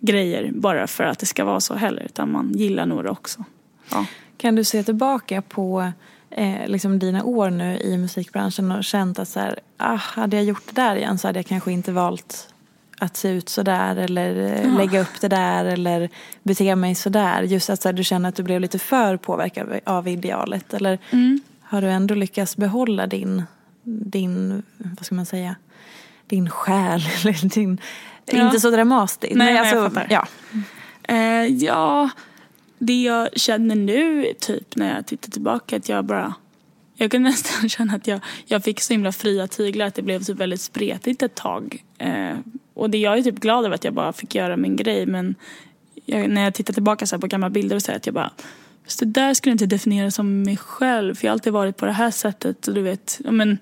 grejer 0.00 0.50
bara 0.54 0.86
för 0.86 1.04
att 1.04 1.18
det 1.18 1.26
ska 1.26 1.44
vara 1.44 1.60
så 1.60 1.74
heller 1.74 2.02
utan 2.02 2.32
man 2.32 2.52
gillar 2.52 2.86
nog 2.86 3.04
det 3.04 3.10
också. 3.10 3.44
Ja. 3.90 4.06
Kan 4.36 4.54
du 4.54 4.64
se 4.64 4.82
tillbaka 4.82 5.42
på 5.42 5.92
eh, 6.36 6.66
liksom 6.68 6.98
dina 6.98 7.24
år 7.24 7.50
nu 7.50 7.78
i 7.78 7.98
musikbranschen 7.98 8.72
och 8.72 8.84
känt 8.84 9.18
att 9.18 9.28
så 9.28 9.40
här, 9.40 9.58
ah, 9.76 9.94
hade 9.96 10.36
jag 10.36 10.44
gjort 10.44 10.62
det 10.66 10.82
där 10.82 10.96
igen 10.96 11.18
så 11.18 11.28
hade 11.28 11.38
jag 11.38 11.46
kanske 11.46 11.72
inte 11.72 11.92
valt 11.92 12.48
att 12.98 13.16
se 13.16 13.28
ut 13.28 13.48
så 13.48 13.62
där 13.62 13.96
eller 13.96 14.62
eh, 14.64 14.76
lägga 14.76 15.00
upp 15.00 15.20
det 15.20 15.28
där 15.28 15.64
eller 15.64 16.08
bete 16.42 16.76
mig 16.76 16.94
så 16.94 17.08
där. 17.08 17.42
Just 17.42 17.70
att 17.70 17.82
så 17.82 17.88
här, 17.88 17.92
du 17.92 18.04
känner 18.04 18.28
att 18.28 18.34
du 18.36 18.42
blev 18.42 18.60
lite 18.60 18.78
för 18.78 19.16
påverkad 19.16 19.80
av- 19.84 20.08
idealet. 20.08 20.74
Eller 20.74 20.98
har 21.62 21.82
du 21.82 21.90
ändå 21.90 22.14
lyckats 22.14 22.56
behålla 22.56 23.06
din, 23.06 23.42
din, 23.82 24.62
vad 24.76 25.06
ska 25.06 25.14
man 25.14 25.26
säga, 25.26 25.54
din 26.26 26.50
själ 26.50 27.02
eller 27.22 27.48
din, 27.54 27.80
Ja. 28.26 28.46
inte 28.46 28.60
så 28.60 28.70
dramatiskt. 28.70 29.34
Nej, 29.36 29.46
nej, 29.46 29.54
jag 29.54 29.66
alltså, 29.66 29.90
fattar. 30.00 30.06
ja. 30.10 30.26
Eh, 31.08 31.46
ja, 31.46 32.10
det 32.78 33.02
jag 33.02 33.28
känner 33.38 33.74
nu 33.74 34.32
typ 34.40 34.76
när 34.76 34.94
jag 34.94 35.06
tittar 35.06 35.30
tillbaka 35.30 35.76
att 35.76 35.88
jag 35.88 36.04
bara 36.04 36.34
jag 36.96 37.10
kan 37.10 37.22
nästan 37.22 37.68
känna 37.68 37.94
att 37.94 38.06
jag, 38.06 38.20
jag 38.46 38.64
fick 38.64 38.80
så 38.80 38.92
himla 38.92 39.12
fria 39.12 39.46
tyglar 39.46 39.86
att 39.86 39.94
det 39.94 40.02
blev 40.02 40.22
typ 40.22 40.36
väldigt 40.36 40.60
spretigt 40.60 41.22
ett 41.22 41.34
tag. 41.34 41.84
Eh, 41.98 42.36
och 42.74 42.90
det, 42.90 42.98
jag 42.98 43.18
är 43.18 43.22
typ 43.22 43.38
glad 43.38 43.64
över 43.64 43.74
att 43.74 43.84
jag 43.84 43.94
bara 43.94 44.12
fick 44.12 44.34
göra 44.34 44.56
min 44.56 44.76
grej 44.76 45.06
men 45.06 45.34
jag, 46.04 46.30
när 46.30 46.44
jag 46.44 46.54
tittar 46.54 46.74
tillbaka 46.74 47.06
så 47.06 47.16
här 47.16 47.20
på 47.20 47.26
gamla 47.26 47.50
bilder 47.50 47.76
och 47.76 47.82
så 47.82 47.90
här, 47.90 47.96
att 47.96 48.06
jag 48.06 48.14
bara 48.14 48.30
Fast 48.84 49.00
det 49.00 49.06
där 49.06 49.34
skulle 49.34 49.50
jag 49.50 49.54
inte 49.54 49.66
definiera 49.66 50.10
som 50.10 50.42
mig 50.42 50.56
själv 50.56 51.14
för 51.14 51.26
jag 51.26 51.30
har 51.30 51.32
alltid 51.32 51.52
varit 51.52 51.76
på 51.76 51.86
det 51.86 51.92
här 51.92 52.10
sättet 52.10 52.68
och 52.68 52.74
du 52.74 52.82
vet, 52.82 53.20
men 53.24 53.58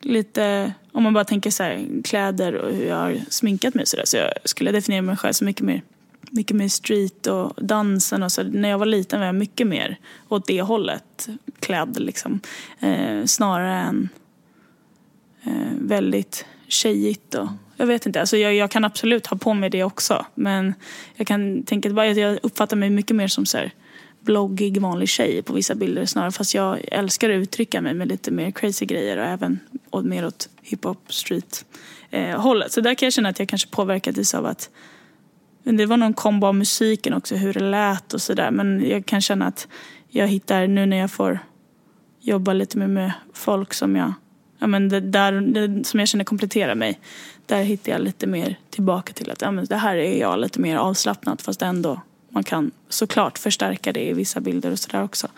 lite, 0.00 0.72
om 0.92 1.02
man 1.02 1.14
bara 1.14 1.24
tänker 1.24 1.50
så 1.50 1.62
här, 1.62 2.02
kläder 2.04 2.54
och 2.54 2.74
hur 2.74 2.86
jag 2.86 2.96
har 2.96 3.20
sminkat 3.28 3.74
mig 3.74 3.86
så 3.86 3.96
där, 3.96 4.04
så 4.04 4.16
jag 4.16 4.32
skulle 4.44 4.72
definiera 4.72 5.02
mig 5.02 5.16
själv 5.16 5.32
så 5.32 5.44
mycket 5.44 5.62
mer 5.62 5.82
mycket 6.30 6.56
mer 6.56 6.68
street 6.68 7.26
och 7.26 7.64
dansen 7.64 8.22
och 8.22 8.32
så. 8.32 8.42
När 8.42 8.68
jag 8.68 8.78
var 8.78 8.86
liten 8.86 9.20
var 9.20 9.26
jag 9.26 9.34
mycket 9.34 9.66
mer 9.66 9.98
åt 10.28 10.46
det 10.46 10.62
hållet 10.62 11.28
klädd 11.60 12.00
liksom. 12.00 12.40
Eh, 12.80 13.24
snarare 13.24 13.74
än 13.74 14.08
eh, 15.42 15.72
väldigt 15.80 16.44
tjejigt 16.68 17.34
och 17.34 17.48
jag 17.76 17.86
vet 17.86 18.06
inte, 18.06 18.20
alltså 18.20 18.36
jag, 18.36 18.54
jag 18.54 18.70
kan 18.70 18.84
absolut 18.84 19.26
ha 19.26 19.36
på 19.36 19.54
mig 19.54 19.70
det 19.70 19.84
också 19.84 20.26
men 20.34 20.74
jag 21.14 21.26
kan 21.26 21.62
tänka 21.62 21.90
bara 21.90 22.10
att 22.10 22.16
jag 22.16 22.38
uppfattar 22.42 22.76
mig 22.76 22.90
mycket 22.90 23.16
mer 23.16 23.28
som 23.28 23.46
så 23.46 23.58
här 23.58 23.72
bloggig 24.20 24.80
vanlig 24.80 25.08
tjej 25.08 25.42
på 25.42 25.52
vissa 25.52 25.74
bilder 25.74 26.06
snarare 26.06 26.30
fast 26.30 26.54
jag 26.54 26.80
älskar 26.92 27.30
att 27.30 27.34
uttrycka 27.34 27.80
mig 27.80 27.94
med 27.94 28.08
lite 28.08 28.30
mer 28.30 28.50
crazy 28.50 28.86
grejer 28.86 29.16
och 29.16 29.24
även 29.24 29.58
och 29.90 30.04
mer 30.04 30.26
åt 30.26 30.48
hiphop 30.62 31.12
street 31.12 31.64
eh, 32.10 32.40
hållet. 32.40 32.72
Så 32.72 32.80
där 32.80 32.94
kan 32.94 33.06
jag 33.06 33.12
känna 33.12 33.28
att 33.28 33.38
jag 33.38 33.48
kanske 33.48 33.70
påverkades 33.70 34.34
av 34.34 34.46
att 34.46 34.70
men 35.68 35.76
det 35.76 35.86
var 35.86 35.96
någon 35.96 36.14
kombo 36.14 36.46
av 36.46 36.54
musiken 36.54 37.14
också, 37.14 37.34
hur 37.34 37.54
det 37.54 37.60
lät 37.60 38.14
och 38.14 38.22
sådär. 38.22 38.50
Men 38.50 38.88
jag 38.88 39.06
kan 39.06 39.20
känna 39.20 39.46
att 39.46 39.68
jag 40.08 40.28
hittar 40.28 40.66
nu 40.66 40.86
när 40.86 40.96
jag 40.96 41.10
får 41.10 41.38
jobba 42.20 42.52
lite 42.52 42.78
mer 42.78 42.86
med 42.86 43.12
folk 43.32 43.74
som 43.74 43.96
jag, 43.96 44.12
ja 44.58 44.66
men 44.66 44.88
det 44.88 45.00
där, 45.00 45.32
det, 45.32 45.84
som 45.86 46.00
jag 46.00 46.08
känner 46.08 46.24
kompletterar 46.24 46.74
mig. 46.74 47.00
Där 47.46 47.62
hittar 47.62 47.92
jag 47.92 48.00
lite 48.00 48.26
mer 48.26 48.58
tillbaka 48.70 49.12
till 49.12 49.30
att 49.30 49.42
ja, 49.42 49.50
men 49.50 49.64
det 49.64 49.76
här 49.76 49.96
är 49.96 50.20
jag 50.20 50.38
lite 50.38 50.60
mer 50.60 50.76
avslappnat 50.76 51.42
fast 51.42 51.62
ändå 51.62 52.00
man 52.30 52.44
kan 52.44 52.70
såklart 52.88 53.38
förstärka 53.38 53.92
det 53.92 54.08
i 54.08 54.12
vissa 54.12 54.40
bilder 54.40 54.70
och 54.70 54.78
sådär 54.78 55.02
också. 55.02 55.28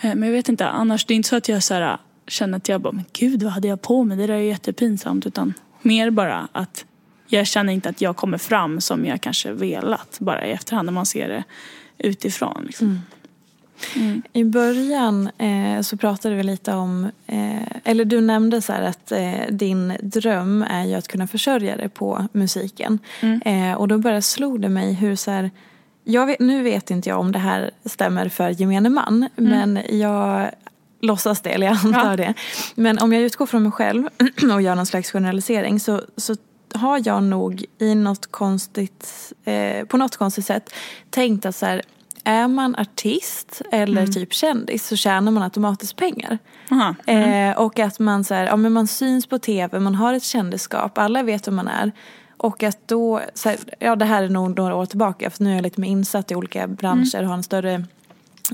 Eh, 0.00 0.14
Men 0.14 0.22
jag 0.22 0.32
vet 0.32 0.48
inte, 0.48 0.68
annars 0.68 1.04
det 1.04 1.14
är 1.14 1.16
inte 1.16 1.28
så 1.28 1.36
att 1.36 1.48
jag 1.48 1.62
så 1.62 1.74
här, 1.74 1.98
känner 2.26 2.56
att 2.56 2.68
jag 2.68 2.80
bara, 2.80 2.92
men 2.92 3.04
gud 3.12 3.42
vad 3.42 3.52
hade 3.52 3.68
jag 3.68 3.82
på 3.82 4.04
mig? 4.04 4.16
Det 4.16 4.26
där 4.26 4.34
är 4.34 4.38
jättepinsamt. 4.38 5.26
Utan 5.26 5.54
mer 5.82 6.10
bara 6.10 6.48
att 6.52 6.84
jag 7.32 7.46
känner 7.46 7.72
inte 7.72 7.88
att 7.88 8.00
jag 8.00 8.16
kommer 8.16 8.38
fram 8.38 8.80
som 8.80 9.06
jag 9.06 9.20
kanske 9.20 9.52
velat 9.52 10.16
bara 10.20 10.46
i 10.46 10.52
efterhand 10.52 10.86
när 10.86 10.92
man 10.92 11.06
ser 11.06 11.28
det 11.28 11.44
utifrån. 11.98 12.62
Liksom. 12.66 13.00
I 14.32 14.44
början 14.44 15.30
eh, 15.38 15.80
så 15.82 15.96
pratade 15.96 16.34
vi 16.34 16.42
lite 16.42 16.74
om, 16.74 17.10
eh, 17.26 17.76
eller 17.84 18.04
du 18.04 18.20
nämnde 18.20 18.62
så 18.62 18.72
att 18.72 19.12
eh, 19.12 19.32
din 19.50 19.96
dröm 20.02 20.62
är 20.70 20.84
ju 20.84 20.94
att 20.94 21.08
kunna 21.08 21.26
försörja 21.26 21.76
dig 21.76 21.88
på 21.88 22.26
musiken. 22.32 22.98
Eh, 23.44 23.72
och 23.72 23.88
då 23.88 23.98
bara 23.98 24.22
slog 24.22 24.60
det 24.60 24.68
mig 24.68 24.92
hur 24.94 25.16
så 25.16 25.30
här, 25.30 25.50
jag 26.04 26.26
vet, 26.26 26.40
nu 26.40 26.62
vet 26.62 26.90
inte 26.90 27.08
jag 27.08 27.20
om 27.20 27.32
det 27.32 27.38
här 27.38 27.70
stämmer 27.84 28.28
för 28.28 28.50
gemene 28.50 28.88
man, 28.88 29.28
men 29.36 29.80
jag 29.90 30.50
låtsasdel, 31.00 31.62
jag 31.62 31.72
antar 31.72 32.10
Ja. 32.10 32.16
det. 32.16 32.34
Men 32.74 32.98
om 32.98 33.12
jag 33.12 33.22
utgår 33.22 33.46
från 33.46 33.62
mig 33.62 33.72
själv 33.72 34.08
och 34.54 34.62
gör 34.62 34.74
någon 34.74 34.86
slags 34.86 35.12
generalisering 35.12 35.80
så, 35.80 36.02
så 36.16 36.36
har 36.74 37.00
jag 37.04 37.22
nog 37.22 37.64
i 37.78 37.94
något 37.94 38.26
konstigt, 38.26 39.32
eh, 39.44 39.84
på 39.86 39.96
något 39.96 40.16
konstigt 40.16 40.46
sätt 40.46 40.74
tänkt 41.10 41.46
att 41.46 41.56
så 41.56 41.66
här, 41.66 41.82
är 42.24 42.48
man 42.48 42.76
artist 42.76 43.62
eller 43.72 44.02
Mm. 44.02 44.12
typ 44.12 44.32
kändis 44.32 44.86
så 44.86 44.96
tjänar 44.96 45.32
man 45.32 45.42
automatiskt 45.42 45.96
pengar. 45.96 46.38
Aha. 46.70 46.94
Eh, 47.06 47.58
och 47.58 47.78
att 47.78 47.98
man, 47.98 48.24
så 48.24 48.34
här, 48.34 48.46
ja, 48.46 48.56
men 48.56 48.72
man 48.72 48.86
syns 48.86 49.26
på 49.26 49.38
tv, 49.38 49.80
man 49.80 49.94
har 49.94 50.14
ett 50.14 50.22
kändisskap, 50.22 50.98
alla 50.98 51.22
vet 51.22 51.46
vem 51.46 51.56
man 51.56 51.68
är. 51.68 51.92
Och 52.36 52.62
att 52.62 52.88
då, 52.88 53.20
så 53.34 53.48
här, 53.48 53.58
ja 53.78 53.96
det 53.96 54.04
här 54.04 54.22
är 54.22 54.28
nog 54.28 54.58
några 54.58 54.74
år 54.74 54.86
tillbaka 54.86 55.30
för 55.30 55.44
nu 55.44 55.50
är 55.50 55.54
jag 55.54 55.62
lite 55.62 55.80
mer 55.80 55.88
insatt 55.88 56.30
i 56.30 56.34
olika 56.34 56.66
branscher 56.66 57.22
och 57.22 57.26
har 57.28 57.34
en 57.34 57.42
större 57.42 57.84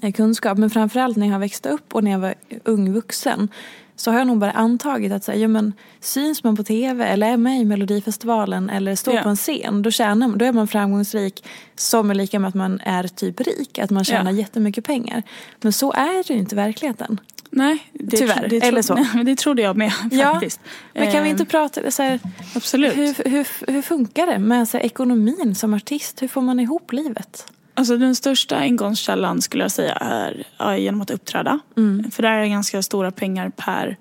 eh, 0.02 0.12
kunskap. 0.12 0.58
Men 0.58 0.70
framförallt 0.70 1.16
när 1.16 1.26
jag 1.26 1.34
har 1.34 1.40
växt 1.40 1.66
upp 1.66 1.94
och 1.94 2.04
när 2.04 2.10
jag 2.10 2.18
var 2.18 2.34
ung 2.64 2.92
vuxen 2.92 3.48
så 3.97 4.11
har 4.11 4.18
jag 4.18 4.26
nog 4.26 4.38
bara 4.38 4.51
antagit 4.51 5.12
att 5.12 5.24
så 5.24 5.32
här, 5.32 5.38
ja, 5.38 5.49
men, 5.49 5.72
syns 6.01 6.44
man 6.44 6.57
på 6.57 6.64
tv 6.64 7.05
eller 7.07 7.32
är 7.32 7.36
med 7.36 7.61
i 7.61 7.64
Melodifestivalen 7.64 8.70
eller 8.70 8.97
står 8.97 9.14
Ja. 9.14 9.22
på 9.22 9.28
en 9.28 9.36
scen 9.36 9.82
då, 9.82 9.90
tjänar, 9.90 10.36
då 10.36 10.44
är 10.44 10.53
man 10.53 10.68
framgångsrik 10.68 11.44
som 11.76 12.11
är 12.11 12.14
lika 12.14 12.38
med 12.38 12.49
att 12.49 12.55
man 12.55 12.80
är 12.84 13.09
typ 13.09 13.40
rik, 13.40 13.78
att 13.78 13.90
man 13.90 14.05
tjänar 14.05 14.30
Ja. 14.32 14.38
jättemycket 14.38 14.84
pengar. 14.84 15.22
Men 15.61 15.72
så 15.72 15.92
är 15.92 16.26
det 16.28 16.34
ju 16.34 16.38
inte 16.40 16.55
i 16.55 16.57
verkligheten. 16.57 17.20
Nej, 17.51 17.78
det, 17.92 18.16
Tyvärr, 18.16 18.49
det, 18.49 18.57
eller 18.57 18.82
så. 18.82 18.94
Nej, 18.94 19.07
men 19.14 19.26
det 19.26 19.36
trodde 19.38 19.62
jag 19.62 19.76
med 19.76 19.92
faktiskt. 19.92 20.61
Men 20.94 21.12
kan 21.12 21.22
vi 21.22 21.28
Eh, 21.28 21.30
inte 21.30 21.44
prata 21.44 21.90
så 21.90 22.03
här, 22.03 22.20
Absolut. 22.55 22.97
hur, 22.97 23.30
hur, 23.30 23.72
hur 23.72 23.82
funkar 23.82 24.26
det 24.26 24.38
med 24.38 24.68
så 24.68 24.76
här, 24.76 24.84
ekonomin 24.84 25.55
som 25.55 25.74
artist? 25.74 26.22
Hur 26.22 26.28
får 26.28 26.40
man 26.40 26.61
ihop 26.61 26.92
livet? 26.92 27.53
Alltså 27.78 27.96
den 27.96 28.14
största 28.14 28.64
inkomstkällan 28.64 29.42
skulle 29.42 29.64
jag 29.64 29.70
säga 29.70 29.92
är 29.94 30.44
ja, 30.58 30.76
genom 30.76 31.00
att 31.00 31.10
uppträda. 31.10 31.58
Mm. 31.76 32.10
För 32.10 32.22
där 32.22 32.30
är 32.32 32.40
det 32.40 32.48
ganska 32.48 32.82
stora 32.82 33.10
pengar 33.10 33.50
per, 33.56 33.96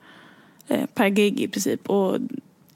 eh, 0.68 0.86
per 0.94 1.08
gig 1.08 1.40
i 1.42 1.48
princip. 1.48 1.90
Och 1.90 2.18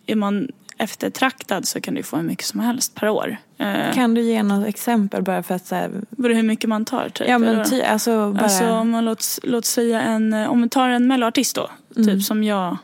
är 0.05 0.15
man 0.15 0.47
eftertraktad 0.77 1.67
så 1.67 1.81
kan 1.81 1.93
du 1.93 2.03
få 2.03 2.17
hur 2.17 2.23
mycket 2.23 2.45
som 2.45 2.59
helst 2.59 2.95
per 2.95 3.09
år. 3.09 3.37
Eh, 3.57 3.93
Kan 3.93 4.13
du 4.13 4.21
ge 4.21 4.43
något 4.43 4.67
exempel 4.67 5.23
bara 5.23 5.43
för 5.43 5.55
att 5.55 5.65
så 5.65 5.75
här, 5.75 5.91
hur 6.17 6.43
mycket 6.43 6.69
man 6.69 6.85
tar 6.85 7.09
typ? 7.09 7.27
ja 7.27 7.37
men 7.37 7.69
ty, 7.69 7.81
alltså 7.81 8.31
bara, 8.33 8.43
Alltså 8.43 8.69
om 8.69 8.89
man 8.89 9.05
låt, 9.05 9.25
låt 9.43 9.65
säga 9.65 10.01
en, 10.01 10.33
eh, 10.33 10.49
om 10.51 10.61
vi 10.61 10.69
tar 10.69 10.89
en 10.89 11.07
melloartist 11.07 11.55
då, 11.55 11.69
Mm. 11.95 12.07
typ 12.07 12.23
som 12.23 12.43
jag 12.43 12.77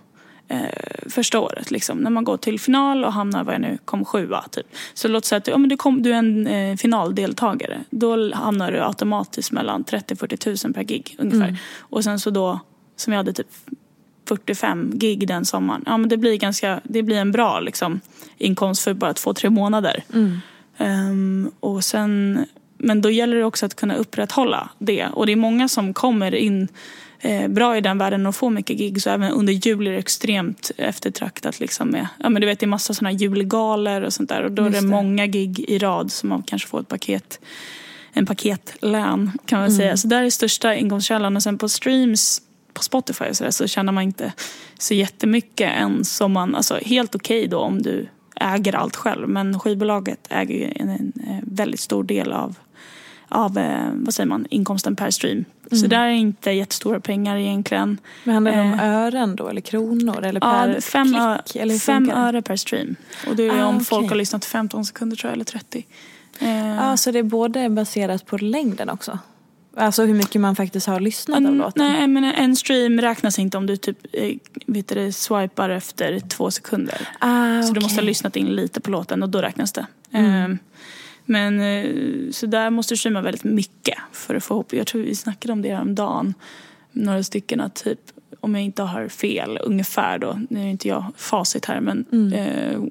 eh, 0.48 1.10
första 1.10 1.40
året 1.40 1.72
liksom. 1.72 1.98
När 1.98 2.10
man 2.10 2.24
går 2.24 2.38
till 2.38 2.60
final 2.60 3.06
och 3.06 3.14
hamnar, 3.14 3.44
vad 3.44 3.54
jag 3.54 3.62
nu, 3.62 3.78
kom 3.86 4.06
sjua 4.06 4.44
typ. 4.52 4.66
Så 4.94 5.08
låt 5.08 5.26
säga 5.26 5.38
att 5.38 5.48
ja, 5.48 5.58
men 5.58 5.70
du, 5.70 5.78
kom, 5.78 6.04
du 6.04 6.12
är 6.12 6.18
en 6.18 6.48
eh, 6.48 6.76
finaldeltagare. 6.76 7.84
Då 7.90 8.34
hamnar 8.34 8.72
du 8.72 8.80
automatiskt 8.80 9.52
mellan 9.52 9.84
30-40 9.84 10.38
tusen 10.38 10.74
per 10.74 10.84
gig 10.84 11.16
ungefär. 11.20 11.48
Mm. 11.48 11.56
Och 11.80 12.04
sen 12.04 12.20
så 12.20 12.30
då, 12.30 12.60
som 12.96 13.14
jag 13.14 13.18
hade 13.18 13.34
typ 13.34 13.48
45 14.28 14.92
gig 14.94 15.28
den 15.28 15.46
sommaren. 15.46 15.84
Ja 15.86 15.98
men 15.98 16.10
det 16.10 16.18
blir 16.18 16.38
ganska, 16.38 16.82
det 16.84 17.04
blir 17.04 17.18
en 17.18 17.32
bra 17.32 17.60
liksom 17.60 18.02
inkomst 18.38 18.84
för 18.84 18.94
bara 18.94 19.14
två, 19.14 19.34
tre 19.34 19.50
månader. 19.50 20.04
Mm. 20.14 20.40
Ehm, 20.78 21.52
och 21.60 21.84
sen, 21.84 22.46
men 22.78 23.02
då 23.02 23.10
gäller 23.10 23.38
det 23.38 23.44
också 23.44 23.66
att 23.66 23.76
kunna 23.76 23.96
upprätthålla 23.96 24.70
det. 24.80 25.08
Och 25.08 25.26
det 25.26 25.32
är 25.32 25.36
många 25.36 25.68
som 25.68 25.94
kommer 25.94 26.36
in 26.36 26.68
bra 27.50 27.78
i 27.78 27.82
den 27.82 27.98
världen 27.98 28.26
och 28.26 28.36
får 28.36 28.50
mycket 28.50 28.78
gig. 28.78 29.02
Så 29.02 29.10
även 29.10 29.32
under 29.32 29.54
jul 29.54 29.88
är 29.88 29.92
det 29.92 29.98
extremt 29.98 30.72
eftertraktat. 30.78 31.60
Liksom 31.60 31.88
med, 31.90 32.08
ja, 32.20 32.30
men 32.30 32.42
du 32.42 32.48
vet, 32.48 32.60
det 32.60 32.66
är 32.66 32.68
massa 32.68 32.94
såna 32.94 33.10
här 33.10 33.18
julgalor 33.18 34.02
och 34.02 34.14
sånt 34.14 34.30
där. 34.30 34.44
Och 34.44 34.52
då 34.52 34.64
är 34.64 34.68
Just 34.68 34.82
det 34.82 34.88
det. 34.88 34.92
många 34.92 35.26
gig 35.28 35.60
i 35.60 35.78
rad 35.78 36.12
som 36.12 36.30
man 36.30 36.44
kanske 36.44 36.68
får 36.68 36.80
ett 36.80 36.88
paket 36.88 37.40
en 38.18 38.26
paketlön 38.26 39.32
kan 39.46 39.60
man 39.60 39.68
Mm. 39.68 39.78
säga. 39.78 39.98
Så 39.98 40.08
där 40.08 40.24
är 40.24 40.30
största 40.30 40.76
ingångskällan. 40.76 41.36
Och 41.36 41.44
sen 41.44 41.58
på 41.58 41.70
streams 41.70 42.42
på 42.74 42.84
Spotify 42.84 43.26
så, 43.34 43.44
där, 43.44 43.52
så 43.52 43.68
tjänar 43.68 43.94
man 43.94 44.04
inte 44.04 44.34
så 44.80 44.94
jättemycket 44.94 45.72
än 45.78 46.06
som 46.06 46.32
man, 46.32 46.56
alltså 46.56 46.80
helt 46.86 47.16
okej 47.16 47.48
då 47.48 47.60
om 47.60 47.82
du 47.82 48.08
äger 48.36 48.76
allt 48.76 48.96
själv. 48.96 49.30
Men 49.30 49.60
skivbolaget 49.60 50.20
äger 50.30 50.74
en, 50.76 50.90
en, 50.90 51.14
eh, 51.28 51.38
väldigt 51.44 51.80
stor 51.80 52.04
del 52.04 52.32
av, 52.32 52.56
av 53.30 53.58
eh, 53.58 53.90
vad 53.94 54.14
säger 54.14 54.28
man, 54.28 54.46
inkomsten 54.50 54.96
per 54.96 55.12
stream. 55.12 55.46
Så 55.70 55.76
Mm. 55.76 55.90
där 55.90 56.06
är 56.06 56.10
inte 56.12 56.52
jättestora 56.52 57.00
pengar 57.00 57.38
egentligen. 57.38 57.98
Men 58.24 58.34
handlar 58.34 58.52
det 58.52 58.62
om 58.62 58.74
Eh, 58.74 58.86
ören 58.86 59.36
då 59.36 59.48
eller 59.48 59.62
kronor 59.62 60.24
eller 60.24 60.40
Ja, 60.44 60.52
per 60.74 60.82
fem, 60.82 61.16
ö- 61.16 61.38
klick? 61.46 61.62
Eller 61.64 61.78
fem 61.78 62.08
det? 62.08 62.14
öre 62.14 62.42
per 62.42 62.56
stream. 62.56 62.96
Och 63.30 63.36
det 63.36 63.48
är 63.48 63.62
Ah, 63.62 63.66
om 63.66 63.76
okej. 63.76 63.86
folk 63.86 64.10
har 64.10 64.16
lyssnat 64.16 64.46
15 64.46 64.86
sekunder 64.86 65.18
tror 65.18 65.30
jag, 65.30 65.34
eller 65.36 65.46
30. 65.46 65.86
Eh, 66.40 66.76
Ja, 66.76 66.98
så 66.98 67.12
det 67.12 67.20
är 67.20 67.24
både 67.24 67.70
baserat 67.70 68.26
på 68.26 68.38
längden 68.38 68.90
också? 68.90 69.20
Alltså 69.78 70.04
hur 70.06 70.14
mycket 70.14 70.42
man 70.42 70.56
faktiskt 70.56 70.88
har 70.88 71.00
lyssnat 71.00 71.38
av 71.38 71.46
En, 71.46 71.58
låten? 71.58 71.84
nej, 71.94 72.08
men 72.08 72.24
en 72.24 72.56
stream 72.56 73.02
räknas 73.02 73.40
inte 73.40 73.58
om 73.58 73.66
du 73.66 73.78
typ 73.78 73.98
eh, 74.14 74.32
vet 74.66 74.88
du, 74.88 74.96
det, 74.96 75.12
swipar 75.14 75.70
efter 75.70 76.20
två 76.20 76.52
sekunder. 76.52 77.08
Ah, 77.20 77.62
Så 77.62 77.66
du 77.68 77.72
okej. 77.72 77.82
måste 77.84 78.02
ha 78.02 78.06
lyssnat 78.06 78.36
in 78.36 78.46
lite 78.56 78.82
på 78.82 78.92
låten 78.92 79.24
och 79.24 79.30
då 79.30 79.42
räknas 79.42 79.72
det. 79.72 79.86
Mm. 80.12 80.52
Eh, 80.52 80.58
men 81.26 81.60
eh, 81.60 82.32
så 82.32 82.46
där 82.46 82.70
måste 82.70 82.94
du 82.94 82.98
streama 82.98 83.22
väldigt 83.22 83.44
mycket 83.44 83.98
för 84.12 84.36
att 84.36 84.44
få 84.44 84.54
ihop. 84.54 84.74
Jag 84.74 84.88
tror 84.88 85.02
vi 85.02 85.16
snackade 85.16 85.54
om 85.54 85.62
det 85.62 85.76
om 85.76 85.96
dagen. 85.96 86.34
Några 86.92 87.24
stycken 87.24 87.62
att 87.62 87.76
typ 87.76 88.00
om 88.40 88.56
jag 88.56 88.64
inte 88.64 88.84
har 88.84 89.08
fel 89.08 89.60
ungefär 89.64 90.18
då. 90.18 90.40
Nu 90.50 90.60
är 90.62 90.68
inte 90.68 90.88
jag 90.88 91.06
facit 91.18 91.66
här 91.66 91.80
men 91.82 92.06
Mm. 92.12 92.34
eh, 92.34 92.82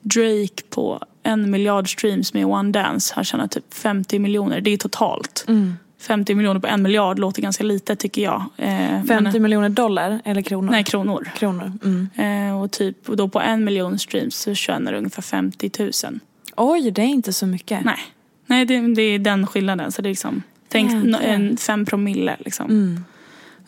Drake 0.00 0.62
på 0.70 1.00
en 1.22 1.50
miljard 1.50 1.92
streams 1.92 2.34
med 2.34 2.46
One 2.46 2.72
Dance 2.72 3.14
har 3.16 3.24
tjänat 3.24 3.50
typ 3.50 3.74
50 3.74 4.18
miljoner. 4.18 4.60
Det 4.60 4.70
är 4.70 4.76
totalt. 4.76 5.44
Mm. 5.48 5.74
50 6.00 6.34
miljoner 6.34 6.60
på 6.60 6.66
en 6.66 6.82
miljard 6.82 7.18
låter 7.18 7.42
ganska 7.42 7.64
lite 7.64 7.96
tycker 7.96 8.22
jag. 8.22 8.44
Eh, 8.56 9.04
50 9.04 9.32
men, 9.32 9.42
miljoner 9.42 9.68
dollar 9.68 10.20
eller 10.24 10.42
kronor? 10.42 10.70
nej, 10.70 10.84
kronor. 10.84 11.30
Kronor. 11.36 11.72
Mm. 11.84 12.08
Eh, 12.48 12.62
och 12.62 12.70
typ 12.70 13.08
och 13.08 13.16
då 13.16 13.28
på 13.28 13.40
en 13.40 13.64
miljon 13.64 13.98
streams 13.98 14.36
så 14.36 14.54
tjänar 14.54 14.92
du 14.92 14.98
ungefär 14.98 15.22
50 15.22 15.70
000. 15.78 16.20
Oj, 16.56 16.90
det 16.90 17.02
är 17.02 17.06
inte 17.06 17.32
så 17.32 17.46
mycket. 17.46 17.84
Nej, 17.84 17.98
nej 18.46 18.64
det, 18.64 18.94
det 18.94 19.02
är 19.02 19.18
den 19.18 19.46
skillnaden. 19.46 19.92
Så 19.92 20.02
det 20.02 20.08
är 20.08 20.10
liksom, 20.10 20.42
tänk 20.68 20.92
en 21.22 21.56
fem 21.56 21.86
promille 21.86 22.36
liksom. 22.40 22.70
Mm. 22.70 23.04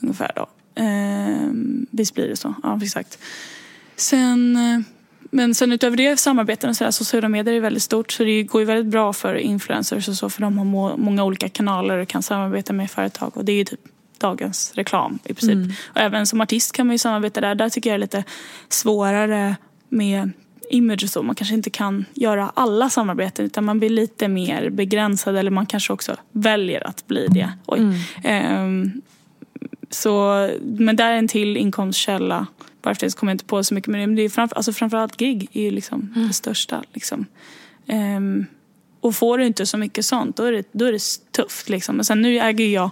Ungefär 0.01 0.33
då. 0.37 0.49
Eh, 0.83 1.51
visst 1.91 2.15
blir 2.15 2.29
det 2.29 2.37
så. 2.37 2.55
Ja, 2.63 2.81
exakt. 2.83 3.19
Sen, 3.97 4.57
eh, 4.57 4.81
men 5.31 5.55
sen 5.55 5.73
utöver 5.73 5.97
det, 5.97 6.17
samarbeten 6.17 6.71
och 6.71 6.77
sådär, 6.77 6.91
sociala 6.91 7.29
medier 7.29 7.55
är 7.55 7.61
väldigt 7.61 7.83
stort. 7.83 8.13
Så 8.13 8.25
det 8.25 8.43
går 8.43 8.61
ju 8.61 8.65
väldigt 8.65 8.87
bra 8.87 9.13
för 9.13 9.35
influencers 9.35 10.09
och 10.09 10.15
så. 10.15 10.31
För 10.31 10.41
de 10.41 10.59
har 10.59 10.65
må, 10.65 10.97
många 10.97 11.25
olika 11.25 11.49
kanaler 11.49 11.99
och 11.99 12.09
kan 12.09 12.23
samarbeta 12.23 12.73
med 12.73 12.91
företag. 12.91 13.37
Och 13.37 13.45
det 13.45 13.53
är 13.53 13.57
ju 13.57 13.65
typ 13.65 13.81
dagens 14.19 14.73
reklam 14.75 15.19
i 15.25 15.35
princip. 15.35 15.55
Mm. 15.55 15.73
Och 15.87 16.01
även 16.01 16.27
som 16.27 16.41
artist 16.41 16.73
kan 16.73 16.87
man 16.87 16.95
ju 16.95 16.99
samarbeta 16.99 17.41
där. 17.41 17.55
Där 17.55 17.69
tycker 17.69 17.91
jag 17.91 17.95
det 17.95 17.99
är 17.99 18.05
lite 18.05 18.25
svårare 18.69 19.57
med 19.89 20.31
image 20.71 21.05
och 21.05 21.11
så. 21.11 21.23
Man 21.23 21.35
kanske 21.35 21.55
inte 21.55 21.71
kan 21.71 22.05
göra 22.15 22.53
alla 22.55 22.91
samarbeten 22.91 23.47
utan 23.47 23.65
man 23.65 23.79
blir 23.79 23.91
lite 23.91 24.29
mer 24.29 24.71
begränsad 24.71 25.37
eller 25.37 25.51
man 25.51 25.67
kanske 25.67 25.93
också 25.93 26.17
väljer 26.33 26.87
att 26.87 27.07
bli 27.07 27.27
det. 27.27 27.53
Oj. 27.67 27.79
Mm. 27.81 27.95
Ehm, 28.25 29.03
så, 29.91 30.51
men 30.63 30.97
där 30.97 31.13
är 31.13 31.17
en 31.17 31.29
till 31.29 31.57
inkomstkälla. 31.57 32.47
Bara 32.83 32.95
för 32.95 33.07
det 33.07 33.11
så 33.11 33.19
kommer 33.19 33.33
jag 33.33 33.35
inte 33.35 33.45
på 33.45 33.65
så 33.65 33.75
mycket. 33.75 33.89
Men 33.89 34.15
det 34.17 34.23
är 34.23 34.29
framför, 34.29 34.57
alltså 34.57 34.73
framförallt 34.73 35.17
gig 35.17 35.49
är 35.53 35.63
ju 35.63 35.71
liksom 35.71 36.13
Mm. 36.17 36.29
det 36.29 36.35
största. 36.35 36.85
Liksom. 36.93 37.27
Ehm, 37.87 38.47
och 39.01 39.15
får 39.15 39.39
du 39.39 39.47
inte 39.47 39.67
så 39.67 39.77
mycket 39.77 40.05
sånt 40.07 40.37
då 40.37 40.43
är 40.45 40.53
det, 40.53 40.69
då 40.73 40.85
är 40.85 40.93
det 40.93 41.03
tufft. 41.37 41.69
Liksom. 41.69 41.97
Men 41.97 42.05
sen 42.05 42.23
nu 42.23 42.39
äger 42.39 42.67
jag 42.67 42.91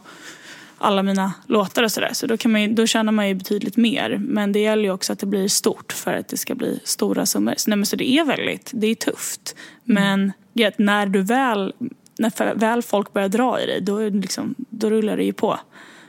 alla 0.82 1.02
mina 1.02 1.32
låtar 1.46 1.82
och 1.82 1.92
sådär. 1.92 2.10
Så 2.12 2.26
då, 2.26 2.36
kan 2.36 2.52
man 2.52 2.62
ju, 2.62 2.68
då 2.68 2.86
tjänar 2.86 3.12
man 3.12 3.28
ju 3.28 3.34
betydligt 3.34 3.76
mer. 3.76 4.20
Men 4.20 4.52
det 4.52 4.58
gäller 4.58 4.82
ju 4.82 4.90
också 4.90 5.12
att 5.12 5.18
det 5.18 5.26
blir 5.26 5.48
stort 5.48 5.92
för 5.92 6.14
att 6.14 6.28
det 6.28 6.36
ska 6.36 6.54
bli 6.54 6.80
stora 6.84 7.26
summor. 7.26 7.54
Så, 7.56 7.70
nej, 7.70 7.76
men 7.76 7.86
så 7.86 7.96
det 7.96 8.10
är 8.10 8.24
väldigt, 8.24 8.70
det 8.74 8.86
är 8.86 8.94
tufft. 8.94 9.56
Men 9.84 10.32
det 10.52 10.62
är 10.62 10.68
att 10.68 10.78
när 10.78 11.06
du 11.06 11.22
väl, 11.22 11.72
när 12.18 12.54
väl 12.54 12.82
folk 12.82 13.12
börjar 13.12 13.28
dra 13.28 13.60
i 13.60 13.66
dig 13.66 13.80
då, 13.80 14.08
liksom, 14.08 14.54
då 14.58 14.90
rullar 14.90 15.16
det 15.16 15.24
ju 15.24 15.32
på. 15.32 15.58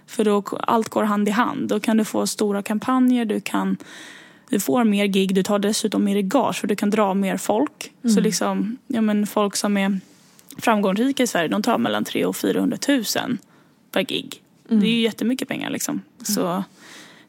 För 0.07 0.25
då 0.25 0.43
allt 0.59 0.89
går 0.89 1.03
hand 1.03 1.27
i 1.27 1.31
hand. 1.31 1.67
Då 1.67 1.79
kan 1.79 1.97
du 1.97 2.05
få 2.05 2.27
stora 2.27 2.61
kampanjer, 2.61 3.25
du 3.25 3.41
kan 3.41 3.77
du 4.49 4.59
får 4.59 4.83
mer 4.83 5.05
gig, 5.05 5.35
du 5.35 5.43
tar 5.43 5.59
dessutom 5.59 6.03
mer 6.03 6.21
gage 6.21 6.55
för 6.55 6.67
du 6.67 6.75
kan 6.75 6.89
dra 6.89 7.13
mer 7.13 7.37
folk. 7.37 7.91
Så 8.13 8.19
liksom, 8.19 8.77
ja 8.87 9.01
men 9.01 9.27
folk 9.27 9.55
som 9.55 9.77
är 9.77 9.99
framgångsrika 10.57 11.23
i 11.23 11.27
Sverige, 11.27 11.47
de 11.47 11.61
tar 11.61 11.77
mellan 11.77 12.03
300 12.03 12.29
och 12.29 12.35
400 12.35 12.77
000 12.87 13.03
per 13.91 14.01
gig. 14.01 14.42
Det 14.67 14.87
är 14.87 14.91
ju 14.91 15.01
jättemycket 15.01 15.47
pengar 15.47 15.69
liksom. 15.69 16.01
Så 16.23 16.63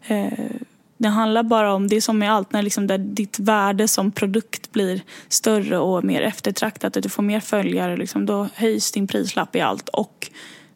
eh, 0.06 0.50
det 0.96 1.08
handlar 1.08 1.42
bara 1.42 1.74
om, 1.74 1.88
det 1.88 1.96
är 1.96 2.00
som 2.00 2.18
med 2.18 2.32
allt, 2.32 2.52
när 2.52 2.62
liksom 2.62 2.86
där 2.86 2.98
ditt 2.98 3.38
värde 3.38 3.88
som 3.88 4.12
produkt 4.12 4.72
blir 4.72 5.00
större 5.28 5.78
och 5.78 6.04
mer 6.04 6.22
eftertraktat, 6.22 6.96
att 6.96 7.02
du 7.02 7.08
får 7.08 7.22
mer 7.22 7.40
följare, 7.40 7.96
liksom, 7.96 8.26
då 8.26 8.48
höjs 8.54 8.92
din 8.92 9.06
prislapp 9.06 9.56
i 9.56 9.60
allt 9.60 9.88
och 9.88 10.30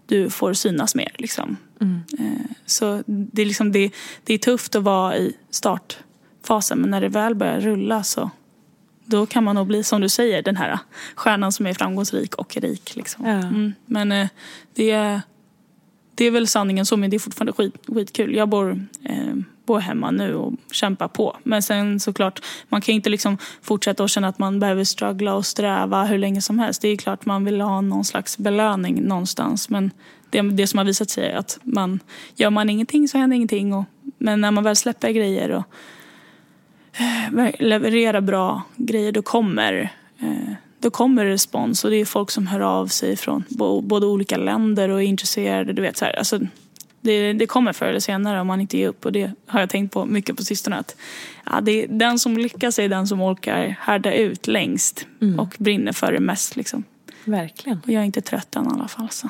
du 0.07 0.31
får 0.31 0.53
synas 0.53 0.95
mer. 0.95 1.13
Liksom. 1.19 1.57
Eh, 2.19 2.51
så 2.67 3.03
det 3.07 3.43
är, 3.43 3.47
liksom, 3.47 3.73
det, 3.73 3.91
det 4.25 4.35
är 4.35 4.39
tufft 4.39 4.77
att 4.77 4.83
vara 4.83 5.17
i 5.17 5.37
startfasen 5.51 6.79
men 6.79 6.91
när 6.91 7.01
det 7.01 7.09
väl 7.09 7.35
börjar 7.35 7.61
rulla 7.61 8.03
så 8.03 8.31
då 9.05 9.27
kan 9.27 9.45
man 9.45 9.55
nog 9.55 9.67
bli, 9.67 9.85
som 9.85 10.01
du 10.01 10.09
säger, 10.09 10.43
den 10.43 10.57
här 10.57 10.79
stjärnan 11.15 11.53
som 11.53 11.67
är 11.67 11.75
framgångsrik 11.75 12.35
och 12.35 12.57
rik. 12.57 12.97
Liksom. 12.97 13.27
Ja. 13.27 13.33
Mm. 13.33 13.73
Men 13.87 14.13
eh, 14.13 14.29
det, 14.75 14.91
är, 14.91 15.21
det 16.19 16.25
är 16.25 16.31
väl 16.31 16.47
sanningen 16.47 16.87
så 16.87 16.97
men 16.97 17.11
det 17.11 17.17
är 17.17 17.19
fortfarande 17.19 17.53
skit, 17.53 17.75
skitkul. 17.87 18.35
Jag 18.35 18.49
bor, 18.49 18.87
eh, 19.05 19.35
bor 19.67 19.79
hemma 19.79 20.11
nu 20.11 20.35
och 20.35 20.53
kämpar 20.73 21.09
på. 21.09 21.37
Men 21.43 21.63
sen 21.63 22.01
såklart, 22.01 22.43
man 22.69 22.81
kan 22.81 22.95
inte 22.95 23.11
liksom 23.11 23.39
fortsätta 23.63 24.05
att 24.05 24.11
känna 24.11 24.29
att 24.29 24.39
man 24.39 24.61
behöver 24.61 24.85
struggla 24.85 25.35
och 25.35 25.47
sträva 25.47 26.05
hur 26.05 26.19
länge 26.19 26.43
som 26.43 26.59
helst. 26.59 26.83
Det 26.83 26.89
är 26.89 26.97
klart 26.97 27.27
man 27.27 27.45
vill 27.45 27.61
ha 27.61 27.81
någon 27.81 28.05
slags 28.05 28.39
belöning 28.39 29.03
någonstans 29.03 29.71
men 29.71 29.91
det, 30.31 30.41
det 30.41 30.67
som 30.67 30.79
har 30.79 30.85
visat 30.85 31.11
sig 31.11 31.31
är 31.31 31.37
att 31.37 31.59
man, 31.63 32.01
gör 32.35 32.51
man 32.51 32.71
ingenting 32.71 33.09
så 33.09 33.19
händer 33.19 33.37
ingenting. 33.37 33.75
Och, 33.75 33.85
men 34.19 34.41
när 34.41 34.51
man 34.51 34.65
väl 34.65 34.77
släpper 34.77 35.11
grejer 35.11 35.51
och 35.51 35.65
eh, 37.01 37.51
levererar 37.59 38.21
bra 38.21 38.63
grejer 38.77 39.13
då 39.13 39.23
kommer 39.23 39.93
eh, 40.21 40.55
då 40.81 40.91
kommer 40.91 41.25
respons 41.25 41.85
och 41.85 41.91
det 41.91 41.97
är 41.97 42.05
folk 42.05 42.31
som 42.31 42.47
hör 42.47 42.61
av 42.61 42.87
sig 42.87 43.17
från 43.17 43.45
både 43.83 44.07
olika 44.07 44.37
länder 44.37 44.89
och 44.89 45.03
är 45.03 45.07
intresserade. 45.07 45.73
Du 45.73 45.83
vet, 45.83 45.97
så 45.97 46.05
här, 46.05 46.19
alltså, 46.19 46.41
det, 47.01 47.33
det, 47.33 47.47
kommer 47.47 47.73
förr 47.73 47.87
eller 47.87 48.01
senare 48.01 48.41
om 48.41 48.47
man 48.47 48.61
inte 48.61 48.79
ger 48.79 48.89
upp 48.89 49.05
och 49.05 49.13
det 49.13 49.33
har 49.47 49.61
jag 49.61 49.71
tänkt 49.71 49.93
på 49.93 50.05
mycket 50.05 50.37
på 50.37 50.45
sistone. 50.45 50.77
Att, 50.77 50.97
ja, 51.47 51.61
det 51.61 51.87
den 51.87 52.19
som 52.19 52.37
lyckas 52.37 52.79
är 52.79 52.89
den 52.89 53.07
som 53.07 53.23
orkar 53.23 53.77
härda 53.81 54.15
ut 54.15 54.47
längst 54.47 55.07
mm. 55.21 55.41
och 55.41 55.55
brinner 55.59 55.93
för 55.93 56.13
det 56.13 56.21
mest. 56.21 56.57
Liksom. 56.57 56.85
Verkligen. 57.25 57.81
Och 57.85 57.89
jag 57.89 58.01
är 58.01 58.07
inte 58.07 58.21
trött 58.21 58.57
än 58.57 58.65
i 58.65 58.69
alla 58.69 58.89
fall. 58.89 59.11
Så. 59.11 59.29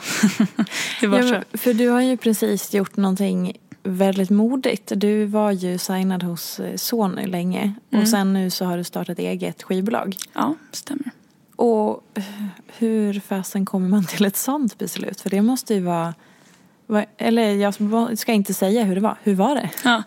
det 1.01 1.07
ja. 1.07 1.43
För 1.53 1.75
du 1.75 1.89
har 1.89 2.01
ju 2.01 2.17
precis 2.17 2.75
gjort 2.75 2.97
någonting 2.97 3.53
väldigt 3.83 4.31
modigt. 4.31 4.93
Du 4.97 5.25
var 5.25 5.53
ju 5.53 5.79
signad 5.79 6.23
hos 6.23 6.61
eh, 6.61 6.77
Sony 6.77 7.27
länge 7.27 7.75
mm. 7.91 8.03
och 8.03 8.09
sen 8.09 8.33
nu 8.33 8.51
så 8.51 8.65
har 8.65 8.77
du 8.77 8.85
startat 8.85 9.19
eget 9.19 9.63
skivbolag. 9.63 10.17
Ja, 10.35 10.55
stämmer. 10.73 11.11
Och 11.59 12.19
hur 12.67 13.21
fasen 13.21 13.67
kommer 13.67 13.89
man 13.89 14.05
till 14.05 14.25
ett 14.25 14.37
sånt 14.37 14.79
beslut? 14.79 15.21
För 15.21 15.31
det 15.31 15.43
måste 15.43 15.75
ju 15.75 15.81
vara... 15.81 16.15
Eller 17.19 17.55
jag 17.55 17.75
ska 18.19 18.33
inte 18.33 18.55
säga 18.55 18.85
hur 18.85 18.95
det 18.95 19.01
var. 19.01 19.17
Hur 19.23 19.35
var 19.35 19.55
det? 19.55 19.71
Ja, 19.85 20.03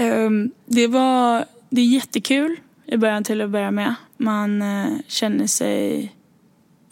um, 0.00 0.50
det 0.66 0.86
var 0.86 1.44
det 1.70 1.80
är 1.80 1.86
jättekul 1.86 2.56
i 2.86 2.96
början 2.96 3.24
till 3.24 3.40
att 3.40 3.50
börja 3.50 3.70
med. 3.70 3.94
Man 4.16 4.62
uh, 4.62 4.98
känner 5.06 5.46
sig 5.46 6.12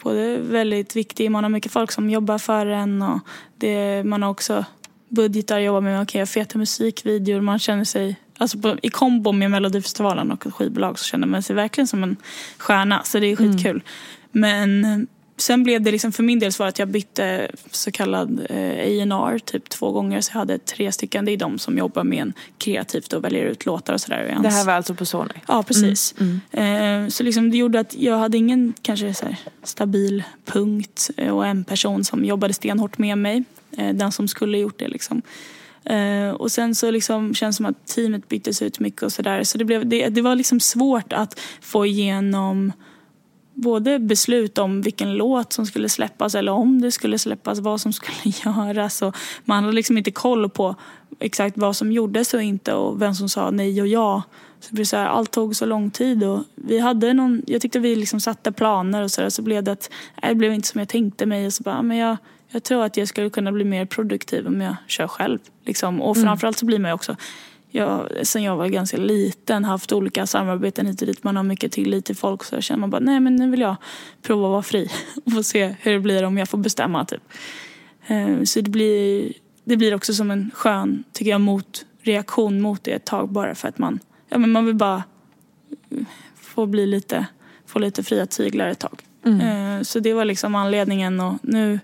både 0.03 0.37
väldigt 0.37 0.95
viktig. 0.95 1.31
Man 1.31 1.43
har 1.43 1.49
mycket 1.49 1.71
folk 1.71 1.91
som 1.91 2.09
jobbar 2.09 2.37
för 2.37 2.65
en 2.65 3.01
och 3.01 3.19
det, 3.57 4.03
man 4.03 4.23
har 4.23 4.29
också 4.29 4.65
budgetar, 5.09 5.57
att 5.57 5.63
jobba 5.63 5.81
med 5.81 6.01
okay, 6.01 6.25
feta 6.25 6.57
musikvideor. 6.57 7.41
Man 7.41 7.59
känner 7.59 7.83
sig 7.83 8.15
Alltså 8.37 8.59
på, 8.59 8.77
I 8.81 8.89
kombo 8.89 9.31
med 9.31 9.51
Melodifestivalen 9.51 10.31
och 10.31 10.45
ett 10.45 10.53
skivbolag 10.53 10.99
så 10.99 11.05
känner 11.05 11.27
man 11.27 11.43
sig 11.43 11.55
verkligen 11.55 11.87
som 11.87 12.03
en 12.03 12.15
stjärna. 12.57 13.03
Så 13.03 13.19
det 13.19 13.27
är 13.27 13.39
mm. 13.39 13.53
skitkul. 13.53 13.71
Mm. 13.71 13.83
Men 14.31 15.07
sen 15.37 15.63
blev 15.63 15.81
det 15.81 15.91
liksom 15.91 16.11
för 16.11 16.23
min 16.23 16.39
del 16.39 16.53
så 16.53 16.63
att 16.63 16.79
jag 16.79 16.87
bytte 16.87 17.51
så 17.71 17.91
kallad 17.91 18.47
eh, 18.49 18.57
A&R 18.57 19.39
typ 19.39 19.69
två 19.69 19.91
gånger. 19.91 20.21
Så 20.21 20.31
jag 20.33 20.39
hade 20.39 20.57
tre 20.57 20.91
stycken. 20.91 21.25
Det 21.25 21.31
är 21.31 21.37
de 21.37 21.59
som 21.59 21.77
jobbar 21.77 22.03
med 22.03 22.21
en 22.21 22.33
kreativt 22.57 23.13
och 23.13 23.23
väljer 23.23 23.45
ut 23.45 23.65
låtar 23.65 23.93
och 23.93 24.01
sådär. 24.01 24.37
Det 24.43 24.49
här 24.49 24.65
var 24.65 24.73
alltså 24.73 24.95
på 24.95 25.05
Sony? 25.05 25.33
Ja, 25.47 25.63
precis. 25.63 26.15
Mm. 26.19 26.41
Mm. 26.51 27.05
Eh, 27.05 27.09
så 27.09 27.23
liksom 27.23 27.51
det 27.51 27.57
gjorde 27.57 27.79
att 27.79 27.95
jag 27.95 28.17
hade 28.17 28.37
ingen 28.37 28.73
kanske 28.81 29.13
så 29.13 29.25
stabil 29.63 30.23
punkt 30.45 31.09
och 31.31 31.47
en 31.47 31.63
person 31.63 32.03
som 32.03 32.25
jobbade 32.25 32.53
stenhårt 32.53 32.97
med 32.97 33.17
mig. 33.17 33.43
Eh, 33.77 33.95
den 33.95 34.11
som 34.11 34.27
skulle 34.27 34.57
gjort 34.57 34.79
det 34.79 34.87
liksom. 34.87 35.21
Eh, 35.89 36.29
och 36.29 36.51
sen 36.51 36.75
så 36.75 36.91
liksom 36.91 37.33
känns 37.33 37.55
det 37.55 37.57
som 37.57 37.65
att 37.65 37.87
teamet 37.87 38.29
byttes 38.29 38.61
ut 38.61 38.79
mycket 38.79 39.03
och 39.03 39.11
sådär. 39.11 39.43
Så 39.43 39.57
det, 39.57 39.65
blev, 39.65 39.87
det, 39.87 40.09
det 40.09 40.21
var 40.21 40.35
liksom 40.35 40.59
svårt 40.59 41.13
att 41.13 41.39
få 41.61 41.85
igenom 41.85 42.71
både 43.53 43.99
beslut 43.99 44.57
om 44.57 44.81
vilken 44.81 45.13
låt 45.13 45.53
som 45.53 45.65
skulle 45.65 45.89
släppas 45.89 46.35
eller 46.35 46.51
om 46.51 46.81
det 46.81 46.91
skulle 46.91 47.19
släppas, 47.19 47.59
vad 47.59 47.81
som 47.81 47.93
skulle 47.93 48.17
göras. 48.45 49.01
Och 49.01 49.15
man 49.45 49.63
hade 49.63 49.75
liksom 49.75 49.97
inte 49.97 50.11
koll 50.11 50.49
på 50.49 50.75
exakt 51.19 51.57
vad 51.57 51.75
som 51.75 51.91
gjordes 51.91 52.33
och 52.33 52.41
inte 52.41 52.73
och 52.73 53.01
vem 53.01 53.15
som 53.15 53.29
sa 53.29 53.51
nej 53.51 53.81
och 53.81 53.87
ja. 53.87 54.23
Så 54.59 54.69
det 54.69 54.75
blev 54.75 54.85
så 54.85 54.97
här, 54.97 55.05
allt 55.05 55.31
tog 55.31 55.55
så 55.55 55.65
lång 55.65 55.91
tid 55.91 56.23
och 56.23 56.43
vi 56.55 56.79
hade 56.79 57.13
någon, 57.13 57.41
jag 57.47 57.61
tyckte 57.61 57.79
vi 57.79 57.95
liksom 57.95 58.19
satte 58.19 58.51
planer 58.51 59.03
och 59.03 59.11
sådär 59.11 59.29
så 59.29 59.41
blev 59.41 59.63
det 59.63 59.71
att 59.71 59.89
nej 60.23 60.31
det 60.31 60.35
blev 60.35 60.53
inte 60.53 60.67
som 60.67 60.79
jag 60.79 60.89
tänkte 60.89 61.25
mig 61.25 61.45
och 61.45 61.53
så 61.53 61.63
bara, 61.63 61.77
ah, 61.77 61.81
men 61.81 61.97
jag 61.97 62.17
jag 62.51 62.63
tror 62.63 62.85
att 62.85 62.97
jag 62.97 63.07
skulle 63.07 63.29
kunna 63.29 63.51
bli 63.51 63.63
mer 63.63 63.85
produktiv 63.85 64.47
om 64.47 64.61
jag 64.61 64.75
kör 64.87 65.07
själv. 65.07 65.39
Liksom. 65.65 66.01
Och 66.01 66.15
mm. 66.15 66.27
framförallt 66.27 66.57
så 66.57 66.65
blir 66.65 66.79
man 66.79 66.89
ju 66.89 66.95
också, 66.95 67.15
jag, 67.69 68.09
sen 68.23 68.43
jag 68.43 68.55
var 68.55 68.67
ganska 68.67 68.97
liten, 68.97 69.65
haft 69.65 69.91
olika 69.91 70.27
samarbeten 70.27 70.85
hit 70.85 71.01
och 71.01 71.07
dit. 71.07 71.23
Man 71.23 71.35
har 71.35 71.43
mycket 71.43 71.71
tillit 71.71 72.05
till 72.05 72.15
folk 72.15 72.43
så 72.43 72.55
jag 72.55 72.63
känner 72.63 72.79
man 72.79 72.89
bara, 72.89 73.01
nej 73.01 73.19
men 73.19 73.35
nu 73.35 73.51
vill 73.51 73.61
jag 73.61 73.75
prova 74.21 74.47
att 74.47 74.51
vara 74.51 74.63
fri 74.63 74.89
och 75.25 75.31
få 75.31 75.43
se 75.43 75.75
hur 75.79 75.93
det 75.93 75.99
blir 75.99 76.23
om 76.23 76.37
jag 76.37 76.49
får 76.49 76.57
bestämma. 76.57 77.05
Typ. 77.05 77.23
Eh, 78.07 78.43
så 78.43 78.61
det 78.61 78.69
blir, 78.69 79.33
det 79.63 79.77
blir 79.77 79.95
också 79.95 80.13
som 80.13 80.31
en 80.31 80.51
skön, 80.53 81.03
tycker 81.13 81.31
jag, 81.31 81.41
mot, 81.41 81.85
reaktion 82.01 82.61
mot 82.61 82.83
det 82.83 82.91
ett 82.91 83.05
tag 83.05 83.29
bara 83.29 83.55
för 83.55 83.67
att 83.67 83.77
man, 83.77 83.99
ja 84.29 84.37
men 84.37 84.51
man 84.51 84.65
vill 84.65 84.75
bara 84.75 85.03
få 86.35 86.65
bli 86.65 86.85
lite, 86.85 87.25
få 87.65 87.79
lite 87.79 88.03
fria 88.03 88.25
tyglar 88.25 88.67
ett 88.67 88.79
tag. 88.79 89.01
Mm. 89.25 89.41
Eh, 89.41 89.83
så 89.83 89.99
det 89.99 90.13
var 90.13 90.25
liksom 90.25 90.55
anledningen 90.55 91.19
och 91.19 91.33
nu 91.41 91.79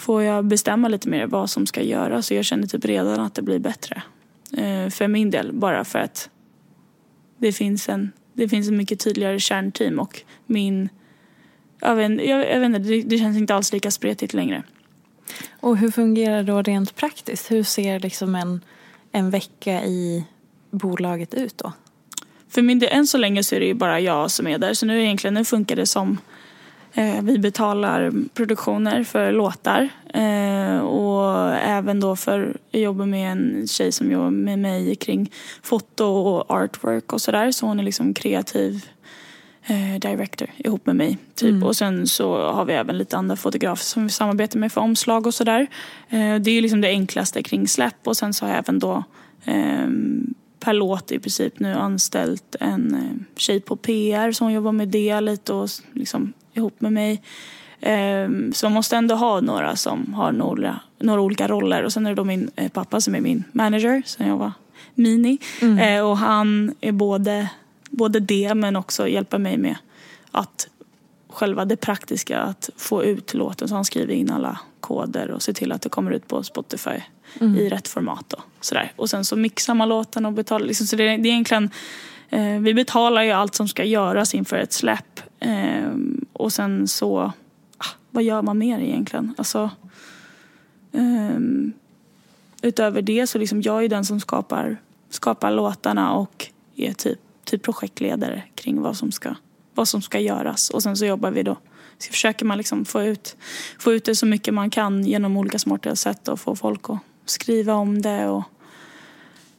får 0.00 0.22
jag 0.22 0.44
bestämma 0.44 0.88
lite 0.88 1.08
mer 1.08 1.26
vad 1.26 1.50
som 1.50 1.66
ska 1.66 1.82
göras 1.82 2.30
och 2.30 2.36
jag 2.36 2.44
känner 2.44 2.66
typ 2.66 2.84
redan 2.84 3.20
att 3.20 3.34
det 3.34 3.42
blir 3.42 3.58
bättre. 3.58 4.02
Eh, 4.56 4.90
för 4.90 5.08
min 5.08 5.30
del, 5.30 5.52
bara 5.52 5.84
för 5.84 5.98
att 5.98 6.30
det 7.38 7.52
finns 7.52 7.88
en, 7.88 8.12
det 8.32 8.48
finns 8.48 8.68
en 8.68 8.76
mycket 8.76 9.00
tydligare 9.00 9.40
kärnteam 9.40 9.98
och 9.98 10.22
min, 10.46 10.88
jag 11.80 11.96
vet, 11.96 12.10
jag, 12.10 12.50
jag 12.50 12.60
vet 12.60 12.66
inte, 12.66 12.78
det, 12.78 13.02
det 13.02 13.18
känns 13.18 13.36
inte 13.36 13.54
alls 13.54 13.72
lika 13.72 13.90
spretigt 13.90 14.34
längre. 14.34 14.62
Och 15.60 15.76
hur 15.76 15.90
fungerar 15.90 16.36
det 16.36 16.52
då 16.52 16.62
rent 16.62 16.96
praktiskt? 16.96 17.50
Hur 17.50 17.62
ser 17.62 18.00
liksom 18.00 18.34
en, 18.34 18.60
en 19.12 19.30
vecka 19.30 19.84
i 19.84 20.24
bolaget 20.70 21.34
ut 21.34 21.58
då? 21.58 21.72
För 22.48 22.62
min 22.62 22.78
del, 22.78 22.88
än 22.92 23.06
så 23.06 23.18
länge 23.18 23.44
så 23.44 23.54
är 23.54 23.60
det 23.60 23.66
ju 23.66 23.74
bara 23.74 24.00
jag 24.00 24.30
som 24.30 24.46
är 24.46 24.58
där. 24.58 24.74
Så 24.74 24.86
nu 24.86 25.02
egentligen 25.02 25.34
nu 25.34 25.44
funkar 25.44 25.76
det 25.76 25.86
som 25.86 26.18
vi 27.22 27.38
betalar 27.38 28.12
produktioner 28.34 29.04
för 29.04 29.32
låtar 29.32 29.88
eh, 30.14 30.78
och 30.78 31.54
även 31.54 32.00
då 32.00 32.16
för, 32.16 32.56
jag 32.70 32.82
jobbar 32.82 33.06
med 33.06 33.32
en 33.32 33.66
tjej 33.68 33.92
som 33.92 34.10
jobbar 34.10 34.30
med 34.30 34.58
mig 34.58 34.96
kring 34.96 35.32
foto 35.62 36.04
och 36.04 36.50
artwork 36.50 37.12
och 37.12 37.20
sådär. 37.20 37.50
Så 37.50 37.66
hon 37.66 37.80
är 37.80 37.84
liksom 37.84 38.14
kreativ 38.14 38.84
eh, 39.66 40.00
director 40.00 40.50
ihop 40.56 40.86
med 40.86 40.96
mig. 40.96 41.18
Typ. 41.34 41.50
Mm. 41.50 41.62
Och 41.62 41.76
sen 41.76 42.06
så 42.06 42.50
har 42.52 42.64
vi 42.64 42.72
även 42.72 42.98
lite 42.98 43.16
andra 43.16 43.36
fotografer 43.36 43.84
som 43.84 44.04
vi 44.04 44.10
samarbetar 44.10 44.58
med 44.58 44.72
för 44.72 44.80
omslag 44.80 45.26
och 45.26 45.34
sådär. 45.34 45.66
Det 46.40 46.50
är 46.50 46.62
liksom 46.62 46.80
det 46.80 46.88
enklaste 46.88 47.42
kring 47.42 47.68
släpp 47.68 48.06
och 48.06 48.16
sen 48.16 48.34
så 48.34 48.44
har 48.44 48.50
jag 48.50 48.58
även 48.58 48.78
då 48.78 49.04
ehm, 49.44 50.34
per 50.60 50.72
låt 50.72 51.12
i 51.12 51.18
princip 51.18 51.60
nu 51.60 51.72
anställt 51.72 52.56
en 52.60 53.26
tjej 53.36 53.60
på 53.60 53.76
PR 53.76 54.32
som 54.32 54.52
jobbar 54.52 54.72
med 54.72 54.88
det 54.88 55.20
lite 55.20 55.52
och 55.52 55.68
liksom 55.92 56.32
ihop 56.54 56.80
med 56.80 56.92
mig. 56.92 57.22
Ehm, 57.80 58.52
så 58.52 58.66
man 58.66 58.72
måste 58.72 58.96
ändå 58.96 59.14
ha 59.14 59.40
några 59.40 59.76
som 59.76 60.14
har 60.14 60.32
några, 60.32 60.80
några 60.98 61.20
olika 61.20 61.48
roller. 61.48 61.82
Och 61.82 61.92
sen 61.92 62.06
är 62.06 62.10
det 62.10 62.16
då 62.16 62.24
min 62.24 62.50
eh, 62.56 62.68
pappa 62.68 63.00
som 63.00 63.14
är 63.14 63.20
min 63.20 63.44
manager 63.52 64.02
sen 64.06 64.28
jag 64.28 64.36
var 64.36 64.52
mini. 64.94 65.38
Mm. 65.62 65.78
Eh, 65.78 66.06
och 66.06 66.18
han 66.18 66.74
är 66.80 66.92
både, 66.92 67.48
både 67.90 68.20
det 68.20 68.54
men 68.54 68.76
också 68.76 69.08
hjälper 69.08 69.38
mig 69.38 69.56
med 69.56 69.76
att 70.30 70.68
själva 71.28 71.64
det 71.64 71.76
praktiska 71.76 72.40
att 72.40 72.70
få 72.76 73.04
ut 73.04 73.34
låten. 73.34 73.68
Så 73.68 73.74
han 73.74 73.84
skriver 73.84 74.14
in 74.14 74.30
alla 74.30 74.58
koder 74.80 75.30
och 75.30 75.42
ser 75.42 75.52
till 75.52 75.72
att 75.72 75.82
det 75.82 75.88
kommer 75.88 76.10
ut 76.10 76.28
på 76.28 76.42
Spotify 76.42 77.02
mm. 77.40 77.56
i 77.56 77.68
rätt 77.68 77.88
format. 77.88 78.32
Och, 78.32 78.44
sådär. 78.60 78.92
och 78.96 79.10
sen 79.10 79.24
så 79.24 79.36
mixar 79.36 79.74
man 79.74 79.88
låten 79.88 80.26
och 80.26 80.32
betalar. 80.32 80.66
Liksom, 80.66 80.86
så 80.86 80.96
det, 80.96 81.04
det 81.04 81.10
är 81.10 81.26
egentligen, 81.26 81.70
eh, 82.30 82.58
vi 82.60 82.74
betalar 82.74 83.22
ju 83.22 83.30
allt 83.30 83.54
som 83.54 83.68
ska 83.68 83.84
göras 83.84 84.34
inför 84.34 84.56
ett 84.56 84.72
släpp. 84.72 85.20
Ehm, 85.40 86.24
och 86.32 86.52
sen 86.52 86.88
så, 86.88 87.32
ah, 87.78 87.86
vad 88.10 88.22
gör 88.22 88.42
man 88.42 88.58
mer 88.58 88.80
egentligen? 88.80 89.34
Alltså, 89.38 89.70
ehm, 90.92 91.72
utöver 92.62 93.02
det 93.02 93.26
så 93.26 93.38
liksom 93.38 93.62
jag 93.62 93.84
är 93.84 93.88
den 93.88 94.04
som 94.04 94.20
skapar, 94.20 94.76
skapar 95.10 95.50
låtarna 95.50 96.12
och 96.12 96.46
är 96.76 96.92
typ, 96.92 97.18
typ 97.44 97.62
projektledare 97.62 98.42
kring 98.54 98.80
vad 98.80 98.96
som, 98.96 99.12
ska, 99.12 99.34
vad 99.74 99.88
som 99.88 100.02
ska 100.02 100.18
göras. 100.18 100.70
Och 100.70 100.82
sen 100.82 100.96
så 100.96 101.06
jobbar 101.06 101.30
vi 101.30 101.42
då 101.42 101.56
så 101.98 102.10
försöker 102.10 102.44
man 102.44 102.58
liksom 102.58 102.84
få, 102.84 103.02
ut, 103.02 103.36
få 103.78 103.92
ut 103.92 104.04
det 104.04 104.14
så 104.14 104.26
mycket 104.26 104.54
man 104.54 104.70
kan 104.70 105.04
genom 105.04 105.36
olika 105.36 105.58
smarta 105.58 105.96
sätt 105.96 106.28
och 106.28 106.40
få 106.40 106.56
folk 106.56 106.90
att 106.90 106.98
skriva 107.24 107.74
om 107.74 108.02
det 108.02 108.28
och 108.28 108.44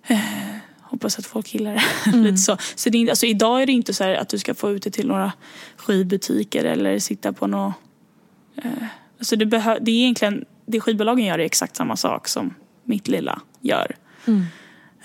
eh, 0.08 0.56
hoppas 0.92 1.20
att 1.20 1.26
folk 1.26 1.54
gillar 1.54 1.74
det. 1.74 1.82
Mm. 2.12 2.24
Lite 2.24 2.38
så. 2.38 2.58
så 2.76 2.90
det 2.90 3.10
alltså, 3.10 3.26
idag 3.26 3.62
är 3.62 3.66
det 3.66 3.72
inte 3.72 3.94
så 3.94 4.04
att 4.04 4.30
du 4.30 4.38
ska 4.38 4.54
få 4.54 4.72
ut 4.72 4.84
det 4.84 4.92
till 4.92 5.08
några 5.08 5.32
skivbutiker 5.78 6.66
eller 6.66 7.00
sitta 7.00 7.34
på 7.34 7.48
något... 7.48 7.74
Eh, 8.56 8.72
alltså 9.20 9.36
det, 9.36 9.46
behö, 9.46 9.78
det 9.82 9.92
är 9.92 9.96
egentligen, 9.96 10.46
det 10.66 10.80
skivbolagen 10.80 11.26
gör 11.26 11.40
är 11.40 11.44
exakt 11.44 11.76
samma 11.76 11.96
sak 11.96 12.28
som 12.28 12.54
mitt 12.84 13.08
lilla 13.08 13.42
gör. 13.62 13.96
Mm. 14.26 14.44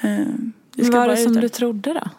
Eh, 0.00 0.26
vad 0.76 0.92
var 0.92 1.08
det 1.08 1.16
som 1.16 1.34
du 1.34 1.48
trodde 1.48 1.92
då? 1.92 2.10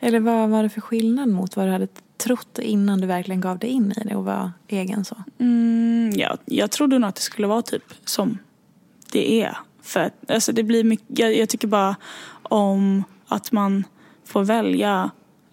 Eller 0.00 0.20
vad 0.20 0.48
var 0.48 0.62
det 0.62 0.68
för 0.68 0.80
skillnad 0.80 1.28
mot 1.28 1.56
vad 1.56 1.66
du 1.66 1.72
hade 1.72 1.88
trott 2.16 2.58
innan 2.58 3.00
du 3.00 3.06
verkligen 3.06 3.40
gav 3.40 3.58
dig 3.58 3.70
in 3.70 3.92
i 3.92 4.08
det 4.08 4.16
och 4.16 4.24
var 4.24 4.50
egen 4.68 5.04
så? 5.04 5.16
Mm, 5.38 6.12
ja, 6.16 6.36
jag 6.44 6.70
trodde 6.70 6.98
nog 6.98 7.08
att 7.08 7.14
det 7.14 7.22
skulle 7.22 7.46
vara 7.46 7.62
typ 7.62 7.94
som 8.04 8.38
det 9.12 9.42
är. 9.42 9.56
För 9.82 10.00
att, 10.00 10.30
alltså 10.30 10.52
det 10.52 10.62
blir 10.62 10.84
mycket, 10.84 11.18
jag, 11.18 11.36
jag 11.36 11.48
tycker 11.48 11.68
bara 11.68 11.96
om 12.42 13.04
att 13.26 13.52
man 13.52 13.84
får 14.24 14.44
välja 14.44 15.10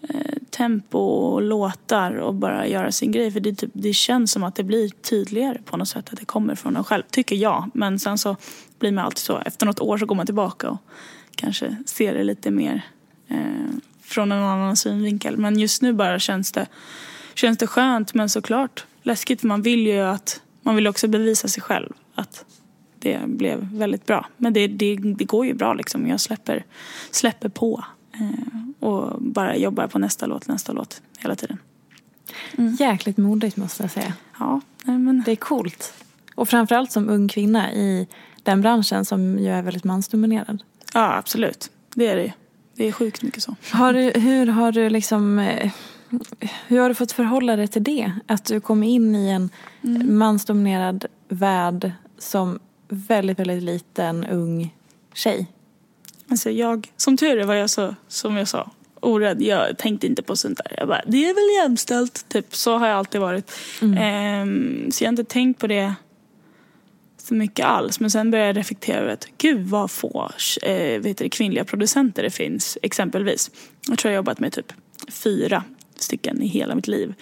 eh, 0.08 0.36
tempo 0.50 0.98
och 0.98 1.42
låtar 1.42 2.12
och 2.12 2.34
bara 2.34 2.66
göra 2.66 2.92
sin 2.92 3.12
grej. 3.12 3.30
För 3.30 3.40
det, 3.40 3.54
typ, 3.54 3.70
det 3.72 3.92
känns 3.92 4.32
som 4.32 4.44
att 4.44 4.54
det 4.54 4.64
blir 4.64 4.88
tydligare 4.88 5.58
på 5.64 5.76
något 5.76 5.88
sätt 5.88 6.12
att 6.12 6.18
det 6.18 6.24
kommer 6.24 6.54
från 6.54 6.76
en 6.76 6.84
själv, 6.84 7.02
tycker 7.10 7.36
jag. 7.36 7.70
Men 7.74 7.98
sen 7.98 8.18
så 8.18 8.36
blir 8.78 8.92
man 8.92 9.04
alltid 9.04 9.18
så, 9.18 9.38
efter 9.38 9.66
något 9.66 9.80
år 9.80 9.98
så 9.98 10.06
går 10.06 10.14
man 10.14 10.26
tillbaka 10.26 10.70
och 10.70 10.78
kanske 11.34 11.76
ser 11.86 12.14
det 12.14 12.24
lite 12.24 12.50
mer 12.50 12.86
eh, 13.28 13.36
från 14.02 14.32
en 14.32 14.42
annan 14.42 14.76
synvinkel. 14.76 15.36
Men 15.36 15.58
just 15.58 15.82
nu 15.82 15.92
bara 15.92 16.18
känns 16.18 16.52
det, 16.52 16.66
känns 17.34 17.58
det 17.58 17.66
skönt 17.66 18.14
men 18.14 18.28
såklart 18.28 18.84
läskigt 19.02 19.40
för 19.40 19.48
man 19.48 19.62
vill 19.62 19.86
ju 19.86 20.00
att 20.00 20.40
man 20.62 20.76
vill 20.76 20.86
också 20.86 21.08
bevisa 21.08 21.48
sig 21.48 21.62
själv 21.62 21.92
att 22.14 22.44
det 23.00 23.20
blev 23.26 23.68
väldigt 23.72 24.06
bra. 24.06 24.26
Men 24.36 24.52
det, 24.52 24.66
det, 24.66 24.96
det 24.96 25.24
går 25.24 25.46
ju 25.46 25.54
bra 25.54 25.74
liksom. 25.74 26.06
Jag 26.06 26.20
släpper, 26.20 26.64
släpper 27.10 27.48
på 27.48 27.84
eh, 28.12 28.88
och 28.88 29.22
bara 29.22 29.56
jobbar 29.56 29.86
på 29.86 29.98
nästa 29.98 30.26
låt, 30.26 30.48
nästa 30.48 30.72
låt 30.72 31.02
hela 31.18 31.34
tiden. 31.34 31.58
Mm. 32.58 32.74
Jäkligt 32.74 33.16
modigt 33.16 33.56
måste 33.56 33.82
jag 33.82 33.90
säga. 33.90 34.12
Ja, 34.38 34.60
men... 34.84 35.22
Det 35.26 35.32
är 35.32 35.36
coolt. 35.36 35.94
Och 36.34 36.48
framförallt 36.48 36.92
som 36.92 37.08
ung 37.08 37.28
kvinna 37.28 37.72
i 37.72 38.08
den 38.42 38.60
branschen 38.60 39.04
som 39.04 39.38
ju 39.38 39.48
är 39.48 39.62
väldigt 39.62 39.84
mansdominerad. 39.84 40.62
Ja, 40.94 41.16
absolut. 41.16 41.70
Det 41.94 42.06
är 42.06 42.16
det 42.16 42.32
Det 42.76 42.88
är 42.88 42.92
sjukt 42.92 43.22
mycket 43.22 43.42
så. 43.42 43.56
Har 43.72 43.92
du, 43.92 44.20
hur 44.20 44.46
har 44.46 44.72
du 44.72 44.90
liksom 44.90 45.38
eh, 45.38 45.72
hur 46.66 46.80
har 46.80 46.88
du 46.88 46.94
fått 46.94 47.12
förhålla 47.12 47.56
dig 47.56 47.68
till 47.68 47.84
det? 47.84 48.12
Att 48.26 48.44
du 48.44 48.60
kom 48.60 48.82
in 48.82 49.16
i 49.16 49.28
en 49.28 49.50
mm. 49.82 50.18
mansdominerad 50.18 51.04
värld 51.28 51.92
som 52.18 52.58
väldigt, 52.92 53.38
väldigt 53.38 53.62
liten, 53.62 54.26
ung 54.26 54.74
tjej. 55.14 55.46
Alltså 56.28 56.50
jag, 56.50 56.88
som 56.96 57.16
tur 57.16 57.38
är 57.38 57.44
var 57.44 57.54
jag 57.54 57.70
så, 57.70 57.94
som 58.08 58.36
jag 58.36 58.48
sa, 58.48 58.70
orädd. 59.00 59.42
Jag 59.42 59.78
tänkte 59.78 60.06
inte 60.06 60.22
på 60.22 60.36
sånt 60.36 60.58
där. 60.58 60.74
Jag 60.76 60.88
bara, 60.88 61.02
det 61.06 61.28
är 61.28 61.34
väl 61.34 61.64
jämställt. 61.64 62.28
Typ, 62.28 62.54
så 62.54 62.78
har 62.78 62.88
jag 62.88 62.96
alltid 62.98 63.20
varit. 63.20 63.52
Mm. 63.82 63.98
Ehm, 63.98 64.90
så 64.90 65.04
jag 65.04 65.08
har 65.08 65.12
inte 65.12 65.24
tänkt 65.24 65.60
på 65.60 65.66
det 65.66 65.94
så 67.18 67.34
mycket 67.34 67.66
alls. 67.66 68.00
Men 68.00 68.10
sen 68.10 68.30
började 68.30 68.48
jag 68.48 68.56
reflektera 68.56 69.00
över 69.00 69.12
att 69.12 69.26
gud 69.38 69.66
vad 69.66 69.90
få 69.90 70.30
eh, 70.62 71.00
vet 71.00 71.18
du, 71.18 71.28
kvinnliga 71.28 71.64
producenter 71.64 72.22
det 72.22 72.30
finns 72.30 72.78
exempelvis. 72.82 73.50
Jag 73.88 73.98
tror 73.98 74.12
jag 74.12 74.16
har 74.16 74.22
jobbat 74.22 74.40
med 74.40 74.52
typ 74.52 74.72
fyra 75.08 75.64
stycken 75.96 76.42
i 76.42 76.46
hela 76.46 76.74
mitt 76.74 76.88
liv. 76.88 77.14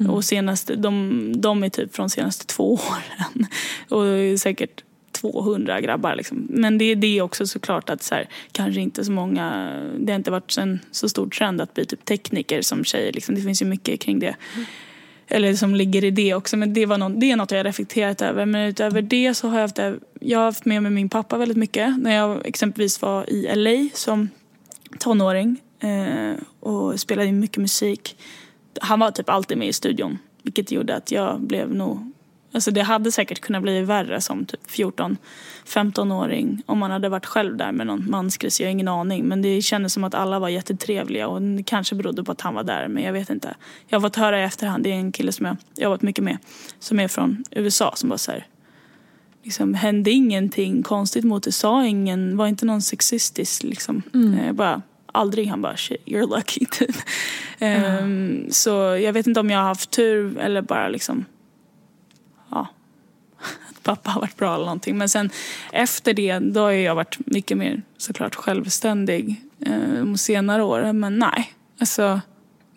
Mm. 0.00 0.12
Och 0.12 0.24
senaste, 0.24 0.76
de, 0.76 1.32
de 1.36 1.64
är 1.64 1.68
typ 1.68 1.94
från 1.94 2.10
senaste 2.10 2.46
två 2.46 2.72
åren. 2.90 3.46
Och 3.88 4.40
säkert 4.40 4.82
200 5.20 5.80
grabbar. 5.80 6.14
Liksom. 6.14 6.46
Men 6.50 6.78
det, 6.78 6.94
det 6.94 7.18
är 7.18 7.22
också 7.22 7.46
såklart 7.46 7.90
att 7.90 8.02
så 8.02 8.14
här, 8.14 8.28
kanske 8.52 8.80
inte 8.80 9.04
så 9.04 9.12
många, 9.12 9.70
det 9.98 10.12
har 10.12 10.16
inte 10.16 10.30
varit 10.30 10.58
en 10.58 10.80
så 10.90 11.08
stor 11.08 11.28
trend 11.30 11.60
att 11.60 11.74
bli 11.74 11.84
typ 11.84 12.04
tekniker 12.04 12.62
som 12.62 12.84
tjej. 12.84 13.12
Liksom. 13.12 13.34
Det 13.34 13.40
finns 13.40 13.62
ju 13.62 13.66
mycket 13.66 14.00
kring 14.00 14.18
det. 14.18 14.36
Mm. 14.54 14.66
Eller 15.28 15.54
som 15.54 15.74
ligger 15.74 16.04
i 16.04 16.10
det 16.10 16.34
också. 16.34 16.56
Men 16.56 16.74
det, 16.74 16.86
var 16.86 16.98
någon, 16.98 17.20
det 17.20 17.30
är 17.30 17.36
något 17.36 17.50
jag 17.50 17.58
har 17.58 17.64
reflekterat 17.64 18.22
över. 18.22 18.46
Men 18.46 18.68
utöver 18.68 19.02
det 19.02 19.34
så 19.34 19.48
har 19.48 19.54
jag 19.54 19.62
haft, 19.62 19.78
jag 20.20 20.38
har 20.38 20.44
haft 20.44 20.64
med 20.64 20.82
mig 20.82 20.92
min 20.92 21.08
pappa 21.08 21.38
väldigt 21.38 21.56
mycket. 21.56 21.98
När 21.98 22.16
jag 22.16 22.46
exempelvis 22.46 23.02
var 23.02 23.30
i 23.30 23.56
LA 23.56 23.88
som 23.94 24.28
tonåring 24.98 25.56
eh, 25.80 26.42
och 26.60 27.00
spelade 27.00 27.28
in 27.28 27.40
mycket 27.40 27.58
musik. 27.58 28.16
Han 28.80 29.00
var 29.00 29.10
typ 29.10 29.28
alltid 29.28 29.58
med 29.58 29.68
i 29.68 29.72
studion. 29.72 30.18
Vilket 30.42 30.70
gjorde 30.70 30.96
att 30.96 31.10
jag 31.10 31.40
blev 31.40 31.74
nog 31.74 32.12
Alltså 32.52 32.70
det 32.70 32.82
hade 32.82 33.12
säkert 33.12 33.40
kunnat 33.40 33.62
bli 33.62 33.82
värre 33.82 34.20
som 34.20 34.44
typ 34.44 34.60
14-15-åring 34.70 36.62
om 36.66 36.78
man 36.78 36.90
hade 36.90 37.08
varit 37.08 37.26
själv 37.26 37.56
där 37.56 37.72
med 37.72 37.86
någon 37.86 38.10
manskris. 38.10 38.60
Jag 38.60 38.66
har 38.66 38.70
ingen 38.70 38.88
aning. 38.88 39.24
Men 39.24 39.42
det 39.42 39.62
kändes 39.62 39.92
som 39.92 40.04
att 40.04 40.14
alla 40.14 40.38
var 40.38 40.48
jättetrevliga 40.48 41.28
och 41.28 41.42
det 41.42 41.62
kanske 41.62 41.94
berodde 41.94 42.24
på 42.24 42.32
att 42.32 42.40
han 42.40 42.54
var 42.54 42.64
där. 42.64 42.88
Men 42.88 43.02
jag 43.02 43.12
vet 43.12 43.30
inte. 43.30 43.54
Jag 43.88 44.00
har 44.00 44.08
fått 44.08 44.16
höra 44.16 44.40
i 44.40 44.44
efterhand, 44.44 44.84
det 44.84 44.90
är 44.90 44.94
en 44.94 45.12
kille 45.12 45.32
som 45.32 45.46
jag 45.46 45.56
jobbat 45.76 46.02
mycket 46.02 46.24
med 46.24 46.38
som 46.78 47.00
är 47.00 47.08
från 47.08 47.44
USA 47.50 47.92
som 47.94 48.08
bara 48.08 48.18
så 48.18 48.30
här, 48.30 48.46
liksom, 49.42 49.74
hände 49.74 50.10
ingenting 50.10 50.82
konstigt 50.82 51.24
mot 51.24 51.42
det. 51.42 51.52
Sa 51.52 51.84
ingen, 51.84 52.36
var 52.36 52.46
inte 52.46 52.66
någon 52.66 52.82
sexistisk 52.82 53.62
liksom. 53.62 54.02
Mm. 54.14 54.46
Jag 54.46 54.54
bara, 54.54 54.82
aldrig. 55.12 55.48
Han 55.48 55.62
bara 55.62 55.76
shit 55.76 56.02
you're 56.06 56.36
lucky 56.36 56.66
typ. 56.66 56.96
Mm. 57.58 58.04
Um, 58.04 58.50
så 58.50 58.70
jag 59.02 59.12
vet 59.12 59.26
inte 59.26 59.40
om 59.40 59.50
jag 59.50 59.58
har 59.58 59.66
haft 59.66 59.90
tur 59.90 60.38
eller 60.38 60.62
bara 60.62 60.88
liksom 60.88 61.24
pappa 63.88 64.10
har 64.10 64.20
varit 64.20 64.36
bra 64.36 64.54
eller 64.54 64.64
någonting. 64.64 64.98
Men 64.98 65.08
sen 65.08 65.30
efter 65.72 66.14
det, 66.14 66.38
då 66.38 66.60
har 66.60 66.70
jag 66.70 66.94
varit 66.94 67.18
mycket 67.26 67.56
mer 67.56 67.82
såklart 67.98 68.34
självständig 68.34 69.42
eh, 69.66 69.92
de 69.98 70.18
senare 70.18 70.62
åren. 70.62 71.00
Men 71.00 71.18
nej, 71.18 71.52
alltså 71.80 72.20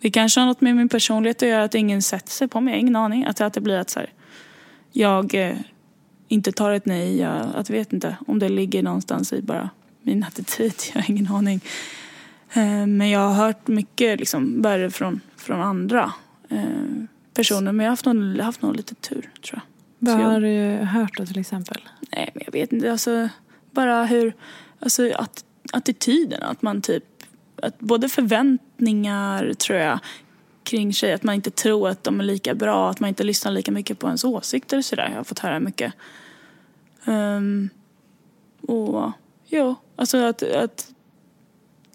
det 0.00 0.10
kanske 0.10 0.40
har 0.40 0.46
något 0.46 0.60
med 0.60 0.76
min 0.76 0.88
personlighet 0.88 1.42
att 1.42 1.48
göra 1.48 1.64
att 1.64 1.74
ingen 1.74 2.02
sätter 2.02 2.30
sig 2.30 2.48
på 2.48 2.60
mig. 2.60 2.72
Jag 2.72 2.76
har 2.76 2.80
ingen 2.80 2.96
aning. 2.96 3.24
Att, 3.24 3.40
att 3.40 3.52
det 3.52 3.60
blir 3.60 3.78
att 3.78 3.90
så 3.90 4.00
här, 4.00 4.10
jag 4.92 5.34
eh, 5.34 5.56
inte 6.28 6.52
tar 6.52 6.72
ett 6.72 6.86
nej. 6.86 7.16
Jag 7.16 7.46
att 7.54 7.70
vet 7.70 7.92
inte 7.92 8.16
om 8.26 8.38
det 8.38 8.48
ligger 8.48 8.82
någonstans 8.82 9.32
i 9.32 9.42
bara 9.42 9.70
min 10.02 10.24
attityd. 10.24 10.74
Jag 10.94 11.02
har 11.02 11.10
ingen 11.10 11.34
aning. 11.34 11.60
Eh, 12.52 12.86
men 12.86 13.10
jag 13.10 13.20
har 13.20 13.34
hört 13.34 13.68
mycket 13.68 14.18
liksom, 14.18 14.62
värre 14.62 14.90
från, 14.90 15.20
från 15.36 15.60
andra. 15.60 16.12
Eh, 16.48 16.64
personer. 17.34 17.72
Men 17.72 17.84
jag 17.84 17.90
har 17.90 17.92
haft 17.92 18.04
någon, 18.04 18.40
haft 18.40 18.62
någon 18.62 18.76
lite 18.76 18.94
tur 18.94 19.30
tror 19.42 19.62
jag. 19.62 19.71
Vad 20.04 20.20
jag, 20.20 20.26
har 20.26 20.40
du 20.40 20.84
hört 20.84 21.16
då 21.16 21.26
till 21.26 21.38
exempel? 21.38 21.82
Nej 22.16 22.30
men 22.34 22.42
jag 22.46 22.52
vet 22.52 22.72
inte. 22.72 22.92
Alltså, 22.92 23.28
bara 23.70 24.04
hur, 24.04 24.34
alltså 24.80 25.12
att, 25.14 25.44
attityden. 25.72 26.42
Att 26.42 26.62
man 26.62 26.82
typ, 26.82 27.04
att 27.62 27.78
både 27.78 28.08
förväntningar 28.08 29.54
tror 29.54 29.78
jag 29.78 29.98
kring 30.62 30.92
tjejer. 30.92 31.14
Att 31.14 31.22
man 31.22 31.34
inte 31.34 31.50
tror 31.50 31.88
att 31.88 32.04
de 32.04 32.20
är 32.20 32.24
lika 32.24 32.54
bra. 32.54 32.90
Att 32.90 33.00
man 33.00 33.08
inte 33.08 33.24
lyssnar 33.24 33.52
lika 33.52 33.72
mycket 33.72 33.98
på 33.98 34.06
ens 34.06 34.24
åsikter 34.24 34.78
och 34.78 34.84
sådär. 34.84 35.08
Jag 35.10 35.16
har 35.16 35.24
fått 35.24 35.38
höra 35.38 35.60
mycket. 35.60 35.92
Um, 37.04 37.70
och 38.60 39.12
jo, 39.46 39.74
alltså 39.96 40.18
att, 40.18 40.42
att 40.42 40.90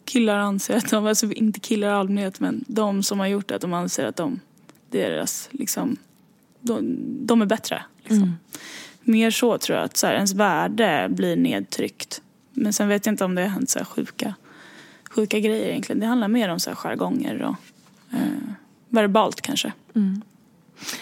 killar 0.06 0.38
anser 0.38 0.78
att 0.78 0.90
de, 0.90 1.06
alltså 1.06 1.32
inte 1.32 1.60
killar 1.60 1.88
i 1.88 1.92
allmänhet 1.92 2.40
men 2.40 2.66
de 2.68 3.04
som 3.04 3.20
har 3.20 3.28
gjort 3.28 3.48
det, 3.48 3.56
att 3.56 3.62
de 3.62 3.74
anser 3.74 4.06
att 4.06 4.16
de 4.16 4.40
deras, 4.90 5.50
liksom, 5.52 5.98
de, 6.60 6.98
de 7.26 7.42
är 7.42 7.46
bättre. 7.46 7.84
Liksom. 8.10 8.24
Mm. 8.24 8.38
Mer 9.02 9.32
så 9.32 9.58
tror 9.58 9.78
jag, 9.78 9.86
att 9.86 9.98
så 9.98 10.08
här, 10.08 10.14
ens 10.14 10.34
värde 10.34 11.08
blir 11.10 11.36
nedtryckt. 11.36 12.22
Men 12.54 12.74
sen 12.74 12.88
vet 12.88 13.06
jag 13.06 13.14
inte 13.14 13.26
om 13.26 13.36
det 13.36 13.42
har 13.42 13.50
hänt 13.50 13.70
så 13.70 13.80
här 13.80 13.86
sjuka, 13.86 14.36
sjuka 15.10 15.40
grejer 15.40 15.70
egentligen. 15.70 16.00
Det 16.00 16.06
handlar 16.06 16.28
mer 16.28 16.50
om 16.50 16.60
så 16.60 16.70
här 16.70 16.76
jargonger 16.76 17.42
och 17.42 17.56
eh, 18.18 18.52
verbalt 18.90 19.42
kanske. 19.42 19.74
Mm. 19.96 20.22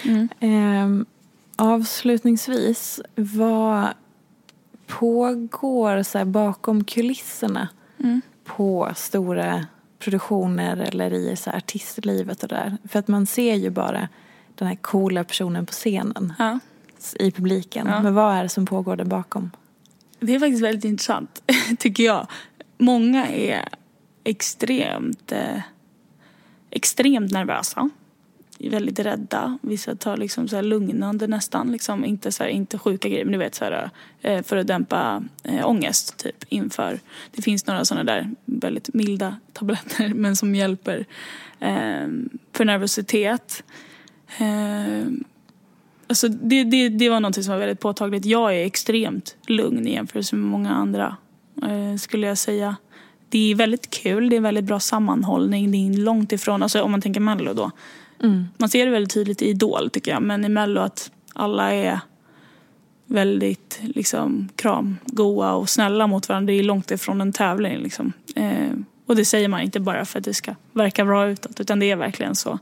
Mm. 0.03 0.29
Eh, 0.39 1.05
avslutningsvis, 1.55 3.01
vad 3.15 3.87
pågår 4.87 6.03
så 6.03 6.25
bakom 6.25 6.83
kulisserna 6.83 7.69
mm. 7.99 8.21
på 8.43 8.91
stora 8.95 9.65
produktioner 9.99 10.77
eller 10.77 11.13
i 11.13 11.35
så 11.35 11.49
artistlivet 11.49 12.43
och 12.43 12.49
där. 12.49 12.77
För 12.87 12.99
att 12.99 13.07
man 13.07 13.25
ser 13.25 13.55
ju 13.55 13.69
bara 13.69 14.09
den 14.55 14.67
här 14.67 14.75
coola 14.75 15.23
personen 15.23 15.65
på 15.65 15.71
scenen 15.71 16.33
ja. 16.39 16.59
I 17.13 17.31
publiken. 17.31 17.87
Ja. 17.87 18.01
Men 18.01 18.13
vad 18.13 18.35
är 18.35 18.43
det 18.43 18.49
som 18.49 18.65
pågår 18.65 18.95
där 18.95 19.05
bakom? 19.05 19.51
Det 20.19 20.35
är 20.35 20.39
faktiskt 20.39 20.63
väldigt 20.63 20.85
intressant, 20.85 21.43
tycker 21.79 22.03
jag. 22.03 22.27
Många 22.77 23.27
är 23.27 23.69
extremt, 24.23 25.31
eh, 25.31 25.61
extremt 26.69 27.31
nervösa 27.31 27.89
väldigt 28.59 28.99
rädda. 28.99 29.57
Vissa 29.61 29.95
tar 29.95 30.17
liksom 30.17 30.47
så 30.47 30.61
lugnande 30.61 31.27
nästan. 31.27 31.71
Liksom. 31.71 32.05
Inte, 32.05 32.31
så 32.31 32.43
här, 32.43 32.49
inte 32.49 32.77
sjuka 32.77 33.09
grejer 33.09 33.25
men 33.25 33.31
du 33.31 33.37
vet 33.37 33.55
så 33.55 33.65
här, 33.65 33.89
eh, 34.21 34.43
för 34.43 34.57
att 34.57 34.67
dämpa 34.67 35.23
äh, 35.43 35.67
ångest 35.67 36.17
typ 36.17 36.43
inför. 36.49 36.99
Det 37.31 37.41
finns 37.41 37.67
några 37.67 37.85
sådana 37.85 38.03
där 38.03 38.29
väldigt 38.45 38.93
milda 38.93 39.35
tabletter 39.53 40.09
men 40.13 40.35
som 40.35 40.55
hjälper 40.55 41.05
äh, 41.59 42.07
för 42.53 42.65
nervositet. 42.65 43.63
Alltså 46.07 46.27
det, 46.27 46.63
det, 46.63 46.89
det 46.89 47.09
var 47.09 47.19
något 47.19 47.43
som 47.43 47.53
var 47.53 47.59
väldigt 47.59 47.79
påtagligt. 47.79 48.25
Jag 48.25 48.55
är 48.55 48.65
extremt 48.65 49.35
lugn 49.47 49.87
i 49.87 49.93
jämförelse 49.93 50.35
med 50.35 50.49
många 50.49 50.71
andra 50.71 51.15
skulle 51.99 52.27
jag 52.27 52.37
säga. 52.37 52.75
Det 53.29 53.51
är 53.51 53.55
väldigt 53.55 53.89
kul, 53.89 54.29
det 54.29 54.35
är 54.35 54.39
väldigt 54.39 54.65
bra 54.65 54.79
sammanhållning. 54.79 55.71
Det 55.71 55.77
är 55.77 55.97
långt 55.97 56.31
ifrån, 56.31 56.63
alltså 56.63 56.81
om 56.81 56.91
man 56.91 57.01
tänker 57.01 57.19
Mello 57.19 57.53
då 57.53 57.71
Mm. 58.23 58.47
Man 58.57 58.69
ser 58.69 58.85
det 58.85 58.91
väldigt 58.91 59.13
tydligt 59.13 59.41
i 59.41 59.49
Idol 59.49 59.89
tycker 59.89 60.11
jag. 60.11 60.21
Men 60.21 60.45
i 60.45 60.49
Mello 60.49 60.81
att 60.81 61.11
alla 61.33 61.73
är 61.73 61.99
väldigt 63.05 63.79
liksom, 63.83 64.49
kramgoa 64.55 65.53
och 65.53 65.69
snälla 65.69 66.07
mot 66.07 66.29
varandra. 66.29 66.53
Det 66.53 66.59
är 66.59 66.63
långt 66.63 66.91
ifrån 66.91 67.21
en 67.21 67.33
tävling. 67.33 67.77
Liksom. 67.77 68.13
Eh, 68.35 68.71
och 69.05 69.15
det 69.15 69.25
säger 69.25 69.47
man 69.47 69.61
inte 69.61 69.79
bara 69.79 70.05
för 70.05 70.19
att 70.19 70.25
det 70.25 70.33
ska 70.33 70.55
verka 70.71 71.05
bra 71.05 71.27
utåt. 71.27 71.59
Utan 71.59 71.79
det 71.79 71.91
är 71.91 71.95
verkligen 71.95 72.35
så. 72.35 72.59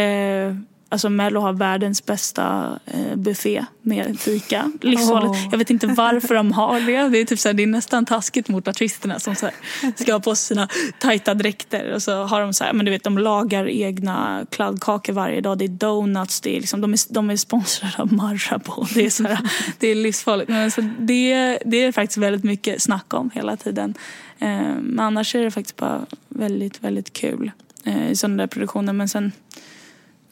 Eh, 0.00 0.56
Alltså 0.88 1.08
Mello 1.10 1.40
har 1.40 1.52
världens 1.52 2.06
bästa 2.06 2.78
eh, 2.86 3.16
buffé 3.16 3.64
med 3.82 4.20
fika. 4.20 4.72
Livsfarligt. 4.80 5.30
Oh. 5.30 5.48
Jag 5.50 5.58
vet 5.58 5.70
inte 5.70 5.86
varför 5.86 6.34
de 6.34 6.52
har 6.52 6.80
det. 6.80 7.08
Det 7.08 7.18
är, 7.18 7.24
typ 7.24 7.38
så 7.38 7.48
här, 7.48 7.54
det 7.54 7.62
är 7.62 7.66
nästan 7.66 8.06
taskigt 8.06 8.48
mot 8.48 8.68
artisterna 8.68 9.20
som 9.20 9.34
så 9.34 9.46
här, 9.46 9.54
ska 9.96 10.12
ha 10.12 10.20
på 10.20 10.34
sig 10.34 10.46
sina 10.46 10.68
tajta 10.98 11.34
dräkter. 11.34 11.92
Och 11.92 12.02
så 12.02 12.24
har 12.24 12.40
de 12.40 12.52
så 12.52 12.64
här, 12.64 12.72
men 12.72 12.86
du 12.86 12.92
vet, 12.92 13.04
de 13.04 13.18
lagar 13.18 13.68
egna 13.68 14.46
kladdkakor 14.50 15.12
varje 15.12 15.40
dag. 15.40 15.58
Det 15.58 15.64
är 15.64 15.68
donuts. 15.68 16.40
Det 16.40 16.56
är 16.56 16.60
liksom, 16.60 16.80
de, 16.80 16.92
är, 16.92 17.12
de 17.12 17.30
är 17.30 17.36
sponsrade 17.36 17.94
av 17.98 18.12
Marabou. 18.12 18.86
Det 18.94 19.06
är, 19.06 19.10
så 19.10 19.22
här, 19.22 19.38
det 19.78 19.88
är 19.88 19.94
livsfarligt. 19.94 20.48
Men 20.48 20.70
så 20.70 20.80
det, 20.98 21.58
det 21.64 21.76
är 21.76 21.92
faktiskt 21.92 22.18
väldigt 22.18 22.44
mycket 22.44 22.82
snack 22.82 23.14
om 23.14 23.30
hela 23.34 23.56
tiden. 23.56 23.94
Eh, 24.38 24.48
men 24.80 25.00
annars 25.00 25.34
är 25.34 25.44
det 25.44 25.50
faktiskt 25.50 25.76
bara 25.76 26.06
väldigt, 26.28 26.84
väldigt 26.84 27.12
kul 27.12 27.50
eh, 27.84 28.10
i 28.10 28.16
sådana 28.16 28.36
där 28.36 28.46
produktioner. 28.46 28.92
Men 28.92 29.08
sen 29.08 29.32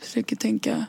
försöker 0.04 0.36
tänka 0.36 0.86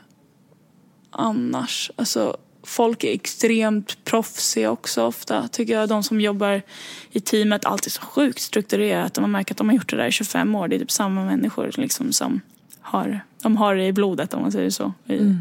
annars. 1.10 1.90
Alltså, 1.96 2.36
folk 2.62 3.04
är 3.04 3.12
extremt 3.12 4.04
proffsiga 4.04 4.70
också 4.70 5.02
ofta. 5.02 5.48
Tycker 5.48 5.72
jag. 5.72 5.88
De 5.88 6.02
som 6.02 6.20
jobbar 6.20 6.62
i 7.10 7.20
teamet, 7.20 7.64
allt 7.64 7.86
är 7.86 7.90
så 7.90 8.00
sjukt 8.00 8.40
strukturerat. 8.40 9.20
Man 9.20 9.30
märker 9.30 9.54
att 9.54 9.58
de 9.58 9.68
har 9.68 9.76
gjort 9.76 9.90
det 9.90 9.96
där 9.96 10.06
i 10.06 10.12
25 10.12 10.54
år. 10.54 10.68
Det 10.68 10.76
är 10.76 10.80
typ 10.80 10.90
samma 10.90 11.24
människor 11.24 11.70
liksom 11.76 12.12
som 12.12 12.40
har, 12.80 13.20
de 13.42 13.56
har 13.56 13.74
det 13.74 13.86
i 13.86 13.92
blodet 13.92 14.34
om 14.34 14.42
man 14.42 14.52
säger 14.52 14.70
så. 14.70 14.92
I, 15.06 15.18
mm. 15.18 15.38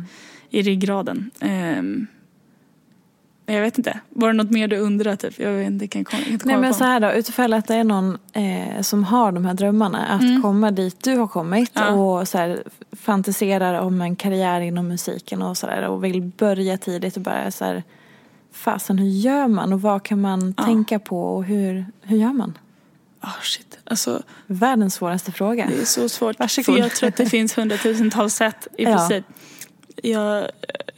i 0.49 0.61
ryggraden. 0.61 1.31
Um, 1.41 2.07
jag 3.45 3.61
vet 3.61 3.77
inte. 3.77 3.99
Var 4.09 4.27
det 4.27 4.33
något 4.33 4.51
mer 4.51 4.67
du 4.67 4.77
undrar? 4.77 5.15
Typ? 5.15 5.39
Jag 5.39 5.51
vet 5.51 5.67
inte, 5.67 5.87
kan 5.87 6.05
komma, 6.05 6.23
inte 6.27 6.47
Nej 6.47 6.57
men 6.57 6.71
på. 6.71 6.77
så 6.77 6.83
här 6.83 6.99
då, 6.99 7.11
utifrån 7.11 7.53
att 7.53 7.67
det 7.67 7.75
är 7.75 7.83
någon 7.83 8.17
eh, 8.33 8.81
som 8.81 9.03
har 9.03 9.31
de 9.31 9.45
här 9.45 9.53
drömmarna 9.53 10.05
att 10.05 10.21
mm. 10.21 10.41
komma 10.41 10.71
dit 10.71 11.03
du 11.03 11.17
har 11.17 11.27
kommit 11.27 11.71
ja. 11.73 11.89
och 11.89 12.27
så 12.27 12.37
här, 12.37 12.63
fantiserar 12.91 13.79
om 13.79 14.01
en 14.01 14.15
karriär 14.15 14.61
inom 14.61 14.87
musiken 14.87 15.41
och 15.41 15.57
sådär 15.57 15.87
och 15.87 16.03
vill 16.03 16.21
börja 16.21 16.77
tidigt 16.77 17.15
och 17.15 17.21
bara 17.21 17.51
så 17.51 17.65
här, 17.65 17.83
fasen 18.51 18.97
hur 18.97 19.09
gör 19.09 19.47
man 19.47 19.73
och 19.73 19.81
vad 19.81 20.03
kan 20.03 20.21
man 20.21 20.53
ja. 20.57 20.63
tänka 20.63 20.99
på 20.99 21.35
och 21.35 21.43
hur, 21.43 21.85
hur 22.01 22.17
gör 22.17 22.33
man? 22.33 22.57
Oh, 23.23 23.41
shit. 23.41 23.79
Alltså, 23.83 24.23
Världens 24.47 24.93
svåraste 24.93 25.31
fråga. 25.31 25.65
Det 25.65 25.81
är 25.81 25.85
så 25.85 26.09
svårt. 26.09 26.39
Varsågod. 26.39 26.65
För 26.65 26.83
jag 26.83 26.91
tror 26.91 27.09
att 27.09 27.15
det 27.15 27.25
finns 27.25 27.57
hundratusentals 27.57 28.35
sätt 28.35 28.67
i 28.77 28.83
ja. 28.83 28.97
princip. 28.97 29.25
Jag, 29.95 30.47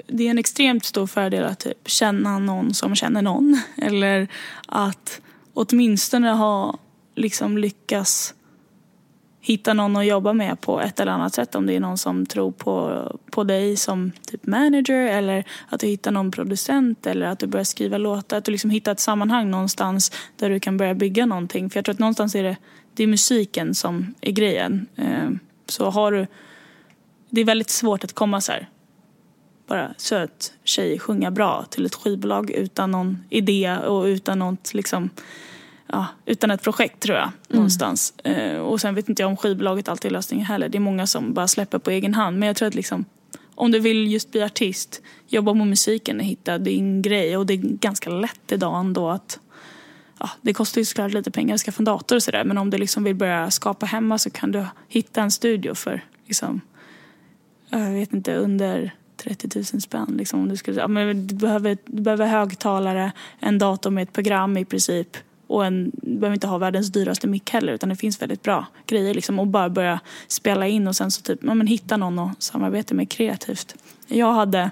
det 0.08 0.28
är 0.28 0.32
en 0.32 0.38
extremt 0.38 0.86
stor 0.86 1.08
fördel 1.08 1.44
att 1.44 1.60
typ 1.60 1.90
känna 1.90 2.40
någon 2.40 2.74
som 2.74 2.96
känner 2.96 3.22
någon. 3.22 3.60
Eller 3.78 4.28
att 4.68 5.22
åtminstone 5.54 6.30
ha 6.30 6.78
liksom 7.16 7.58
lyckats 7.58 8.34
hitta 9.42 9.74
någon 9.74 9.96
att 9.96 10.06
jobba 10.06 10.34
med 10.34 10.62
på 10.62 10.82
ett 10.82 11.00
eller 11.00 11.12
annat 11.12 11.34
sätt. 11.34 11.56
Om 11.56 11.66
det 11.66 11.76
är 11.76 11.80
någon 11.80 11.98
som 11.98 12.26
tror 12.26 12.52
på, 12.52 13.04
på 13.32 13.44
dig 13.44 13.78
som 13.78 14.12
typ 14.28 14.46
manager 14.48 15.08
eller 15.08 15.44
att 15.70 15.80
du 15.80 15.88
hittar 15.88 16.12
någon 16.12 16.32
producent 16.32 17.08
eller 17.08 17.26
att 17.26 17.40
du 17.40 17.48
börjar 17.48 17.64
skriva 17.64 17.98
låtar. 17.98 18.38
Att 18.38 18.46
du 18.46 18.52
liksom 18.52 18.70
hittar 18.70 18.92
ett 18.92 19.00
sammanhang 19.00 19.52
någonstans 19.52 20.12
där 20.36 20.50
du 20.50 20.60
kan 20.60 20.78
börja 20.78 20.94
bygga 20.94 21.26
någonting. 21.26 21.70
För 21.70 21.78
jag 21.78 21.86
tror 21.86 21.94
att 21.94 22.00
någonstans 22.00 22.36
är 22.36 22.44
det, 22.44 22.58
det 22.94 23.04
är 23.04 23.08
musiken 23.08 23.76
som 23.76 24.14
är 24.22 24.32
grejen. 24.32 24.88
Eh, 24.96 25.30
så 25.68 25.90
har 25.90 26.12
du... 26.12 26.28
Det 27.30 27.42
är 27.42 27.46
väldigt 27.46 27.70
svårt 27.70 28.04
att 28.04 28.14
komma 28.14 28.42
så 28.42 28.52
här 28.52 28.70
bara 29.68 29.94
söt 29.98 30.54
tjej 30.64 31.00
sjunga 31.00 31.32
bra 31.32 31.66
till 31.70 31.86
ett 31.86 31.96
skivbolag 31.96 32.52
utan 32.52 32.92
någon 32.92 33.24
idé 33.30 33.78
och 33.78 34.04
utan 34.04 34.40
något 34.40 34.74
liksom 34.74 35.10
ja, 35.88 36.08
utan 36.26 36.52
ett 36.52 36.62
projekt 36.62 37.00
tror 37.00 37.18
jag 37.18 37.24
mm. 37.28 37.34
någonstans. 37.48 38.14
Eh, 38.24 38.58
och 38.58 38.82
sen 38.82 38.96
vet 38.96 39.10
inte 39.10 39.22
jag 39.22 39.30
om 39.30 39.38
skivbolaget 39.38 39.90
alltid 39.90 40.12
är 40.12 40.14
lösningen 40.14 40.46
heller. 40.46 40.70
Det 40.70 40.78
är 40.78 40.80
många 40.80 41.08
som 41.08 41.34
bara 41.34 41.48
släpper 41.48 41.80
på 41.80 41.92
egen 41.92 42.14
hand. 42.14 42.40
Men 42.40 42.48
jag 42.48 42.56
tror 42.56 42.68
att 42.68 42.76
liksom 42.76 43.06
om 43.56 43.72
du 43.72 43.80
vill 43.80 44.12
just 44.12 44.32
bli 44.32 44.44
artist, 44.44 45.02
jobba 45.28 45.54
med 45.54 45.68
musiken 45.68 46.20
och 46.20 46.26
hitta 46.26 46.58
din 46.58 47.02
grej 47.02 47.38
och 47.38 47.46
det 47.46 47.54
är 47.54 47.58
ganska 47.58 48.10
lätt 48.10 48.52
idag 48.52 48.80
ändå 48.80 49.10
att 49.10 49.40
ja, 50.20 50.30
det 50.42 50.54
kostar 50.54 50.82
ju 50.82 50.86
såklart 50.86 51.14
lite 51.14 51.32
pengar 51.32 51.56
att 51.56 51.62
skaffa 51.62 51.82
en 51.82 51.86
dator 51.86 52.16
och 52.16 52.24
sådär 52.24 52.44
men 52.44 52.58
om 52.58 52.70
du 52.70 52.78
liksom 52.78 53.04
vill 53.04 53.16
börja 53.16 53.52
skapa 53.52 53.86
hemma 53.86 54.18
så 54.18 54.30
kan 54.30 54.52
du 54.52 54.66
hitta 54.88 55.22
en 55.22 55.32
studio 55.32 55.74
för 55.74 56.04
liksom, 56.26 56.62
jag 57.70 57.92
vet 57.92 58.14
inte, 58.14 58.36
under 58.36 58.96
30 59.26 59.50
000 59.74 59.82
spänn. 59.82 60.16
Liksom, 60.18 60.40
om 60.40 60.50
du, 60.50 60.58
skulle, 60.58 60.82
ja, 60.82 60.88
men 60.88 61.28
du, 61.28 61.36
behöver, 61.36 61.78
du 61.86 62.02
behöver 62.02 62.26
högtalare, 62.28 63.12
en 63.40 63.60
dator 63.60 63.92
med 63.92 64.04
ett 64.04 64.14
program 64.14 64.58
i 64.58 64.66
princip 64.66 65.18
och 65.48 65.66
en, 65.66 65.92
du 65.94 66.18
behöver 66.18 66.34
inte 66.34 66.48
ha 66.48 66.58
världens 66.58 66.92
dyraste 66.92 67.28
mick 67.28 67.50
heller 67.50 67.74
utan 67.74 67.90
det 67.90 67.96
finns 67.96 68.22
väldigt 68.22 68.44
bra 68.44 68.66
grejer 68.88 69.14
liksom 69.14 69.40
och 69.40 69.48
bara 69.48 69.70
börja 69.70 70.00
spela 70.28 70.68
in 70.68 70.88
och 70.88 70.96
sen 70.96 71.12
så 71.12 71.22
typ, 71.22 71.40
ja, 71.44 71.54
men 71.54 71.68
hitta 71.68 71.98
någon 71.98 72.20
att 72.20 72.44
samarbeta 72.44 72.96
med 72.96 73.10
kreativt. 73.10 73.76
Jag 74.08 74.34
hade 74.34 74.72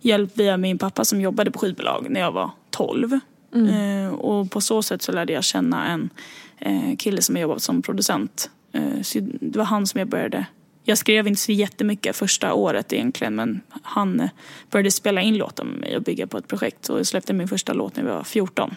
hjälp 0.00 0.36
via 0.36 0.56
min 0.56 0.78
pappa 0.78 1.04
som 1.04 1.20
jobbade 1.20 1.50
på 1.50 1.58
skivbolag 1.58 2.06
när 2.10 2.20
jag 2.20 2.32
var 2.32 2.50
12 2.70 3.18
mm. 3.54 4.06
eh, 4.06 4.14
och 4.14 4.50
på 4.50 4.60
så 4.60 4.82
sätt 4.82 5.02
så 5.02 5.12
lärde 5.12 5.32
jag 5.32 5.44
känna 5.44 5.86
en 5.86 6.10
eh, 6.58 6.96
kille 6.96 7.22
som 7.22 7.36
jobbat 7.36 7.62
som 7.62 7.82
producent. 7.82 8.50
Eh, 8.72 9.22
det 9.40 9.58
var 9.58 9.64
han 9.64 9.86
som 9.86 9.98
jag 9.98 10.08
började 10.08 10.46
jag 10.84 10.98
skrev 10.98 11.26
inte 11.26 11.40
så 11.40 11.52
jättemycket 11.52 12.16
första 12.16 12.54
året 12.54 12.92
egentligen 12.92 13.34
men 13.34 13.60
han 13.82 14.20
eh, 14.20 14.30
började 14.70 14.90
spela 14.90 15.20
in 15.20 15.36
låtar 15.36 15.64
med 15.64 15.80
mig 15.80 15.96
och 15.96 16.02
bygga 16.02 16.26
på 16.26 16.38
ett 16.38 16.48
projekt 16.48 16.88
och 16.88 16.98
jag 16.98 17.06
släppte 17.06 17.32
min 17.32 17.48
första 17.48 17.72
låt 17.72 17.96
när 17.96 18.04
jag 18.04 18.14
var 18.14 18.24
14 18.24 18.74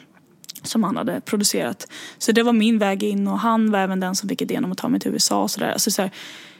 som 0.63 0.83
han 0.83 0.97
hade 0.97 1.21
producerat. 1.21 1.87
Så 2.17 2.31
det 2.31 2.43
var 2.43 2.53
min 2.53 2.77
väg 2.77 3.03
in 3.03 3.27
och 3.27 3.39
han 3.39 3.71
var 3.71 3.79
även 3.79 3.99
den 3.99 4.15
som 4.15 4.29
fick 4.29 4.41
idén 4.41 4.65
om 4.65 4.71
att 4.71 4.77
ta 4.77 4.89
mig 4.89 4.99
till 4.99 5.11
USA 5.11 5.41
och 5.41 5.51
sådär. 5.51 5.71
Alltså 5.71 5.91
så 5.91 6.01
här, 6.01 6.11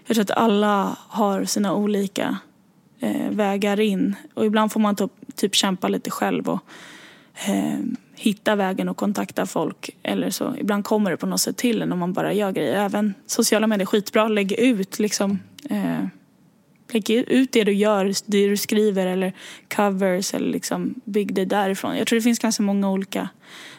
jag 0.06 0.16
tror 0.16 0.24
att 0.24 0.32
alla 0.32 0.98
har 1.08 1.46
sina 1.46 1.74
olika 1.74 2.38
eh, 3.00 3.30
vägar 3.30 3.80
in 3.80 4.16
och 4.34 4.46
ibland 4.46 4.72
får 4.72 4.80
man 4.80 4.96
typ, 4.96 5.12
typ 5.36 5.56
kämpa 5.56 5.88
lite 5.88 6.12
själv 6.12 6.50
och 6.50 6.60
eh, 7.48 7.80
hitta 8.18 8.56
vägen 8.56 8.90
och 8.90 8.98
kontakta 8.98 9.46
folk. 9.46 9.90
Eller 10.04 10.30
så. 10.30 10.56
Ibland 10.60 10.86
kommer 10.86 11.12
det 11.12 11.18
på 11.18 11.26
något 11.26 11.42
sätt 11.42 11.58
till 11.58 11.82
en 11.82 11.92
om 11.92 12.00
man 12.00 12.14
bara 12.14 12.34
gör 12.34 12.52
grejer. 12.52 12.86
Även 12.86 13.14
sociala 13.26 13.68
medier 13.68 13.86
skitbra. 13.86 14.28
Lägg 14.28 14.52
ut 14.52 15.00
liksom. 15.00 15.40
Eh, 15.70 16.06
lägg 16.94 17.10
ut 17.10 17.52
det 17.52 17.64
du 17.64 17.74
gör, 17.74 18.14
det 18.26 18.48
du 18.48 18.58
skriver 18.58 19.06
eller 19.06 19.34
covers 19.76 20.34
eller 20.34 20.50
liksom 20.50 20.96
bygg 21.06 21.34
det 21.34 21.46
därifrån. 21.46 21.98
Jag 21.98 22.08
tror 22.08 22.20
det 22.20 22.24
finns 22.24 22.40
ganska 22.40 22.64
många 22.64 22.92
olika 22.92 23.30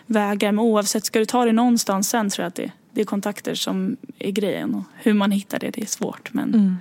vägar. 0.07 0.53
Men 0.53 0.65
oavsett, 0.65 1.05
ska 1.05 1.19
du 1.19 1.25
ta 1.25 1.45
det 1.45 1.53
någonstans 1.53 2.09
sen 2.09 2.31
tror 2.31 2.43
jag 2.43 2.49
att 2.49 2.55
det, 2.55 2.73
det 2.93 3.01
är 3.01 3.05
kontakter 3.05 3.55
som 3.55 3.97
är 4.19 4.31
grejen. 4.31 4.75
Och 4.75 4.85
hur 4.95 5.15
man 5.15 5.31
hittar 5.31 5.59
det, 5.59 5.71
det 5.71 5.83
är 5.83 5.87
svårt. 5.87 6.33
Men 6.33 6.55
mm. 6.55 6.77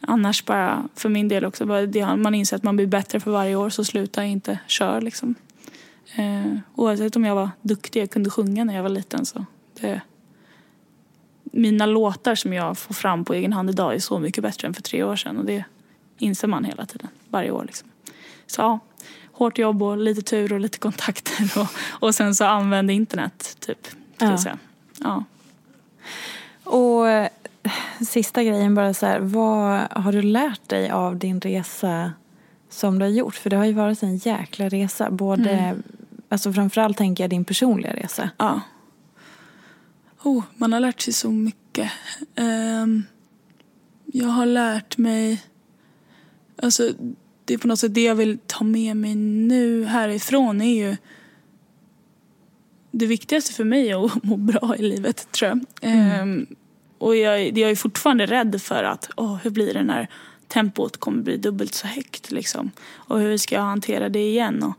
annars 0.00 0.44
bara, 0.44 0.88
för 0.94 1.08
min 1.08 1.28
del 1.28 1.44
också, 1.44 1.66
bara 1.66 1.86
det, 1.86 2.16
man 2.16 2.34
inser 2.34 2.56
att 2.56 2.62
man 2.62 2.76
blir 2.76 2.86
bättre 2.86 3.20
för 3.20 3.30
varje 3.30 3.56
år 3.56 3.70
så 3.70 3.84
sluta 3.84 4.24
inte, 4.24 4.58
kör 4.66 5.00
liksom. 5.00 5.34
Eh, 6.16 6.58
oavsett 6.74 7.16
om 7.16 7.24
jag 7.24 7.34
var 7.34 7.50
duktig, 7.62 8.02
jag 8.02 8.10
kunde 8.10 8.30
sjunga 8.30 8.64
när 8.64 8.76
jag 8.76 8.82
var 8.82 8.90
liten 8.90 9.26
så 9.26 9.44
det, 9.80 10.00
mina 11.44 11.86
låtar 11.86 12.34
som 12.34 12.52
jag 12.52 12.78
får 12.78 12.94
fram 12.94 13.24
på 13.24 13.34
egen 13.34 13.52
hand 13.52 13.70
idag 13.70 13.94
är 13.94 13.98
så 13.98 14.18
mycket 14.18 14.42
bättre 14.42 14.68
än 14.68 14.74
för 14.74 14.82
tre 14.82 15.02
år 15.02 15.16
sedan 15.16 15.38
och 15.38 15.44
det 15.44 15.64
inser 16.18 16.48
man 16.48 16.64
hela 16.64 16.86
tiden, 16.86 17.08
varje 17.28 17.50
år 17.50 17.64
liksom. 17.64 17.88
Så 18.46 18.60
ja, 18.60 18.78
hårt 19.32 19.58
jobb 19.58 19.82
och 19.82 19.96
lite 19.96 20.22
tur 20.22 20.52
och 20.52 20.60
lite 20.60 20.78
kontakter 20.78 21.58
och, 21.60 21.68
och 22.06 22.14
sen 22.14 22.34
så 22.34 22.44
använd 22.44 22.90
internet 22.90 23.56
typ. 23.60 23.88
Ja. 24.18 24.38
Säga. 24.38 24.58
ja. 25.00 25.24
Och 26.64 27.06
sista 28.06 28.44
grejen 28.44 28.74
bara 28.74 28.94
så 28.94 29.06
här, 29.06 29.20
vad 29.20 29.80
har 29.90 30.12
du 30.12 30.22
lärt 30.22 30.68
dig 30.68 30.90
av 30.90 31.16
din 31.16 31.40
resa 31.40 32.12
som 32.70 32.98
du 32.98 33.04
har 33.04 33.10
gjort? 33.10 33.34
För 33.34 33.50
det 33.50 33.56
har 33.56 33.64
ju 33.64 33.72
varit 33.72 34.02
en 34.02 34.16
jäkla 34.16 34.68
resa. 34.68 35.10
Både, 35.10 35.50
mm. 35.50 35.82
Alltså 36.28 36.52
framförallt 36.52 36.96
tänker 36.96 37.24
jag 37.24 37.30
din 37.30 37.44
personliga 37.44 37.94
resa. 37.94 38.30
Ja. 38.36 38.60
Oh, 40.22 40.44
man 40.56 40.72
har 40.72 40.80
lärt 40.80 41.00
sig 41.00 41.12
så 41.12 41.30
mycket. 41.30 41.90
Um, 42.36 43.04
jag 44.06 44.28
har 44.28 44.46
lärt 44.46 44.98
mig... 44.98 45.42
Alltså, 46.62 46.90
det 47.44 47.54
är 47.54 47.58
på 47.58 47.68
något 47.68 47.78
sätt 47.78 47.94
det 47.94 48.02
jag 48.02 48.14
vill 48.14 48.38
ta 48.46 48.64
med 48.64 48.96
mig 48.96 49.14
nu 49.14 49.84
härifrån 49.84 50.60
är 50.60 50.74
ju 50.74 50.96
det 52.90 53.06
viktigaste 53.06 53.52
för 53.52 53.64
mig 53.64 53.90
är 53.90 54.06
att 54.06 54.22
må 54.24 54.36
bra 54.36 54.76
i 54.78 54.82
livet, 54.82 55.32
tror 55.32 55.48
jag. 55.48 55.64
Mm. 55.80 56.20
Um, 56.22 56.46
och 56.98 57.16
jag, 57.16 57.58
jag 57.58 57.70
är 57.70 57.76
fortfarande 57.76 58.26
rädd 58.26 58.62
för 58.62 58.84
att, 58.84 59.10
oh, 59.16 59.36
hur 59.36 59.50
blir 59.50 59.74
det 59.74 59.82
när 59.82 60.08
tempot 60.48 60.96
kommer 60.96 61.22
bli 61.22 61.36
dubbelt 61.36 61.74
så 61.74 61.86
högt 61.86 62.30
liksom. 62.30 62.70
Och 62.94 63.20
hur 63.20 63.36
ska 63.36 63.54
jag 63.54 63.62
hantera 63.62 64.08
det 64.08 64.28
igen? 64.28 64.62
Och 64.62 64.74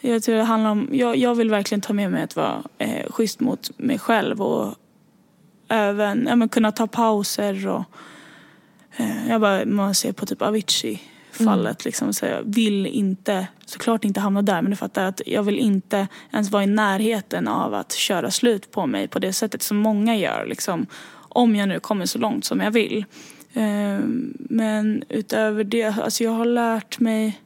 jag 0.00 0.22
tror 0.22 0.34
det 0.34 0.42
handlar 0.42 0.70
om, 0.70 0.88
jag, 0.92 1.16
jag 1.16 1.34
vill 1.34 1.50
verkligen 1.50 1.80
ta 1.80 1.92
med 1.92 2.10
mig 2.10 2.22
att 2.22 2.36
vara 2.36 2.62
eh, 2.78 3.10
schysst 3.10 3.40
mot 3.40 3.78
mig 3.78 3.98
själv 3.98 4.42
och 4.42 4.74
även 5.68 6.26
ja, 6.28 6.36
men 6.36 6.48
kunna 6.48 6.72
ta 6.72 6.86
pauser 6.86 7.68
och 7.68 7.84
eh, 8.96 9.28
jag 9.28 9.40
bara, 9.40 9.64
man 9.64 9.94
ser 9.94 10.12
på 10.12 10.26
typ 10.26 10.42
Avicii 10.42 11.02
fallet. 11.32 11.82
Mm. 11.82 11.84
Liksom, 11.84 12.12
så 12.12 12.26
jag 12.26 12.42
vill 12.44 12.86
inte, 12.86 13.46
såklart 13.66 14.04
inte 14.04 14.20
hamna 14.20 14.42
där 14.42 14.62
men 14.62 14.70
du 14.70 14.76
fattar 14.76 15.04
att 15.04 15.20
jag 15.26 15.42
vill 15.42 15.58
inte 15.58 16.08
ens 16.32 16.50
vara 16.50 16.62
i 16.64 16.66
närheten 16.66 17.48
av 17.48 17.74
att 17.74 17.92
köra 17.92 18.30
slut 18.30 18.70
på 18.70 18.86
mig 18.86 19.08
på 19.08 19.18
det 19.18 19.32
sättet 19.32 19.62
som 19.62 19.76
många 19.76 20.16
gör. 20.16 20.46
Liksom, 20.46 20.86
om 21.12 21.56
jag 21.56 21.68
nu 21.68 21.80
kommer 21.80 22.06
så 22.06 22.18
långt 22.18 22.44
som 22.44 22.60
jag 22.60 22.70
vill. 22.70 23.04
Ehm, 23.54 24.36
men 24.38 25.04
utöver 25.08 25.64
det, 25.64 25.84
alltså 25.84 26.24
jag 26.24 26.30
har 26.30 26.44
lärt 26.44 27.00
mig 27.00 27.40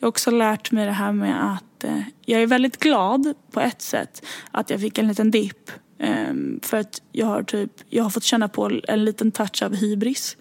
jag 0.00 0.06
har 0.06 0.08
också 0.08 0.30
lärt 0.30 0.70
mig 0.72 0.86
det 0.86 0.92
här 0.92 1.12
med 1.12 1.52
att 1.52 1.84
eh, 1.84 2.02
jag 2.24 2.42
är 2.42 2.46
väldigt 2.46 2.76
glad 2.76 3.34
på 3.50 3.60
ett 3.60 3.82
sätt 3.82 4.26
att 4.50 4.70
jag 4.70 4.80
fick 4.80 4.98
en 4.98 5.08
liten 5.08 5.30
dipp. 5.30 5.70
Eh, 5.98 6.34
för 6.62 6.76
att 6.76 7.02
jag 7.12 7.26
har, 7.26 7.42
typ, 7.42 7.70
jag 7.88 8.02
har 8.02 8.10
fått 8.10 8.24
känna 8.24 8.48
på 8.48 8.80
en 8.88 9.04
liten 9.04 9.32
touch 9.32 9.62
av 9.62 9.74
hybris. 9.74 10.36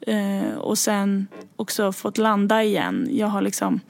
Eh, 0.00 0.54
och 0.58 0.78
sen 0.78 1.26
också 1.56 1.92
fått 1.92 2.18
landa 2.18 2.62
igen. 2.62 3.08
Jag 3.10 3.26
har 3.26 3.42
liksom 3.42 3.80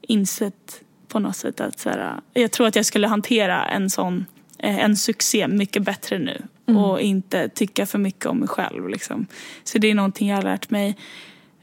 insett 0.00 0.82
på 1.08 1.18
något 1.18 1.36
sätt 1.36 1.60
att 1.60 1.78
så 1.78 1.90
här, 1.90 2.20
jag 2.32 2.50
tror 2.50 2.66
att 2.66 2.76
jag 2.76 2.86
skulle 2.86 3.06
hantera 3.06 3.64
en 3.64 3.90
sån 3.90 4.26
eh, 4.58 4.78
en 4.78 4.96
succé 4.96 5.48
mycket 5.48 5.82
bättre 5.82 6.18
nu 6.18 6.42
mm. 6.66 6.82
och 6.82 7.00
inte 7.00 7.48
tycka 7.48 7.86
för 7.86 7.98
mycket 7.98 8.26
om 8.26 8.38
mig 8.38 8.48
själv. 8.48 8.88
Liksom. 8.88 9.26
Så 9.64 9.78
det 9.78 9.90
är 9.90 9.94
någonting 9.94 10.28
jag 10.28 10.36
har 10.36 10.42
lärt 10.42 10.70
mig 10.70 10.96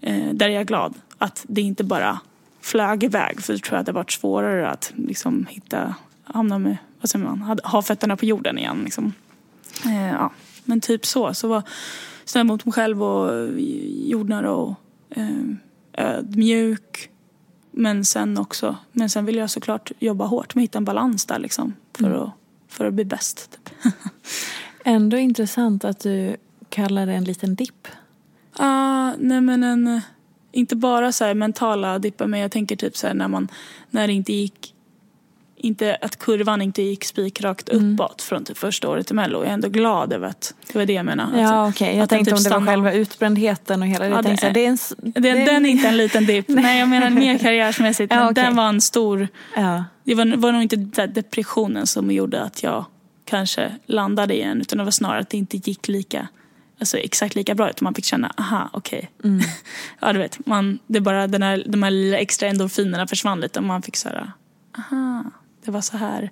eh, 0.01 0.33
där 0.33 0.49
jag 0.49 0.61
är 0.61 0.65
glad 0.65 0.93
att 1.17 1.45
det 1.47 1.61
inte 1.61 1.83
bara 1.83 2.19
flög 2.61 3.03
iväg 3.03 3.41
för 3.41 3.53
då 3.53 3.59
tror 3.59 3.75
jag 3.75 3.79
att 3.79 3.85
det 3.85 3.91
varit 3.91 4.11
svårare 4.11 4.69
att 4.69 4.93
liksom 4.95 5.45
hitta, 5.49 5.95
hamna 6.23 6.59
med, 6.59 6.77
vad 7.01 7.09
säger 7.09 7.25
man, 7.25 7.59
ha 7.63 7.81
fötterna 7.81 8.17
på 8.17 8.25
jorden 8.25 8.57
igen. 8.57 8.81
Liksom. 8.83 9.13
Eh, 9.85 10.09
ja. 10.09 10.31
Men 10.65 10.81
typ 10.81 11.05
så. 11.05 11.33
Så 11.33 11.47
var 11.47 11.63
snäll 12.25 12.45
mot 12.45 12.65
mig 12.65 12.73
själv 12.73 13.03
och 13.03 13.49
jordnära 14.05 14.51
och 14.51 14.75
eh, 15.09 15.29
ödmjuk. 15.93 17.09
Men 17.71 18.05
sen 18.05 18.37
också, 18.37 18.77
men 18.91 19.09
sen 19.09 19.25
vill 19.25 19.35
jag 19.35 19.49
såklart 19.49 19.91
jobba 19.99 20.25
hårt 20.25 20.55
med 20.55 20.61
att 20.61 20.63
hitta 20.63 20.77
en 20.77 20.85
balans 20.85 21.25
där 21.25 21.39
liksom. 21.39 21.73
För, 21.93 22.05
mm. 22.05 22.21
att, 22.21 22.31
för 22.67 22.85
att 22.85 22.93
bli 22.93 23.05
bäst. 23.05 23.49
Typ. 23.51 23.93
Ändå 24.83 25.17
intressant 25.17 25.85
att 25.85 25.99
du 25.99 26.35
kallar 26.69 27.05
det 27.05 27.13
en 27.13 27.23
liten 27.23 27.55
dipp. 27.55 27.87
Ja, 28.57 28.65
ah, 28.65 29.13
nej 29.17 29.41
men 29.41 29.63
en 29.63 30.01
inte 30.51 30.75
bara 30.75 31.11
så 31.11 31.33
mentala 31.33 31.99
dippar 31.99 32.27
men 32.27 32.39
jag 32.39 32.51
tänker 32.51 32.75
typ 32.75 32.97
så 32.97 33.07
här 33.07 33.13
när 33.13 33.27
man, 33.27 33.47
när 33.89 34.07
det 34.07 34.13
inte 34.13 34.33
gick 34.33 34.73
inte 35.61 35.97
att 36.01 36.19
kurvan 36.19 36.61
inte 36.61 36.81
gick 36.81 37.03
spikrakt 37.03 37.69
mm. 37.69 37.93
uppåt 37.93 38.21
från 38.21 38.43
typ 38.43 38.57
första 38.57 38.89
året 38.89 39.11
i 39.11 39.13
Mello. 39.13 39.39
Jag 39.39 39.49
är 39.49 39.53
ändå 39.53 39.69
glad 39.69 40.13
över 40.13 40.27
att 40.27 40.53
det 40.67 40.77
var 40.77 40.85
det 40.85 40.93
jag 40.93 41.05
menade. 41.05 41.41
Ja 41.41 41.69
okej, 41.69 41.85
okay. 41.85 41.97
jag 41.97 42.09
tänkte 42.09 42.31
typ 42.31 42.37
om 42.37 42.43
det 42.43 42.49
var 42.49 42.65
själva 42.65 42.93
utbrändheten 42.93 43.81
och 43.81 43.87
hela 43.87 44.05
det. 44.05 44.11
Ja, 44.11 44.21
det, 44.21 44.43
är, 44.43 44.53
det 44.53 44.65
är 44.65 44.69
en, 44.69 44.77
det, 44.97 45.19
det, 45.19 45.45
den 45.45 45.65
är 45.65 45.69
inte 45.69 45.87
en 45.87 45.97
liten 45.97 46.25
dipp. 46.25 46.45
Nej 46.47 46.79
jag 46.79 46.89
menar 46.89 47.09
mer 47.09 47.37
karriärsmässigt. 47.37 48.13
ja, 48.13 48.31
okay. 48.31 48.43
Den 48.43 48.55
var 48.55 48.69
en 48.69 48.81
stor, 48.81 49.27
ja. 49.55 49.85
det 50.03 50.15
var, 50.15 50.37
var 50.37 50.51
nog 50.51 50.61
inte 50.61 51.07
depressionen 51.07 51.87
som 51.87 52.11
gjorde 52.11 52.41
att 52.43 52.63
jag 52.63 52.85
kanske 53.25 53.75
landade 53.85 54.33
igen 54.33 54.61
utan 54.61 54.77
det 54.77 54.83
var 54.83 54.91
snarare 54.91 55.19
att 55.19 55.29
det 55.29 55.37
inte 55.37 55.57
gick 55.57 55.87
lika 55.87 56.27
alltså, 56.79 56.97
exakt 56.97 57.35
lika 57.35 57.55
bra 57.55 57.69
ut. 57.69 57.81
Man 57.81 57.95
fick 57.95 58.05
känna, 58.05 58.33
aha, 58.37 58.69
okej. 58.73 59.09
Okay. 59.17 59.31
Mm. 59.31 59.45
ja, 59.99 60.13
du 60.13 60.19
vet, 60.19 60.45
man, 60.45 60.79
det 60.87 61.01
bara 61.01 61.27
den 61.27 61.43
här, 61.43 61.63
de 61.67 61.83
här 61.83 61.91
lilla 61.91 62.17
extra 62.17 62.47
endorfinerna 62.47 63.07
försvann 63.07 63.39
lite 63.39 63.59
och 63.59 63.65
man 63.65 63.81
fick 63.81 63.95
så 63.95 64.09
här, 64.09 64.31
aha, 64.77 65.23
det 65.65 65.71
var 65.71 65.81
så 65.81 65.97
här. 65.97 66.31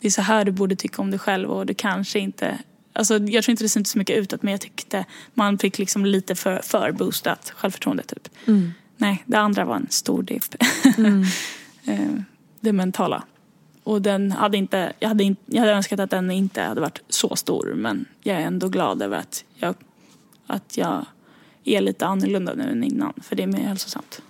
Det 0.00 0.06
är 0.06 0.10
så 0.10 0.22
här 0.22 0.44
du 0.44 0.52
borde 0.52 0.76
tycka 0.76 1.02
om 1.02 1.10
dig 1.10 1.18
själv 1.18 1.50
och 1.50 1.66
du 1.66 1.74
kanske 1.74 2.18
inte 2.18 2.58
Alltså, 2.96 3.14
jag 3.18 3.44
tror 3.44 3.52
inte 3.52 3.64
det 3.64 3.68
syntes 3.68 3.92
så 3.92 3.98
mycket 3.98 4.16
utåt 4.16 4.42
men 4.42 4.52
jag 4.52 4.60
tyckte 4.60 5.04
man 5.34 5.58
fick 5.58 5.78
liksom 5.78 6.06
lite 6.06 6.34
för, 6.34 6.60
för 6.62 6.92
boostat 6.92 7.52
självförtroende 7.56 8.02
typ. 8.02 8.28
Mm. 8.46 8.72
Nej, 8.96 9.24
det 9.26 9.38
andra 9.38 9.64
var 9.64 9.76
en 9.76 9.86
stor 9.90 10.22
dipp. 10.22 10.54
Mm. 10.98 11.24
Eh, 11.86 12.10
det 12.60 12.72
mentala. 12.72 13.24
Och 13.84 14.02
den 14.02 14.32
hade 14.32 14.56
inte, 14.56 14.92
jag, 14.98 15.08
hade 15.08 15.24
in, 15.24 15.36
jag 15.46 15.60
hade 15.60 15.72
önskat 15.72 16.00
att 16.00 16.10
den 16.10 16.30
inte 16.30 16.62
hade 16.62 16.80
varit 16.80 17.02
så 17.08 17.36
stor 17.36 17.72
men 17.74 18.04
jag 18.22 18.36
är 18.36 18.40
ändå 18.40 18.68
glad 18.68 19.02
över 19.02 19.18
att 19.18 19.44
jag, 19.54 19.74
att 20.46 20.76
jag 20.76 21.06
är 21.64 21.80
lite 21.80 22.06
annorlunda 22.06 22.54
nu 22.54 22.70
än 22.70 22.84
innan 22.84 23.12
för 23.22 23.36
det 23.36 23.42
är 23.42 23.46
mer 23.46 23.58
hälsosamt. 23.58 24.22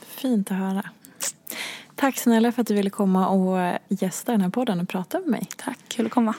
Fint 0.00 0.50
att 0.50 0.56
höra. 0.56 0.90
Tack 1.94 2.18
snälla 2.18 2.52
för 2.52 2.62
att 2.62 2.68
du 2.68 2.74
ville 2.74 2.90
komma 2.90 3.28
och 3.28 3.78
gästa 3.88 4.32
den 4.32 4.40
här 4.40 4.48
podden 4.48 4.80
och 4.80 4.88
prata 4.88 5.18
med 5.18 5.28
mig. 5.28 5.48
Tack, 5.56 5.78
kul 5.88 6.06
att 6.06 6.12
komma. 6.12 6.34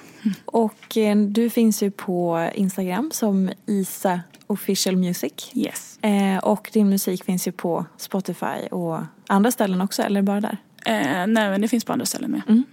Och 0.45 0.97
eh, 0.97 1.17
du 1.17 1.49
finns 1.49 1.83
ju 1.83 1.91
på 1.91 2.49
Instagram 2.53 3.11
som 3.13 3.51
Isa 3.65 4.21
official 4.47 4.95
music. 4.95 5.51
Yes. 5.53 5.99
Eh, 6.01 6.37
och 6.37 6.69
din 6.73 6.89
musik 6.89 7.23
finns 7.23 7.47
ju 7.47 7.51
på 7.51 7.85
Spotify 7.97 8.67
och 8.71 8.99
andra 9.27 9.51
ställen 9.51 9.81
också, 9.81 10.01
eller 10.01 10.21
bara 10.21 10.41
där? 10.41 10.57
Eh, 10.87 11.27
nej, 11.27 11.49
men 11.49 11.61
det 11.61 11.67
finns 11.67 11.85
på 11.85 11.93
andra 11.93 12.05
ställen 12.05 12.31
med. 12.31 12.41
Mm. 12.47 12.63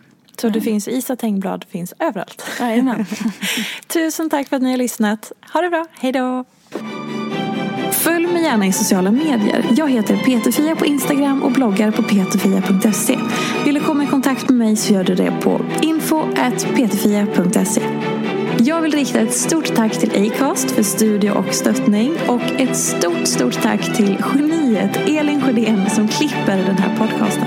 Så 0.40 0.48
det 0.48 0.60
finns 0.60 0.88
Isa 0.88 1.16
Tengblad 1.16 1.64
finns 1.68 1.94
överallt. 1.98 2.44
Jajamän. 2.60 3.06
Tusen 3.86 4.30
tack 4.30 4.48
för 4.48 4.56
att 4.56 4.62
ni 4.62 4.70
har 4.70 4.78
lyssnat. 4.78 5.32
Ha 5.52 5.60
det 5.60 5.70
bra. 5.70 5.86
Hej 5.92 6.12
då. 6.12 6.44
Följ 7.92 8.26
mig 8.26 8.42
gärna 8.42 8.66
i 8.66 8.72
sociala 8.72 9.10
medier. 9.10 9.66
Jag 9.76 9.90
heter 9.90 10.16
Peterfia 10.16 10.76
på 10.76 10.86
Instagram 10.86 11.42
och 11.42 11.52
bloggar 11.52 11.90
på 11.90 12.02
peterfia.se. 12.02 13.18
Vill 13.64 13.74
du 13.74 13.80
komma 13.80 14.04
i 14.04 14.06
kontakt 14.06 14.48
med 14.48 14.58
mig 14.58 14.76
så 14.76 14.94
gör 14.94 15.04
du 15.04 15.14
det 15.14 15.32
på 15.42 15.60
info.peterfia.se. 15.82 17.82
Jag 18.58 18.82
vill 18.82 18.92
rikta 18.92 19.20
ett 19.20 19.34
stort 19.34 19.74
tack 19.74 19.98
till 19.98 20.32
Acast 20.32 20.70
för 20.70 20.82
studie 20.82 21.30
och 21.30 21.54
stöttning 21.54 22.12
och 22.28 22.42
ett 22.42 22.76
stort, 22.76 23.26
stort 23.26 23.62
tack 23.62 23.96
till 23.96 24.24
geniet 24.34 24.96
Elin 25.08 25.42
Sjödén 25.42 25.90
som 25.90 26.08
klipper 26.08 26.56
den 26.56 26.78
här 26.78 26.96
podcasten. 26.96 27.46